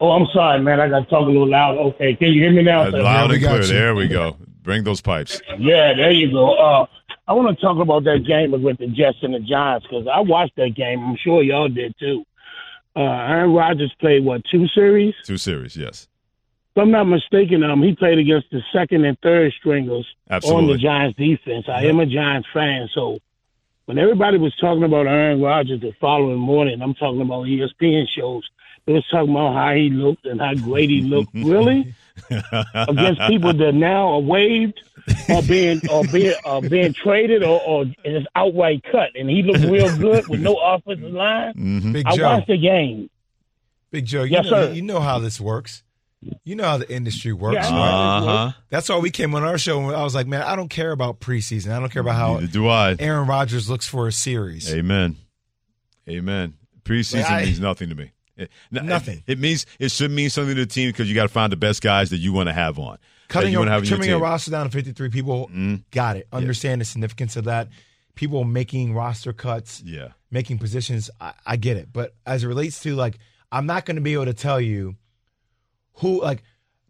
oh, 0.01 0.11
I'm 0.11 0.27
sorry, 0.33 0.59
man. 0.61 0.81
I 0.81 0.89
got 0.89 0.99
to 0.99 1.05
talk 1.05 1.21
a 1.21 1.31
little 1.31 1.49
loud. 1.49 1.77
Okay, 1.77 2.15
can 2.15 2.27
you 2.27 2.41
hear 2.41 2.51
me 2.51 2.63
now? 2.63 2.81
Uh, 2.81 2.91
loud 2.91 3.29
we 3.29 3.37
and 3.37 3.45
clear. 3.45 3.63
There 3.63 3.95
we 3.95 4.09
go. 4.09 4.35
Bring 4.63 4.83
those 4.83 4.99
pipes. 4.99 5.41
Yeah, 5.57 5.93
there 5.93 6.11
you 6.11 6.29
go. 6.29 6.55
Uh, 6.55 6.87
I 7.25 7.31
want 7.31 7.57
to 7.57 7.61
talk 7.65 7.81
about 7.81 8.03
that 8.03 8.25
game 8.27 8.51
with 8.51 8.79
the 8.79 8.87
Jets 8.87 9.19
and 9.21 9.33
the 9.33 9.39
Giants 9.39 9.87
because 9.89 10.07
I 10.13 10.19
watched 10.19 10.57
that 10.57 10.75
game. 10.75 10.99
I'm 10.99 11.17
sure 11.23 11.41
y'all 11.41 11.69
did 11.69 11.95
too. 11.97 12.25
Uh, 12.95 13.01
Aaron 13.01 13.53
Rodgers 13.53 13.93
played 13.99 14.23
what 14.23 14.43
two 14.45 14.67
series? 14.67 15.15
Two 15.23 15.37
series, 15.37 15.75
yes. 15.75 16.07
If 16.75 16.81
I'm 16.81 16.91
not 16.91 17.05
mistaken, 17.05 17.63
um, 17.63 17.83
he 17.83 17.95
played 17.95 18.17
against 18.17 18.49
the 18.51 18.61
second 18.71 19.05
and 19.05 19.17
third 19.19 19.53
stringers 19.53 20.07
on 20.29 20.67
the 20.67 20.77
Giants 20.77 21.17
defense. 21.17 21.65
I 21.67 21.85
am 21.85 21.99
a 21.99 22.05
Giants 22.05 22.47
fan, 22.51 22.89
so 22.93 23.19
when 23.85 23.97
everybody 23.97 24.37
was 24.37 24.55
talking 24.55 24.83
about 24.83 25.07
Aaron 25.07 25.41
Rodgers 25.41 25.81
the 25.81 25.91
following 25.99 26.39
morning, 26.39 26.81
I'm 26.81 26.93
talking 26.93 27.21
about 27.21 27.45
ESPN 27.45 28.07
shows. 28.07 28.49
They 28.85 28.93
was 28.93 29.05
talking 29.09 29.31
about 29.31 29.53
how 29.53 29.73
he 29.75 29.89
looked 29.89 30.25
and 30.25 30.39
how 30.39 30.53
great 30.55 30.89
he 30.89 31.01
looked. 31.01 31.31
really? 31.33 31.93
Against 32.29 33.21
people 33.27 33.53
that 33.53 33.71
now 33.73 34.13
are 34.13 34.19
waived 34.19 34.79
or 35.29 35.41
being 35.43 35.81
or 35.89 36.03
being 36.05 36.35
or 36.45 36.61
being 36.61 36.93
traded 36.93 37.43
or, 37.43 37.59
or 37.61 37.85
it's 38.03 38.25
outright 38.35 38.83
cut, 38.91 39.09
and 39.15 39.29
he 39.29 39.41
looked 39.43 39.65
real 39.65 39.95
good 39.97 40.27
with 40.27 40.39
no 40.39 40.55
offensive 40.55 41.11
line. 41.11 41.53
Mhm. 41.55 41.93
Big 41.93 42.05
I 42.07 42.15
Joe. 42.15 42.23
watched 42.23 42.47
the 42.47 42.57
game. 42.57 43.09
Big 43.91 44.05
Joe, 44.05 44.23
you, 44.23 44.31
Yes, 44.31 44.45
know, 44.45 44.67
sir. 44.67 44.71
you 44.73 44.81
know 44.81 44.99
how 44.99 45.19
this 45.19 45.39
works. 45.41 45.83
You 46.45 46.55
know 46.55 46.63
how 46.63 46.77
the 46.77 46.89
industry 46.89 47.33
works. 47.33 47.55
Yeah. 47.69 47.75
Uh-huh. 47.77 48.51
That's 48.69 48.87
why 48.87 48.97
we 48.99 49.11
came 49.11 49.35
on 49.35 49.43
our 49.43 49.57
show. 49.57 49.79
And 49.81 49.93
I 49.95 50.03
was 50.03 50.15
like, 50.15 50.25
man, 50.25 50.41
I 50.43 50.55
don't 50.55 50.69
care 50.69 50.91
about 50.93 51.19
preseason. 51.19 51.73
I 51.75 51.79
don't 51.81 51.89
care 51.91 52.01
about 52.01 52.15
how 52.15 52.35
Neither 52.35 52.47
do 52.47 52.69
I. 52.69 52.95
Aaron 52.97 53.27
Rodgers 53.27 53.69
looks 53.69 53.85
for 53.87 54.07
a 54.07 54.11
series. 54.13 54.73
Amen. 54.73 55.17
Amen. 56.07 56.53
Preseason 56.85 57.23
Like, 57.23 57.31
I- 57.31 57.43
means 57.45 57.59
nothing 57.59 57.89
to 57.89 57.95
me. 57.95 58.11
It- 58.37 58.49
Nothing. 58.71 59.23
It, 59.27 59.37
means 59.39 59.65
it 59.79 59.91
should 59.91 60.11
mean 60.11 60.29
something 60.29 60.55
to 60.55 60.61
the 60.65 60.71
team 60.71 60.89
because 60.89 61.07
you 61.09 61.15
got 61.15 61.23
to 61.23 61.29
find 61.29 61.51
the 61.51 61.57
best 61.57 61.81
guys 61.81 62.09
that 62.09 62.17
you 62.17 62.33
want 62.33 62.47
to 62.49 62.53
have 62.53 62.79
on. 62.79 62.97
Cutting 63.29 63.51
you 63.51 63.59
your, 63.59 63.67
have 63.67 63.77
on 63.81 63.83
your 63.83 63.89
trimming 63.89 64.09
your 64.09 64.19
roster 64.19 64.51
down 64.51 64.65
to 64.65 64.71
53 64.71 65.09
people, 65.09 65.49
Mm. 65.53 65.83
got 65.91 66.17
it. 66.17 66.27
Understand 66.33 66.81
the 66.81 66.85
significance 66.85 67.35
of 67.35 67.45
that. 67.45 67.69
People 68.15 68.43
making 68.43 68.93
roster 68.93 69.33
cuts, 69.33 69.81
Yeah. 69.85 70.09
making 70.31 70.57
positions, 70.59 71.09
I, 71.21 71.33
I 71.45 71.55
get 71.57 71.77
it. 71.77 71.89
But 71.93 72.13
as 72.25 72.43
it 72.43 72.47
relates 72.47 72.79
to, 72.83 72.95
like, 72.95 73.17
I'm 73.51 73.65
not 73.65 73.85
going 73.85 73.95
to 73.95 74.01
be 74.01 74.13
able 74.13 74.25
to 74.25 74.33
tell 74.33 74.59
you 74.61 74.95
who, 75.95 76.21
like, 76.21 76.43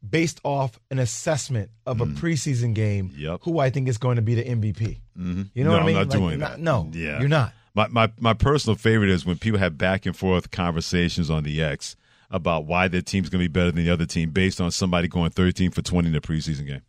based 0.07 0.41
off 0.43 0.77
an 0.91 0.99
assessment 0.99 1.69
of 1.85 2.01
a 2.01 2.05
preseason 2.05 2.73
game, 2.73 3.09
Mm. 3.09 3.19
Yep. 3.19 3.39
who 3.43 3.59
I 3.59 3.69
think 3.69 3.87
is 3.87 3.97
going 3.97 4.17
to 4.17 4.21
be 4.21 4.35
the 4.35 4.43
MVP. 4.43 4.99
Mhm. 5.17 5.49
You 5.53 5.63
know 5.63 5.69
no, 5.71 5.77
what 5.77 5.83
I 5.83 5.85
mean? 5.85 5.95
I'm 5.97 6.07
not 6.07 6.09
Like, 6.09 6.19
doing 6.19 6.39
not- 6.39 6.51
that. 6.51 6.59
no, 6.59 6.89
yeah. 6.93 7.19
you're 7.19 7.29
not. 7.29 7.53
My, 7.75 7.87
my 7.87 8.11
my 8.19 8.33
personal 8.33 8.75
favorite 8.75 9.09
is 9.09 9.25
when 9.25 9.37
people 9.37 9.59
have 9.59 9.77
back 9.77 10.05
and 10.05 10.15
forth 10.15 10.51
conversations 10.51 11.29
on 11.29 11.43
the 11.43 11.61
X 11.61 11.95
about 12.29 12.65
why 12.65 12.87
their 12.87 13.01
team's 13.01 13.29
going 13.29 13.43
to 13.43 13.49
be 13.49 13.51
better 13.51 13.71
than 13.71 13.83
the 13.83 13.91
other 13.91 14.05
team 14.05 14.31
based 14.31 14.61
on 14.61 14.71
somebody 14.71 15.07
going 15.07 15.31
13 15.31 15.71
for 15.71 15.81
20 15.81 16.07
in 16.07 16.13
the 16.13 16.21
preseason 16.21 16.67
game 16.67 16.81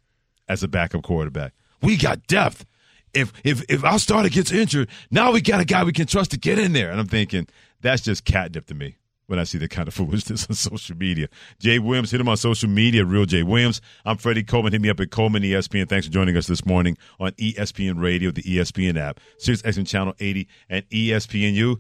as 0.49 0.63
a 0.63 0.69
backup 0.69 1.03
quarterback. 1.03 1.53
We 1.83 1.97
got 1.97 2.27
depth. 2.27 2.65
If 3.13 3.33
if 3.45 3.63
if 3.69 3.85
our 3.85 3.99
starter 3.99 4.29
gets 4.29 4.53
injured, 4.53 4.89
now 5.11 5.33
we 5.33 5.41
got 5.41 5.61
a 5.61 5.65
guy 5.65 5.85
we 5.85 5.93
can 5.93 6.07
trust 6.07 6.33
to 6.33 6.39
get 6.39 6.59
in 6.59 6.73
there. 6.73 6.91
And 6.91 7.01
I'm 7.01 7.07
thinking 7.09 7.47
that's 7.81 8.03
just 8.03 8.25
catnip 8.25 8.67
to 8.67 8.75
me 8.75 8.97
when 9.27 9.39
I 9.39 9.45
see 9.45 9.59
that 9.59 9.71
kind 9.71 9.89
of 9.89 9.95
foolishness 9.95 10.47
on 10.49 10.55
social 10.55 10.97
media. 10.97 11.29
Jay 11.59 11.79
Williams, 11.79 12.11
hit 12.11 12.21
him 12.21 12.29
on 12.29 12.37
social 12.37 12.69
media, 12.69 13.05
real 13.05 13.25
Jay 13.27 13.43
Williams. 13.43 13.81
I'm 14.05 14.17
Freddie 14.17 14.43
Coleman. 14.43 14.73
Hit 14.73 14.81
me 14.83 14.91
up 14.91 15.01
at 15.01 15.11
Coleman 15.11 15.43
ESPN. 15.43 15.89
Thanks 15.89 16.07
for 16.07 16.13
joining 16.13 16.37
us 16.37 16.47
this 16.47 16.65
morning 16.67 16.97
on 17.19 17.33
ESPN 17.33 18.01
Radio, 18.01 18.31
the 18.31 18.43
ESPN 18.43 18.99
app, 18.99 19.21
Sirius 19.39 19.63
XM 19.63 19.87
Channel 19.87 20.15
80, 20.19 20.49
and 20.69 20.89
ESPNU. 20.91 21.77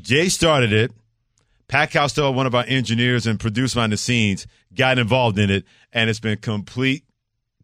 Jay 0.00 0.28
started 0.28 0.72
it. 0.72 0.92
Pat 1.68 1.90
Costello, 1.90 2.30
one 2.30 2.46
of 2.46 2.54
our 2.54 2.64
engineers 2.66 3.26
and 3.26 3.38
producer 3.38 3.74
behind 3.76 3.92
the 3.92 3.98
scenes, 3.98 4.46
got 4.74 4.98
involved 4.98 5.38
in 5.38 5.50
it, 5.50 5.64
and 5.92 6.08
it's 6.08 6.20
been 6.20 6.38
complete 6.38 7.04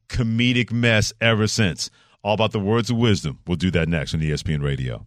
comedic 0.08 0.70
mess 0.70 1.12
ever 1.20 1.46
since. 1.46 1.90
all 2.22 2.34
about 2.34 2.52
the 2.52 2.60
words 2.60 2.90
of 2.90 2.96
wisdom. 2.96 3.38
We'll 3.46 3.56
do 3.56 3.70
that 3.72 3.88
next 3.88 4.14
on 4.14 4.20
ESPN 4.20 4.62
Radio. 4.62 5.06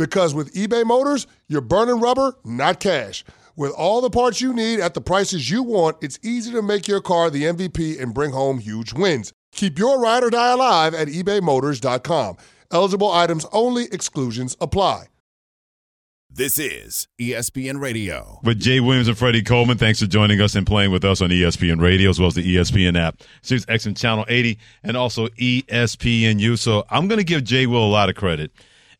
Because 0.00 0.32
with 0.32 0.54
eBay 0.54 0.82
Motors, 0.82 1.26
you're 1.46 1.60
burning 1.60 2.00
rubber, 2.00 2.34
not 2.42 2.80
cash. 2.80 3.22
With 3.54 3.70
all 3.72 4.00
the 4.00 4.08
parts 4.08 4.40
you 4.40 4.54
need 4.54 4.80
at 4.80 4.94
the 4.94 5.02
prices 5.02 5.50
you 5.50 5.62
want, 5.62 5.98
it's 6.00 6.18
easy 6.22 6.50
to 6.52 6.62
make 6.62 6.88
your 6.88 7.02
car 7.02 7.28
the 7.28 7.42
MVP 7.42 8.00
and 8.00 8.14
bring 8.14 8.30
home 8.30 8.60
huge 8.60 8.94
wins. 8.94 9.34
Keep 9.52 9.78
your 9.78 10.00
ride 10.00 10.24
or 10.24 10.30
die 10.30 10.52
alive 10.52 10.94
at 10.94 11.08
ebaymotors.com. 11.08 12.38
Eligible 12.72 13.12
items 13.12 13.44
only, 13.52 13.88
exclusions 13.92 14.56
apply. 14.58 15.08
This 16.30 16.58
is 16.58 17.06
ESPN 17.20 17.78
Radio. 17.78 18.40
With 18.42 18.58
Jay 18.58 18.80
Williams 18.80 19.08
and 19.08 19.18
Freddie 19.18 19.42
Coleman, 19.42 19.76
thanks 19.76 20.00
for 20.00 20.06
joining 20.06 20.40
us 20.40 20.54
and 20.54 20.66
playing 20.66 20.92
with 20.92 21.04
us 21.04 21.20
on 21.20 21.28
ESPN 21.28 21.78
Radio 21.82 22.08
as 22.08 22.18
well 22.18 22.28
as 22.28 22.34
the 22.36 22.56
ESPN 22.56 22.98
app, 22.98 23.20
Sirius 23.42 23.66
XM 23.66 23.94
Channel 23.98 24.24
80, 24.28 24.56
and 24.82 24.96
also 24.96 25.28
ESPNU. 25.28 26.58
So 26.58 26.86
I'm 26.88 27.06
going 27.06 27.18
to 27.18 27.24
give 27.24 27.44
Jay 27.44 27.66
Will 27.66 27.84
a 27.84 27.90
lot 27.90 28.08
of 28.08 28.14
credit. 28.14 28.50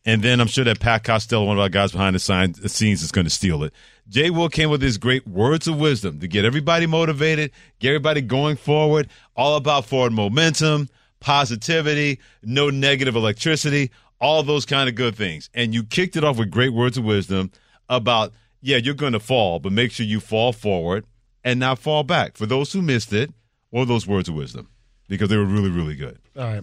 And 0.07 0.23
then 0.23 0.41
I'm 0.41 0.47
sure 0.47 0.65
that 0.65 0.81
Pat 0.81 1.05
Costello, 1.05 1.45
one 1.45 1.59
of 1.59 1.61
our 1.61 1.69
guys 1.69 1.93
behind 1.93 2.17
the 2.17 2.69
scenes, 2.69 3.03
is 3.03 3.13
going 3.13 3.27
to 3.27 3.31
steal 3.31 3.63
it. 3.65 3.75
Jay 4.09 4.31
Will 4.31 4.49
came 4.49 4.71
with 4.71 4.81
his 4.83 4.99
great 4.99 5.27
words 5.27 5.69
of 5.69 5.79
wisdom 5.79 6.21
to 6.21 6.27
get 6.27 6.45
everybody 6.45 6.87
motivated, 6.87 7.51
get 7.79 7.91
everybody 7.91 8.21
going 8.23 8.57
forward, 8.57 9.09
all 9.37 9.57
about 9.57 9.85
forward 9.85 10.13
momentum, 10.13 10.89
positivity, 11.21 12.19
no 12.43 12.71
negative 12.71 13.15
electricity, 13.15 13.91
all 14.21 14.43
those 14.43 14.65
kind 14.65 14.89
of 14.89 14.95
good 14.95 15.15
things. 15.15 15.51
And 15.55 15.75
you 15.75 15.85
kicked 15.85 16.17
it 16.17 16.25
off 16.25 16.39
with 16.39 16.51
great 16.51 16.73
words 16.73 16.97
of 16.97 17.05
wisdom 17.05 17.53
about, 17.89 18.33
yeah, 18.63 18.79
you're 18.79 18.95
going 18.95 19.13
to 19.13 19.21
fall, 19.21 19.59
but 19.59 19.71
make 19.71 19.93
sure 19.93 20.07
you 20.07 20.19
fall 20.19 20.53
forward 20.53 21.05
and 21.45 21.61
not 21.61 21.79
fall 21.79 22.05
back. 22.05 22.37
For 22.37 22.47
those 22.47 22.73
who 22.73 22.83
missed 22.83 23.13
it, 23.13 23.33
or 23.71 23.87
those 23.87 24.07
words 24.07 24.29
of 24.29 24.35
wisdom, 24.35 24.69
because 25.09 25.29
they 25.29 25.37
were 25.37 25.45
really, 25.45 25.71
really 25.71 25.95
good. 25.95 26.19
All 26.37 26.43
right. 26.43 26.63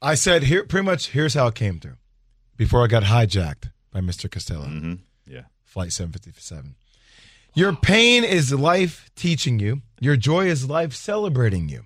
I 0.00 0.14
said 0.14 0.44
here 0.44 0.64
pretty 0.64 0.84
much 0.84 1.08
here's 1.08 1.34
how 1.34 1.48
it 1.48 1.56
came 1.56 1.80
through. 1.80 1.96
Before 2.58 2.84
I 2.84 2.88
got 2.88 3.04
hijacked 3.04 3.70
by 3.92 4.00
Mr. 4.00 4.30
Costello. 4.30 4.66
Mm-hmm. 4.66 4.94
Yeah. 5.26 5.44
Flight 5.64 5.92
757. 5.92 6.74
Your 7.54 7.72
pain 7.74 8.24
is 8.24 8.52
life 8.52 9.10
teaching 9.16 9.58
you. 9.58 9.80
Your 10.00 10.16
joy 10.16 10.46
is 10.46 10.68
life 10.68 10.92
celebrating 10.94 11.68
you. 11.70 11.84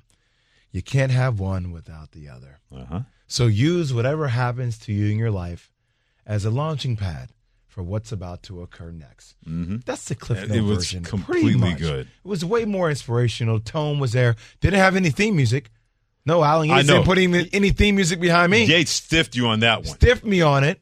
You 0.72 0.82
can't 0.82 1.12
have 1.12 1.38
one 1.38 1.70
without 1.72 2.12
the 2.12 2.28
other. 2.28 2.58
Uh-huh. 2.74 3.00
So 3.28 3.46
use 3.46 3.92
whatever 3.94 4.28
happens 4.28 4.78
to 4.80 4.92
you 4.92 5.10
in 5.12 5.18
your 5.18 5.30
life 5.30 5.70
as 6.26 6.44
a 6.44 6.50
launching 6.50 6.96
pad 6.96 7.30
for 7.66 7.82
what's 7.82 8.10
about 8.12 8.42
to 8.44 8.62
occur 8.62 8.90
next. 8.92 9.34
Mm-hmm. 9.46 9.78
That's 9.84 10.06
the 10.06 10.14
Cliff 10.14 10.42
It 10.42 10.50
Note 10.50 10.64
was 10.64 10.78
version. 10.78 11.04
completely 11.04 11.74
good. 11.74 12.06
It 12.06 12.28
was 12.28 12.44
way 12.44 12.64
more 12.64 12.88
inspirational. 12.90 13.60
Tone 13.60 13.98
was 13.98 14.12
there. 14.12 14.36
Didn't 14.60 14.78
have 14.80 14.96
any 14.96 15.10
theme 15.10 15.36
music. 15.36 15.70
No, 16.24 16.42
Alan 16.44 16.70
I 16.70 16.76
Yates 16.78 16.88
know. 16.88 16.94
didn't 16.94 17.06
put 17.06 17.18
any, 17.18 17.48
any 17.52 17.70
theme 17.70 17.96
music 17.96 18.20
behind 18.20 18.50
me. 18.52 18.64
Yates 18.64 18.90
stiffed 18.92 19.34
you 19.34 19.48
on 19.48 19.60
that 19.60 19.78
one. 19.78 19.86
Stiffed 19.96 20.24
me 20.24 20.40
on 20.42 20.62
it. 20.64 20.80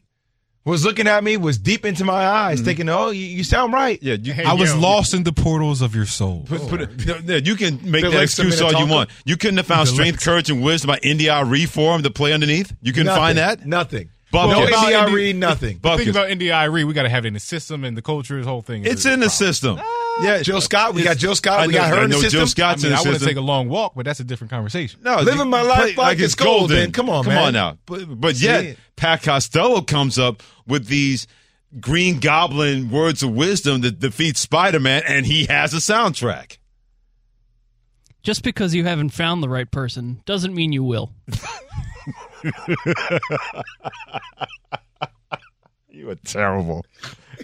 Was 0.66 0.84
looking 0.84 1.06
at 1.08 1.24
me. 1.24 1.38
Was 1.38 1.56
deep 1.56 1.86
into 1.86 2.04
my 2.04 2.22
eyes, 2.26 2.58
Mm-hmm. 2.58 2.64
thinking, 2.66 2.88
"Oh, 2.90 3.08
you, 3.08 3.24
you 3.24 3.44
sound 3.44 3.72
right." 3.72 3.98
Yeah, 4.02 4.16
you, 4.20 4.34
I 4.44 4.52
was 4.52 4.76
lost 4.76 5.14
in 5.14 5.22
the 5.22 5.32
portals 5.32 5.80
of 5.80 5.94
your 5.94 6.04
soul. 6.04 6.44
Put, 6.46 6.68
put 6.68 6.80
it, 6.82 7.06
no, 7.06 7.18
no, 7.24 7.36
you 7.36 7.56
can 7.56 7.80
make 7.90 8.02
Bill 8.02 8.10
that 8.12 8.24
excuse 8.24 8.60
all 8.60 8.68
you 8.68 8.74
Minnetonka? 8.74 8.94
want. 8.94 9.10
You 9.24 9.36
couldn't 9.38 9.56
have 9.56 9.66
found 9.66 9.88
strength, 9.88 10.16
Langston. 10.16 10.32
courage, 10.32 10.50
and 10.50 10.62
wisdom 10.62 10.88
by 10.88 10.98
India 11.02 11.32
Arie 11.34 11.64
for 11.64 11.96
him 11.96 12.02
to 12.02 12.10
play 12.10 12.34
underneath. 12.34 12.74
You 12.82 12.92
couldn't 12.92 13.06
Nothing. 13.06 13.20
find 13.22 13.38
that. 13.38 13.66
Nothing. 13.66 14.10
Bucket. 14.30 14.56
No 14.58 14.66
About 14.68 14.92
NDI 14.92 15.08
Indi- 15.08 15.32
nothing. 15.32 15.74
The 15.76 15.80
Buckets. 15.80 16.04
thing 16.04 16.10
about 16.10 16.28
NDI, 16.28 16.70
Re. 16.70 16.84
we 16.84 16.92
got 16.92 17.02
to 17.04 17.08
have 17.08 17.24
it 17.24 17.28
in 17.28 17.34
the 17.34 17.40
system 17.40 17.82
and 17.82 17.96
the 17.96 18.02
culture. 18.02 18.36
His 18.36 18.46
whole 18.46 18.60
thing. 18.62 18.84
It's 18.84 19.04
a 19.06 19.14
in 19.14 19.20
the 19.20 19.26
problem. 19.26 19.30
system. 19.30 19.80
Yeah, 20.22 20.42
Jill 20.42 20.60
Scott. 20.60 20.94
We 20.94 21.02
got 21.02 21.16
Jill 21.16 21.34
Scott. 21.34 21.60
I 21.60 21.66
We 21.66 21.72
know- 21.72 21.78
got 21.80 21.88
her 21.90 21.96
I 21.96 22.04
in 22.04 22.10
the 22.10 22.16
know 22.16 22.20
system. 22.22 22.46
Jill 22.46 22.64
I 22.66 22.76
mean, 22.76 22.86
in 22.86 22.92
I 22.92 22.96
want 22.96 23.04
to 23.06 23.12
system. 23.14 23.28
take 23.28 23.36
a 23.36 23.40
long 23.40 23.68
walk, 23.68 23.92
but 23.96 24.04
that's 24.04 24.20
a 24.20 24.24
different 24.24 24.50
conversation. 24.50 25.00
No, 25.02 25.20
Living 25.20 25.48
my 25.48 25.62
life 25.62 25.94
play 25.94 26.04
like 26.04 26.18
it's 26.18 26.34
golden. 26.34 26.92
Come 26.92 27.08
on, 27.10 27.24
come 27.24 27.34
man. 27.34 27.46
on 27.48 27.52
now. 27.52 27.78
But, 27.86 28.20
but 28.20 28.36
See? 28.36 28.46
yet, 28.46 28.76
Pat 28.96 29.22
Costello 29.22 29.80
comes 29.82 30.18
up 30.18 30.42
with 30.66 30.86
these 30.86 31.26
Green 31.80 32.18
Goblin 32.20 32.90
words 32.90 33.22
of 33.22 33.30
wisdom 33.32 33.80
that 33.82 33.98
defeats 34.00 34.40
Spider 34.40 34.80
Man, 34.80 35.02
and 35.06 35.24
he 35.26 35.46
has 35.46 35.72
a 35.72 35.78
soundtrack. 35.78 36.58
Just 38.22 38.42
because 38.42 38.74
you 38.74 38.84
haven't 38.84 39.10
found 39.10 39.42
the 39.42 39.48
right 39.48 39.70
person 39.70 40.20
doesn't 40.26 40.54
mean 40.54 40.72
you 40.72 40.84
will. 40.84 41.12
You 45.92 46.08
are 46.10 46.14
terrible. 46.24 46.84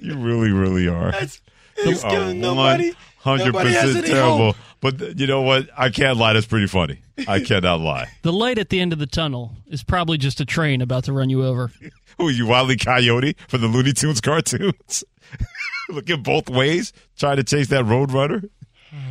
You 0.01 0.17
really, 0.17 0.51
really 0.53 0.89
are. 0.89 1.11
It's 1.15 1.41
You 1.85 1.97
killing 1.99 2.41
nobody. 2.41 2.93
Hundred 3.19 3.55
percent 3.55 4.07
terrible. 4.07 4.37
hope. 4.53 4.57
But 4.81 4.99
th- 4.99 5.19
you 5.21 5.27
know 5.27 5.43
what? 5.43 5.69
I 5.77 5.91
can't 5.91 6.17
lie. 6.17 6.35
That's 6.35 6.47
pretty 6.47 6.69
funny. 6.69 7.01
I 7.27 7.41
cannot 7.45 7.81
lie. 7.81 8.09
The 8.23 8.33
light 8.33 8.59
at 8.59 8.69
the 8.69 8.79
end 8.79 8.93
of 8.93 8.99
the 8.99 9.07
tunnel 9.07 9.53
is 9.67 9.83
probably 9.83 10.17
just 10.19 10.41
a 10.41 10.45
train 10.45 10.81
about 10.81 11.05
to 11.05 11.13
run 11.13 11.29
you 11.31 11.45
over. 11.45 11.73
Who 12.19 12.29
are 12.29 12.31
you, 12.31 12.47
Wily 12.47 12.77
Coyote 12.77 13.37
from 13.49 13.61
the 13.63 13.67
Looney 13.67 13.93
Tunes 13.93 14.21
cartoons? 14.21 15.05
Looking 15.89 16.23
both 16.23 16.49
ways, 16.49 16.93
trying 17.19 17.37
to 17.37 17.45
chase 17.45 17.69
that 17.69 17.85
Roadrunner. 17.85 18.49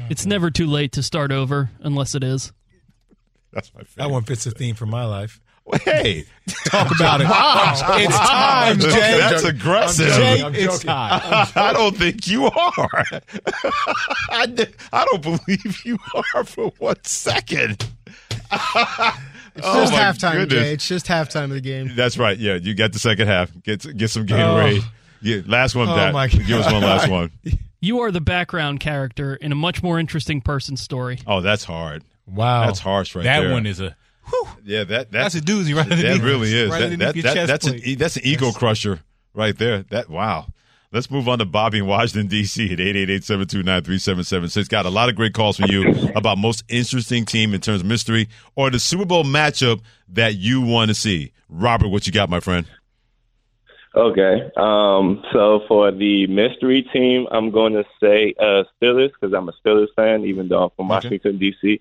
It's 0.10 0.26
never 0.26 0.50
too 0.50 0.66
late 0.66 0.94
to 0.94 1.04
start 1.04 1.32
over, 1.32 1.70
unless 1.82 2.16
it 2.16 2.24
is. 2.24 2.52
That's 3.52 3.74
my 3.74 3.82
That 3.96 4.10
one 4.10 4.24
fits 4.24 4.44
the 4.46 4.52
theme 4.52 4.76
for 4.76 4.86
my 4.86 5.06
life. 5.06 5.40
Hey, 5.84 6.26
Talk 6.68 6.94
about 6.96 7.22
it. 7.22 7.28
It's 8.06 8.18
time, 8.18 8.80
Jay. 8.80 9.18
That's 9.18 9.44
aggressive. 9.44 10.08
Jay, 10.10 10.44
I'm 10.44 10.54
it's 10.54 10.84
time. 10.84 11.22
I 11.56 11.74
don't 11.74 11.98
think 11.98 12.28
you 12.28 12.46
are. 12.46 12.52
I, 14.32 14.46
d- 14.46 14.68
I 14.94 15.06
don't 15.06 15.22
believe 15.24 15.84
you 15.86 15.98
are 16.36 16.44
for 16.44 16.72
one 16.78 17.04
second. 17.04 17.88
It's 18.52 19.66
Oh, 19.66 19.82
just 19.82 19.94
my 19.94 20.00
halftime, 20.00 20.34
goodness. 20.34 20.64
Jay. 20.64 20.74
It's 20.74 20.88
just 20.88 21.06
halftime 21.08 21.46
of 21.46 21.50
the 21.52 21.62
game. 21.62 21.92
That's 21.96 22.18
right. 22.18 22.38
Yeah, 22.38 22.56
you 22.56 22.76
got 22.76 22.92
the 22.94 23.00
second 23.00 23.28
half. 23.28 23.52
Get 23.64 23.98
get 23.98 24.10
some 24.10 24.26
Gatorade. 24.28 24.82
Oh. 24.84 24.92
Yeah, 25.22 25.42
last 25.48 25.76
one, 25.76 25.88
Oh, 25.90 25.96
Pat. 25.96 26.14
my 26.14 26.28
God. 26.28 26.46
Give 26.46 26.60
us 26.60 26.72
one 26.72 26.84
last 26.84 27.10
one. 27.10 27.32
You 27.80 28.02
are 28.02 28.12
the 28.12 28.22
background 28.22 28.82
character 28.82 29.36
in 29.36 29.52
a 29.52 29.56
much 29.56 29.82
more 29.82 29.98
interesting 30.00 30.42
person's 30.42 30.82
story. 30.82 31.20
Oh, 31.26 31.42
that's 31.42 31.64
hard. 31.64 32.04
Wow. 32.28 32.66
That's 32.66 32.80
harsh 32.80 33.16
right 33.16 33.24
that 33.24 33.42
there. 33.42 33.52
one 33.52 33.66
is 33.66 33.80
a. 33.80 33.96
Yeah, 34.64 34.84
that 34.86 35.12
That's 35.12 35.34
that's 35.34 35.36
a 35.36 35.42
doozy 35.42 35.76
right 35.76 35.88
that 35.88 36.00
underneath. 36.00 36.24
really 36.24 36.54
is. 36.54 36.72
Right 36.72 36.90
that, 36.98 37.00
that, 37.00 37.24
that, 37.24 37.48
that's 37.48 37.66
an 37.68 37.74
plate. 37.74 37.88
e- 37.88 37.96
that's 37.96 38.16
an 38.18 38.24
ego 38.26 38.52
crusher 38.52 39.02
right 39.34 39.58
there. 39.58 39.84
That 39.92 40.10
wow. 40.10 40.48
Let's 40.92 41.12
move 41.12 41.28
on 41.28 41.40
to 41.40 41.46
Bobby 41.46 41.80
in 41.80 41.88
Washington 41.88 42.28
D.C. 42.28 42.72
at 42.72 42.80
888-729-3776. 42.80 44.70
Got 44.70 44.86
a 44.86 44.90
lot 44.90 45.10
of 45.10 45.16
great 45.16 45.34
calls 45.34 45.58
from 45.58 45.70
you 45.70 46.10
about 46.16 46.38
most 46.38 46.64
interesting 46.70 47.26
team 47.26 47.54
in 47.54 47.60
terms 47.60 47.82
of 47.82 47.88
mystery 47.88 48.30
or 48.56 48.70
the 48.70 48.80
Super 48.80 49.04
Bowl 49.06 49.24
matchup 49.26 49.82
that 50.10 50.36
you 50.36 50.62
want 50.62 50.90
to 50.90 50.96
see. 50.96 51.34
Robert, 51.50 51.90
what 51.90 52.08
you 52.08 52.14
got, 52.14 52.30
my 52.30 52.40
friend? 52.40 52.66
Okay. 53.96 54.52
Um, 54.58 55.24
so 55.34 55.62
for 55.68 55.92
the 55.92 56.28
mystery 56.28 56.84
team, 56.94 57.28
I'm 57.32 57.52
going 57.52 57.74
to 57.74 57.84
say 58.02 58.34
uh, 58.40 58.64
Steelers 58.82 59.12
because 59.20 59.34
I'm 59.34 59.48
a 59.50 59.54
Steelers 59.66 59.88
fan, 59.96 60.26
even 60.26 60.48
though 60.48 60.64
I'm 60.66 60.70
from 60.76 60.92
Okay. 60.92 61.08
Washington 61.08 61.38
D.C. 61.38 61.80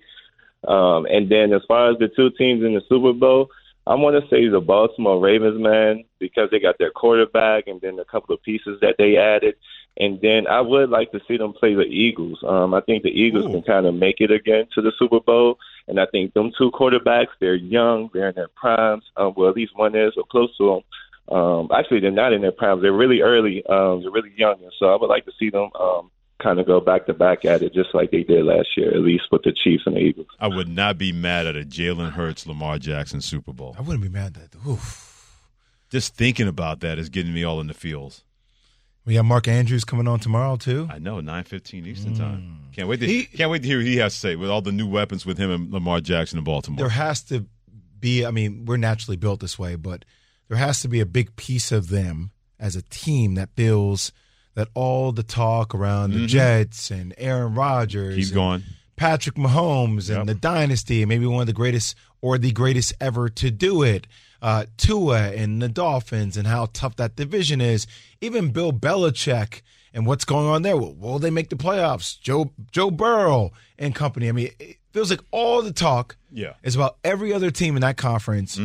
Um, 0.67 1.05
and 1.05 1.29
then 1.29 1.53
as 1.53 1.61
far 1.67 1.91
as 1.91 1.97
the 1.99 2.07
two 2.07 2.31
teams 2.31 2.63
in 2.63 2.73
the 2.73 2.81
Super 2.89 3.13
Bowl, 3.13 3.49
I 3.87 3.93
want 3.93 4.21
to 4.21 4.29
say 4.29 4.47
the 4.47 4.61
Baltimore 4.61 5.19
Ravens, 5.19 5.61
man, 5.61 6.05
because 6.19 6.49
they 6.49 6.59
got 6.59 6.77
their 6.79 6.89
quarterback 6.89 7.67
and 7.67 7.79
then 7.81 7.99
a 7.99 8.05
couple 8.05 8.33
of 8.33 8.41
pieces 8.41 8.79
that 8.81 8.95
they 8.97 9.17
added. 9.17 9.55
And 9.97 10.19
then 10.21 10.47
I 10.47 10.59
would 10.59 10.89
like 10.89 11.11
to 11.11 11.21
see 11.27 11.37
them 11.37 11.53
play 11.53 11.75
the 11.75 11.83
Eagles. 11.83 12.39
Um, 12.45 12.73
I 12.73 12.81
think 12.81 13.03
the 13.03 13.09
Eagles 13.09 13.45
Ooh. 13.45 13.51
can 13.51 13.61
kind 13.61 13.85
of 13.85 13.93
make 13.93 14.19
it 14.19 14.31
again 14.31 14.67
to 14.73 14.81
the 14.81 14.91
Super 14.97 15.19
Bowl. 15.19 15.57
And 15.87 15.99
I 15.99 16.07
think 16.11 16.33
them 16.33 16.51
two 16.57 16.71
quarterbacks, 16.71 17.27
they're 17.39 17.55
young, 17.55 18.09
they're 18.11 18.29
in 18.29 18.35
their 18.35 18.49
primes. 18.49 19.03
Um, 19.15 19.33
well, 19.37 19.49
at 19.49 19.55
least 19.55 19.77
one 19.77 19.95
is 19.95 20.13
or 20.17 20.23
close 20.29 20.55
to 20.57 20.81
them. 21.29 21.37
Um, 21.37 21.69
actually, 21.75 21.99
they're 21.99 22.11
not 22.11 22.33
in 22.33 22.41
their 22.41 22.51
primes. 22.51 22.81
They're 22.81 22.91
really 22.91 23.21
early. 23.21 23.63
Um, 23.67 24.01
they're 24.01 24.11
really 24.11 24.33
young, 24.35 24.61
and 24.61 24.73
so 24.77 24.87
I 24.87 24.97
would 24.97 25.09
like 25.09 25.25
to 25.25 25.31
see 25.39 25.49
them 25.49 25.69
um, 25.79 26.11
kind 26.41 26.59
of 26.59 26.67
go 26.67 26.79
back 26.79 27.05
to 27.05 27.13
back 27.13 27.45
at 27.45 27.61
it, 27.61 27.73
just 27.73 27.93
like 27.93 28.11
they 28.11 28.23
did 28.23 28.45
last 28.45 28.69
year, 28.75 28.93
at 28.93 29.01
least 29.01 29.23
with 29.31 29.43
the 29.43 29.53
Chiefs 29.53 29.83
and 29.85 29.95
the 29.95 29.99
Eagles. 29.99 30.27
I 30.39 30.47
would 30.47 30.67
not 30.67 30.97
be 30.97 31.11
mad 31.11 31.47
at 31.47 31.55
a 31.55 31.61
Jalen 31.61 32.11
Hurts, 32.11 32.45
Lamar 32.45 32.77
Jackson 32.77 33.21
Super 33.21 33.53
Bowl. 33.53 33.75
I 33.77 33.81
wouldn't 33.81 34.03
be 34.03 34.09
mad 34.09 34.37
at 34.37 34.51
that. 34.51 34.67
Oof. 34.67 35.11
Just 35.89 36.15
thinking 36.15 36.47
about 36.47 36.81
that 36.81 36.99
is 36.99 37.09
getting 37.09 37.33
me 37.33 37.43
all 37.43 37.61
in 37.61 37.67
the 37.67 37.73
feels. 37.73 38.23
We 39.05 39.13
got 39.13 39.25
Mark 39.25 39.47
Andrews 39.47 39.85
coming 39.85 40.07
on 40.07 40.19
tomorrow 40.19 40.55
too. 40.55 40.87
I 40.91 40.97
know, 40.97 41.19
nine 41.19 41.43
fifteen 41.43 41.85
Eastern 41.85 42.15
mm. 42.15 42.17
time. 42.17 42.59
Can't 42.73 42.87
wait 42.87 42.99
to 43.01 43.23
can't 43.37 43.51
wait 43.51 43.61
to 43.61 43.67
hear 43.67 43.77
what 43.77 43.85
he 43.85 43.97
has 43.97 44.13
to 44.15 44.19
say 44.19 44.35
with 44.35 44.49
all 44.49 44.61
the 44.61 44.71
new 44.71 44.87
weapons 44.87 45.25
with 45.25 45.37
him 45.37 45.51
and 45.51 45.71
Lamar 45.71 46.01
Jackson 46.01 46.39
in 46.39 46.43
Baltimore. 46.43 46.79
There 46.79 46.89
has 46.89 47.21
to 47.25 47.45
be. 47.99 48.25
I 48.25 48.31
mean, 48.31 48.65
we're 48.65 48.77
naturally 48.77 49.15
built 49.15 49.41
this 49.41 49.59
way, 49.59 49.75
but 49.75 50.05
there 50.47 50.57
has 50.57 50.79
to 50.81 50.87
be 50.87 50.99
a 50.99 51.05
big 51.05 51.35
piece 51.35 51.71
of 51.71 51.89
them 51.89 52.31
as 52.59 52.75
a 52.75 52.81
team 52.81 53.35
that 53.35 53.49
feels 53.55 54.11
that 54.55 54.67
all 54.73 55.11
the 55.11 55.23
talk 55.23 55.75
around 55.75 56.11
the 56.13 56.19
Mhm. 56.21 56.27
Jets 56.27 56.89
and 56.91 57.13
Aaron 57.17 57.53
Rodgers, 57.55 58.15
Keep 58.15 58.33
going. 58.33 58.63
Patrick 58.95 59.35
Mahomes, 59.35 60.09
and 60.09 60.19
Yep. 60.19 60.27
the 60.27 60.35
dynasty, 60.35 61.05
maybe 61.05 61.25
one 61.25 61.41
of 61.41 61.47
the 61.47 61.53
greatest 61.53 61.95
or 62.21 62.37
the 62.37 62.51
greatest 62.51 62.93
ever 62.99 63.29
to 63.29 63.51
do 63.51 63.83
it. 63.83 64.07
Uh, 64.41 64.65
Tua 64.77 65.31
and 65.31 65.61
the 65.61 65.67
Dolphins, 65.69 66.37
and 66.37 66.47
how 66.47 66.67
tough 66.73 66.95
that 66.97 67.15
division 67.15 67.59
is. 67.61 67.85
Even 68.21 68.49
Bill 68.51 68.71
Belichick 68.71 69.61
and 69.93 70.05
what's 70.05 70.23
going 70.25 70.47
on 70.47 70.61
there. 70.61 70.77
Will, 70.77 70.93
will 70.93 71.19
they 71.19 71.29
make 71.29 71.49
the 71.49 71.55
playoffs? 71.55 72.19
Joe 72.21 72.51
Joe 72.71 72.91
Burrow 72.91 73.51
and 73.77 73.93
company. 73.93 74.29
I 74.29 74.31
mean, 74.33 74.49
it 74.59 74.77
feels 74.93 75.09
like 75.09 75.21
all 75.31 75.61
the 75.61 75.71
talk 75.73 76.15
Yeah. 76.31 76.53
is 76.63 76.75
about 76.75 76.97
every 77.03 77.33
other 77.33 77.51
team 77.51 77.75
in 77.75 77.81
that 77.81 77.97
conference, 77.97 78.57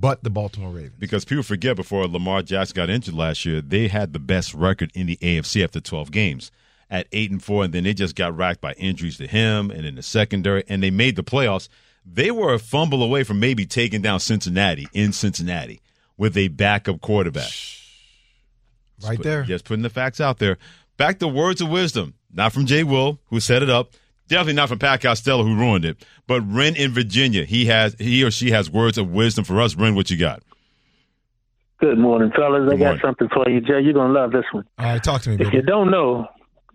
but 0.00 0.22
the 0.22 0.30
Baltimore 0.30 0.70
Ravens. 0.70 0.94
Because 0.98 1.24
people 1.24 1.42
forget 1.42 1.76
before 1.76 2.06
Lamar 2.06 2.42
Jackson 2.42 2.74
got 2.74 2.90
injured 2.90 3.14
last 3.14 3.44
year, 3.44 3.60
they 3.60 3.88
had 3.88 4.12
the 4.12 4.18
best 4.18 4.54
record 4.54 4.90
in 4.94 5.06
the 5.06 5.16
AFC 5.16 5.62
after 5.64 5.80
12 5.80 6.10
games 6.10 6.50
at 6.90 7.06
8 7.12 7.30
and 7.32 7.42
4 7.42 7.64
and 7.64 7.74
then 7.74 7.84
they 7.84 7.94
just 7.94 8.16
got 8.16 8.36
racked 8.36 8.60
by 8.60 8.72
injuries 8.74 9.18
to 9.18 9.26
him 9.26 9.70
and 9.70 9.84
in 9.84 9.94
the 9.94 10.02
secondary 10.02 10.64
and 10.68 10.82
they 10.82 10.90
made 10.90 11.16
the 11.16 11.24
playoffs. 11.24 11.68
They 12.04 12.30
were 12.30 12.54
a 12.54 12.58
fumble 12.58 13.02
away 13.02 13.24
from 13.24 13.40
maybe 13.40 13.66
taking 13.66 14.00
down 14.00 14.20
Cincinnati 14.20 14.88
in 14.92 15.12
Cincinnati 15.12 15.80
with 16.16 16.36
a 16.36 16.48
backup 16.48 17.00
quarterback. 17.00 17.50
Right 19.04 19.16
Put- 19.16 19.24
there. 19.24 19.42
Just 19.44 19.64
putting 19.64 19.82
the 19.82 19.90
facts 19.90 20.20
out 20.20 20.38
there. 20.38 20.58
Back 20.96 21.18
to 21.20 21.28
words 21.28 21.60
of 21.60 21.68
wisdom, 21.68 22.14
not 22.32 22.52
from 22.52 22.66
Jay 22.66 22.82
Will, 22.82 23.20
who 23.26 23.38
set 23.38 23.62
it 23.62 23.70
up. 23.70 23.92
Definitely 24.28 24.54
not 24.54 24.68
from 24.68 24.78
Pat 24.78 25.00
Costello, 25.00 25.42
who 25.42 25.56
ruined 25.56 25.84
it. 25.84 26.04
But 26.26 26.42
Ren 26.42 26.76
in 26.76 26.92
Virginia, 26.92 27.44
he 27.44 27.66
has 27.66 27.94
he 27.98 28.22
or 28.22 28.30
she 28.30 28.50
has 28.50 28.70
words 28.70 28.98
of 28.98 29.10
wisdom 29.10 29.44
for 29.44 29.60
us. 29.60 29.74
Ren, 29.74 29.94
what 29.94 30.10
you 30.10 30.18
got? 30.18 30.42
Good 31.80 31.98
morning, 31.98 32.30
fellas. 32.36 32.62
I 32.66 32.70
Good 32.70 32.78
got 32.78 32.84
morning. 32.84 33.00
something 33.04 33.28
for 33.32 33.48
you, 33.48 33.60
Jay. 33.60 33.80
You're 33.80 33.92
gonna 33.94 34.12
love 34.12 34.32
this 34.32 34.44
one. 34.52 34.64
All 34.78 34.84
right, 34.86 35.02
talk 35.02 35.22
to 35.22 35.30
me, 35.30 35.36
If 35.44 35.52
you 35.52 35.62
don't 35.62 35.90
know, 35.90 36.26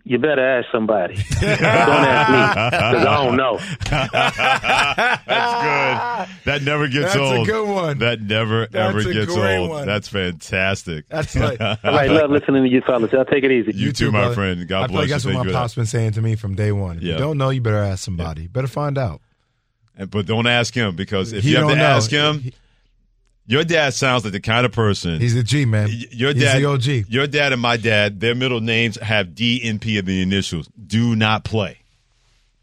you 0.05 0.17
better 0.19 0.45
ask 0.59 0.67
somebody. 0.71 1.15
don't 1.15 1.23
ask 1.43 2.29
me 2.29 2.67
because 2.71 3.05
I 3.05 3.23
don't 3.25 3.37
know. 3.37 3.57
That's 5.25 6.27
good. 6.27 6.35
That 6.45 6.61
never 6.63 6.87
gets 6.87 7.15
old. 7.15 7.47
That's 7.47 7.49
a 7.49 7.51
good 7.51 7.69
one. 7.69 7.99
That 7.99 8.21
never 8.21 8.67
That's 8.67 8.89
ever 8.97 9.09
a 9.09 9.13
gets 9.13 9.33
great 9.33 9.57
old. 9.57 9.69
one. 9.69 9.85
That's 9.87 10.07
fantastic. 10.07 11.05
That's 11.09 11.35
like- 11.37 11.59
All 11.61 11.77
right, 11.83 12.09
love 12.09 12.29
listening 12.31 12.63
to 12.63 12.69
you 12.69 12.81
fellas. 12.85 13.11
Y'all 13.11 13.25
take 13.25 13.43
it 13.43 13.51
easy. 13.51 13.71
You 13.77 13.91
too, 13.91 14.11
my 14.11 14.19
brother. 14.21 14.35
friend. 14.35 14.67
God 14.67 14.83
I 14.83 14.87
bless 14.87 14.95
like 14.97 15.07
you. 15.07 15.13
that's 15.13 15.23
Thank 15.23 15.37
what 15.37 15.45
my 15.45 15.51
for 15.51 15.57
pop's 15.57 15.75
been 15.75 15.85
saying 15.85 16.11
to 16.13 16.21
me 16.21 16.35
from 16.35 16.55
day 16.55 16.71
one. 16.71 16.97
If 16.97 17.03
Yeah. 17.03 17.13
you 17.13 17.19
don't 17.19 17.37
know, 17.37 17.49
you 17.49 17.61
better 17.61 17.77
ask 17.77 18.03
somebody. 18.03 18.47
Better 18.47 18.67
find 18.67 18.97
out. 18.97 19.21
And- 19.97 20.09
But 20.11 20.25
don't 20.25 20.47
ask 20.47 20.73
him 20.73 20.95
because 20.95 21.33
if 21.33 21.43
He 21.43 21.51
you 21.51 21.57
have 21.57 21.69
to 21.69 21.75
know. 21.75 21.83
ask 21.83 22.11
him, 22.11 22.51
your 23.45 23.63
dad 23.63 23.93
sounds 23.93 24.23
like 24.23 24.33
the 24.33 24.39
kind 24.39 24.65
of 24.65 24.71
person. 24.71 25.19
He's 25.19 25.35
a 25.35 25.43
G 25.43 25.65
man. 25.65 25.89
your 26.11 26.33
dad, 26.33 26.39
He's 26.39 26.43
dad, 26.45 26.61
the 26.61 26.65
OG. 27.01 27.05
Your 27.09 27.27
dad 27.27 27.53
and 27.53 27.61
my 27.61 27.77
dad, 27.77 28.19
their 28.19 28.35
middle 28.35 28.61
names 28.61 28.97
have 29.01 29.35
D 29.35 29.61
and 29.67 29.81
P 29.81 29.97
in 29.97 30.05
the 30.05 30.21
initials. 30.21 30.67
Do 30.67 31.15
not 31.15 31.43
play. 31.43 31.79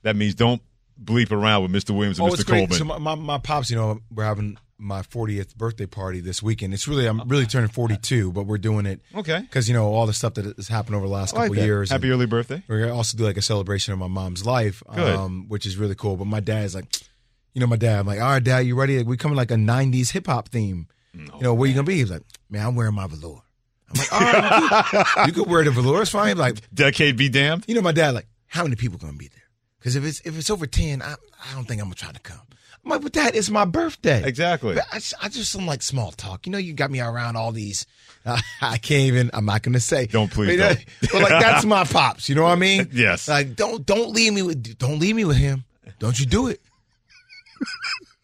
That 0.02 0.16
means 0.16 0.34
don't 0.34 0.62
bleep 1.02 1.30
around 1.32 1.62
with 1.62 1.72
Mr. 1.72 1.94
Williams 1.94 2.18
and 2.18 2.28
Oh, 2.30 2.32
Mr. 2.34 2.46
Coleman. 2.46 2.72
So 2.72 2.84
my, 2.84 2.98
my, 2.98 3.14
my 3.14 3.38
pops, 3.38 3.70
you 3.70 3.76
know, 3.76 4.00
we're 4.10 4.24
having 4.24 4.56
my 4.78 5.02
40th 5.02 5.54
birthday 5.56 5.84
party 5.84 6.20
this 6.20 6.42
weekend. 6.42 6.72
It's 6.72 6.88
really, 6.88 7.04
I'm 7.06 7.28
really 7.28 7.44
turning 7.44 7.68
42, 7.68 8.32
but 8.32 8.44
we're 8.44 8.56
doing 8.58 8.86
it. 8.86 9.00
Okay. 9.14 9.40
Because, 9.40 9.68
you 9.68 9.74
know, 9.74 9.92
all 9.92 10.06
the 10.06 10.14
stuff 10.14 10.34
that 10.34 10.56
has 10.56 10.68
happened 10.68 10.96
over 10.96 11.06
the 11.06 11.12
last 11.12 11.34
I 11.34 11.40
like 11.40 11.46
couple 11.48 11.60
that. 11.60 11.66
years. 11.66 11.90
Happy 11.90 12.10
early 12.10 12.24
birthday. 12.26 12.62
We're 12.66 12.78
going 12.78 12.90
to 12.90 12.94
also 12.96 13.18
do 13.18 13.24
like 13.24 13.36
a 13.36 13.42
celebration 13.42 13.92
of 13.92 13.98
my 13.98 14.06
mom's 14.08 14.46
life, 14.46 14.82
Good. 14.94 15.14
Um, 15.16 15.46
which 15.48 15.66
is 15.66 15.76
really 15.76 15.94
cool. 15.94 16.16
But 16.16 16.26
my 16.26 16.40
dad's 16.40 16.74
like, 16.74 16.86
you 17.54 17.60
know, 17.60 17.66
my 17.66 17.76
dad, 17.76 18.00
I'm 18.00 18.06
like, 18.06 18.20
all 18.20 18.28
right, 18.28 18.42
dad, 18.42 18.60
you 18.60 18.74
ready? 18.78 19.02
We 19.02 19.16
coming 19.16 19.36
like 19.36 19.50
a 19.50 19.54
90s 19.56 20.10
hip 20.12 20.26
hop 20.26 20.48
theme. 20.48 20.88
you 21.14 21.26
know, 21.40 21.54
where 21.54 21.68
you 21.68 21.74
going 21.74 21.86
to 21.86 21.90
be? 21.90 21.98
He's 21.98 22.10
like, 22.10 22.22
man, 22.48 22.66
I'm 22.66 22.74
wearing 22.76 22.94
my 22.94 23.06
velour. 23.06 23.42
I'm 23.88 23.98
like, 23.98 24.12
all 24.12 24.20
right, 24.20 25.06
you, 25.26 25.32
could, 25.32 25.46
wear 25.48 25.64
the 25.64 25.70
velour. 25.72 26.02
It's 26.02 26.10
fine. 26.12 26.36
Like, 26.36 26.56
decade 26.72 27.16
be 27.16 27.28
damned. 27.28 27.64
You 27.66 27.74
know, 27.74 27.82
my 27.82 27.92
dad, 27.92 28.14
like, 28.14 28.26
how 28.46 28.62
many 28.62 28.76
people 28.76 28.98
going 28.98 29.14
to 29.14 29.18
be 29.18 29.28
there? 29.28 29.36
Because 29.78 29.96
if 29.96 30.04
it's 30.04 30.20
if 30.26 30.36
it's 30.38 30.50
over 30.50 30.66
ten, 30.66 31.00
I 31.00 31.14
I 31.14 31.54
don't 31.54 31.64
think 31.66 31.80
I'm 31.80 31.86
gonna 31.86 31.94
try 31.94 32.12
to 32.12 32.20
come. 32.20 32.42
I'm 32.84 32.90
like, 32.90 33.00
but 33.00 33.12
dad, 33.12 33.34
it's 33.34 33.48
my 33.48 33.64
birthday. 33.64 34.22
Exactly. 34.22 34.74
But 34.74 34.84
I, 34.92 34.96
just- 34.96 35.14
I 35.22 35.28
just 35.30 35.54
don't 35.56 35.64
like 35.64 35.80
small 35.82 36.10
talk. 36.12 36.44
You 36.46 36.52
know, 36.52 36.58
you 36.58 36.74
got 36.74 36.90
me 36.90 37.00
around 37.00 37.36
all 37.36 37.50
these. 37.50 37.86
Uh, 38.26 38.38
I 38.60 38.76
can't 38.76 39.04
even. 39.04 39.30
I'm 39.32 39.46
not 39.46 39.62
gonna 39.62 39.80
say. 39.80 40.04
Don't 40.04 40.30
please 40.30 40.58
But, 40.58 40.84
don't. 41.00 41.12
But 41.12 41.22
like 41.22 41.42
that's 41.42 41.64
my 41.64 41.84
pops. 41.84 42.28
You 42.28 42.34
know 42.34 42.42
what 42.42 42.50
I 42.52 42.56
mean? 42.56 42.90
Yes. 42.92 43.26
Like 43.26 43.56
don't 43.56 43.86
don't 43.86 44.10
leave 44.10 44.34
me 44.34 44.42
with 44.42 44.76
don't 44.78 44.98
leave 44.98 45.16
me 45.16 45.24
with 45.24 45.38
him. 45.38 45.64
Don't 45.98 46.20
you 46.20 46.26
do 46.26 46.48
it. 46.48 46.60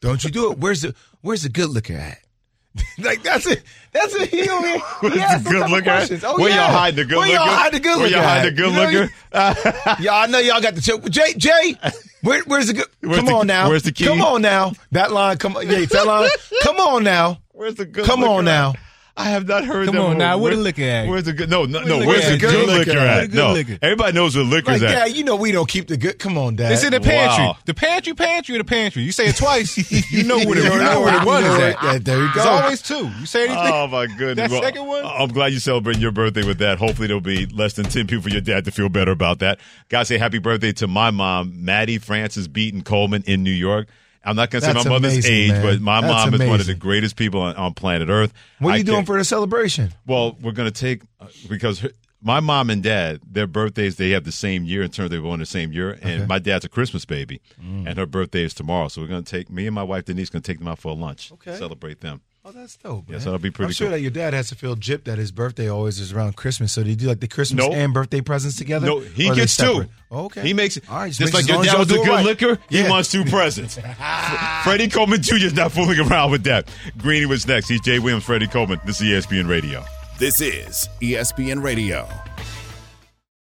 Don't 0.00 0.22
you 0.24 0.30
do 0.30 0.52
it. 0.52 0.58
Where's 0.58 0.82
the 0.82 0.94
Where's 1.22 1.42
the 1.42 1.48
good 1.48 1.70
looker 1.70 1.94
at? 1.94 2.18
like 2.98 3.22
that's 3.22 3.46
it. 3.46 3.62
That's. 3.92 4.14
He 4.26 4.48
over. 4.50 4.78
Where's 5.00 5.14
he 5.14 5.20
the 5.20 5.36
a 5.36 5.40
good 5.42 5.72
at? 5.72 5.82
questions. 5.84 6.24
Oh, 6.24 6.38
Where 6.38 6.50
yeah. 6.50 6.66
y'all 6.66 6.76
hide 6.78 6.94
the 6.96 7.04
good 7.06 7.16
looker? 7.16 7.20
Where 7.20 7.28
liquor? 7.30 8.16
y'all 8.20 8.28
hide 8.28 8.44
the 8.44 8.50
good 8.52 8.72
looker? 8.72 8.78
Where 8.78 9.00
liquor? 9.02 9.12
y'all 9.32 9.40
hide 9.40 9.56
the 9.56 9.62
good 9.62 9.96
You 9.96 10.04
know, 10.04 10.10
y'all, 10.12 10.22
I 10.22 10.26
know 10.26 10.38
y'all 10.40 10.60
got 10.60 10.74
the 10.74 10.80
tip. 10.82 11.08
Jay, 11.08 11.32
Jay, 11.38 11.74
where, 12.22 12.42
where's 12.44 12.66
the 12.66 12.74
good? 12.74 12.86
Where's 13.00 13.16
come 13.16 13.26
the- 13.26 13.32
on 13.34 13.46
now. 13.46 13.68
where's 13.70 13.82
the 13.82 13.92
key? 13.92 14.04
Come 14.04 14.20
on 14.20 14.42
now. 14.42 14.72
That 14.92 15.10
line. 15.10 15.38
Come 15.38 15.56
on. 15.56 15.66
Yeah, 15.66 15.84
that 15.86 16.06
line. 16.06 16.28
Come 16.62 16.76
on 16.76 17.02
now. 17.02 17.38
Where's 17.52 17.76
the 17.76 17.86
good 17.86 18.04
Come 18.04 18.22
on 18.24 18.44
now. 18.44 18.74
I 19.18 19.30
have 19.30 19.48
not 19.48 19.64
heard 19.64 19.86
Come 19.86 19.94
that 19.94 20.00
on 20.02 20.08
one. 20.08 20.18
now, 20.18 20.36
where 20.36 20.54
the 20.54 20.60
liquor 20.60 20.82
at? 20.82 21.08
Where's 21.08 21.24
the 21.24 21.32
good? 21.32 21.48
No, 21.48 21.64
no, 21.64 21.78
Where's 21.78 21.88
no. 21.88 22.00
the 22.00 22.06
Where's 22.06 22.24
the 22.26 22.32
liquor 22.32 22.46
good 22.50 22.68
liquor 22.68 22.90
Where 23.00 23.08
at? 23.08 23.32
No, 23.32 23.52
liquor? 23.52 23.78
everybody 23.80 24.12
knows 24.12 24.36
where 24.36 24.44
liquor's 24.44 24.82
Like, 24.82 24.90
at. 24.90 25.08
Yeah, 25.08 25.14
you 25.14 25.24
know 25.24 25.36
we 25.36 25.52
don't 25.52 25.68
keep 25.68 25.88
the 25.88 25.96
good. 25.96 26.18
Come 26.18 26.36
on, 26.36 26.56
Dad. 26.56 26.72
It's 26.72 26.84
in 26.84 26.90
the 26.92 27.00
pantry. 27.00 27.44
Wow. 27.44 27.56
The 27.64 27.72
pantry, 27.72 28.12
pantry, 28.12 28.56
or 28.56 28.58
the 28.58 28.64
pantry. 28.64 29.04
You 29.04 29.12
say 29.12 29.28
it 29.28 29.36
twice, 29.36 29.76
you 30.12 30.22
know 30.24 30.36
where 30.36 30.56
the, 30.56 30.64
You 30.66 30.72
you 30.74 30.78
know 30.82 31.00
where 31.00 31.18
the 31.18 31.24
one 31.26 31.44
is 31.44 31.54
it. 31.54 31.62
at. 31.76 31.82
Yeah, 31.82 31.98
there 31.98 32.18
you 32.22 32.28
go. 32.34 32.34
There's 32.34 32.46
always 32.46 32.82
two. 32.82 33.08
You 33.20 33.24
say 33.26 33.48
anything? 33.48 33.72
Oh 33.72 33.86
my 33.86 34.06
goodness! 34.18 34.36
That 34.36 34.50
Well, 34.50 34.62
second 34.62 34.86
one? 34.86 35.06
I'm 35.06 35.28
glad 35.28 35.52
you 35.54 35.60
celebrating 35.60 36.02
your 36.02 36.12
birthday 36.12 36.46
with 36.46 36.58
that. 36.58 36.76
Hopefully, 36.78 37.06
there'll 37.08 37.22
be 37.22 37.46
less 37.46 37.72
than 37.72 37.86
ten 37.86 38.06
people 38.06 38.22
for 38.24 38.28
your 38.28 38.42
dad 38.42 38.66
to 38.66 38.70
feel 38.70 38.90
better 38.90 39.12
about 39.12 39.38
that. 39.38 39.58
Gotta 39.88 40.04
say 40.04 40.18
happy 40.18 40.38
birthday 40.40 40.72
to 40.72 40.86
my 40.86 41.10
mom, 41.10 41.64
Maddie 41.64 41.96
Francis 41.98 42.48
Beaton 42.48 42.82
Coleman 42.82 43.24
in 43.26 43.42
New 43.42 43.50
York. 43.50 43.88
I'm 44.26 44.36
not 44.36 44.50
gonna 44.50 44.62
say 44.62 44.72
That's 44.72 44.84
my 44.84 44.90
mother's 44.90 45.12
amazing, 45.12 45.32
age, 45.32 45.50
man. 45.52 45.62
but 45.62 45.80
my 45.80 46.00
That's 46.00 46.30
mom 46.30 46.34
is 46.40 46.48
one 46.48 46.60
of 46.60 46.66
the 46.66 46.74
greatest 46.74 47.16
people 47.16 47.40
on, 47.40 47.54
on 47.56 47.72
planet 47.74 48.08
Earth. 48.08 48.32
What 48.58 48.70
are 48.70 48.74
I 48.74 48.76
you 48.78 48.84
doing 48.84 48.96
can't- 48.98 49.06
for 49.06 49.18
the 49.18 49.24
celebration? 49.24 49.92
Well, 50.06 50.36
we're 50.42 50.52
gonna 50.52 50.70
take 50.70 51.02
uh, 51.20 51.28
because 51.48 51.80
her, 51.80 51.90
my 52.22 52.40
mom 52.40 52.70
and 52.70 52.82
dad, 52.82 53.20
their 53.30 53.46
birthdays 53.46 53.96
they 53.96 54.10
have 54.10 54.24
the 54.24 54.32
same 54.32 54.64
year 54.64 54.82
in 54.82 54.90
terms 54.90 55.10
they 55.10 55.18
were 55.18 55.24
born 55.28 55.38
the 55.40 55.46
same 55.46 55.72
year, 55.72 55.96
and 56.02 56.26
my 56.26 56.38
dad's 56.40 56.64
a 56.64 56.68
Christmas 56.68 57.04
baby, 57.04 57.40
Mm. 57.62 57.86
and 57.88 57.98
her 57.98 58.06
birthday 58.06 58.42
is 58.42 58.52
tomorrow. 58.52 58.88
So 58.88 59.00
we're 59.00 59.06
gonna 59.08 59.22
take 59.22 59.48
me 59.48 59.66
and 59.66 59.74
my 59.74 59.82
wife 59.84 60.06
Denise 60.06 60.28
gonna 60.30 60.42
take 60.42 60.58
them 60.58 60.66
out 60.68 60.78
for 60.80 60.88
a 60.88 60.94
lunch, 60.94 61.30
Okay. 61.32 61.56
celebrate 61.56 62.00
them. 62.00 62.20
Oh, 62.48 62.52
that's 62.52 62.76
dope. 62.76 63.06
Yes, 63.08 63.10
man. 63.10 63.24
that'll 63.24 63.38
be 63.40 63.50
pretty 63.50 63.70
I'm 63.70 63.72
sure 63.72 63.86
cool. 63.88 63.92
that 63.96 64.00
your 64.02 64.12
dad 64.12 64.32
has 64.32 64.50
to 64.50 64.54
feel 64.54 64.76
gypped 64.76 65.02
that 65.04 65.18
his 65.18 65.32
birthday 65.32 65.68
always 65.68 65.98
is 65.98 66.12
around 66.12 66.36
Christmas. 66.36 66.70
So 66.72 66.84
do 66.84 66.90
you 66.90 66.94
do 66.94 67.08
like 67.08 67.18
the 67.18 67.26
Christmas 67.26 67.64
Nope. 67.64 67.74
and 67.74 67.92
birthday 67.92 68.20
presents 68.20 68.56
together? 68.56 68.86
No, 68.86 69.00
he 69.00 69.26
Or 69.26 69.32
are 69.32 69.34
they 69.34 69.40
gets 69.40 69.56
two. 69.56 69.86
Oh, 70.12 70.26
okay. 70.26 70.42
He 70.42 70.54
makes 70.54 70.78
All 70.88 70.98
right, 70.98 71.08
just 71.12 71.20
make 71.20 71.34
like 71.34 71.48
your 71.48 71.64
dad 71.64 71.76
was 71.76 71.90
a 71.90 71.94
good 71.96 72.06
right. 72.06 72.24
liquor. 72.24 72.58
He 72.68 72.84
wants 72.88 73.10
two 73.10 73.24
presents. 73.24 73.76
Freddie 74.62 74.86
Coleman 74.88 75.22
Jr. 75.22 75.34
is 75.46 75.54
not 75.54 75.72
fooling 75.72 75.98
around 75.98 76.30
with 76.30 76.44
that. 76.44 76.68
Greeny 76.98 77.26
was 77.26 77.48
next. 77.48 77.66
He's 77.68 77.80
Jay 77.80 77.98
Williams, 77.98 78.22
Freddie 78.22 78.46
Coleman. 78.46 78.78
This 78.86 79.00
is 79.00 79.26
ESPN 79.26 79.48
Radio. 79.48 79.84
This 80.20 80.40
is 80.40 80.88
ESPN 81.00 81.60
Radio. 81.64 82.08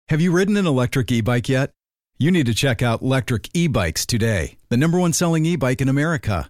Have 0.09 0.19
you 0.19 0.31
ridden 0.31 0.57
an 0.57 0.65
electric 0.65 1.11
e 1.11 1.21
bike 1.21 1.47
yet? 1.47 1.69
You 2.17 2.31
need 2.31 2.47
to 2.47 2.55
check 2.55 2.81
out 2.81 3.03
Electric 3.03 3.49
E 3.53 3.67
Bikes 3.67 4.05
today, 4.05 4.57
the 4.69 4.77
number 4.77 4.97
one 4.99 5.13
selling 5.13 5.45
e 5.45 5.57
bike 5.57 5.81
in 5.81 5.89
America. 5.89 6.49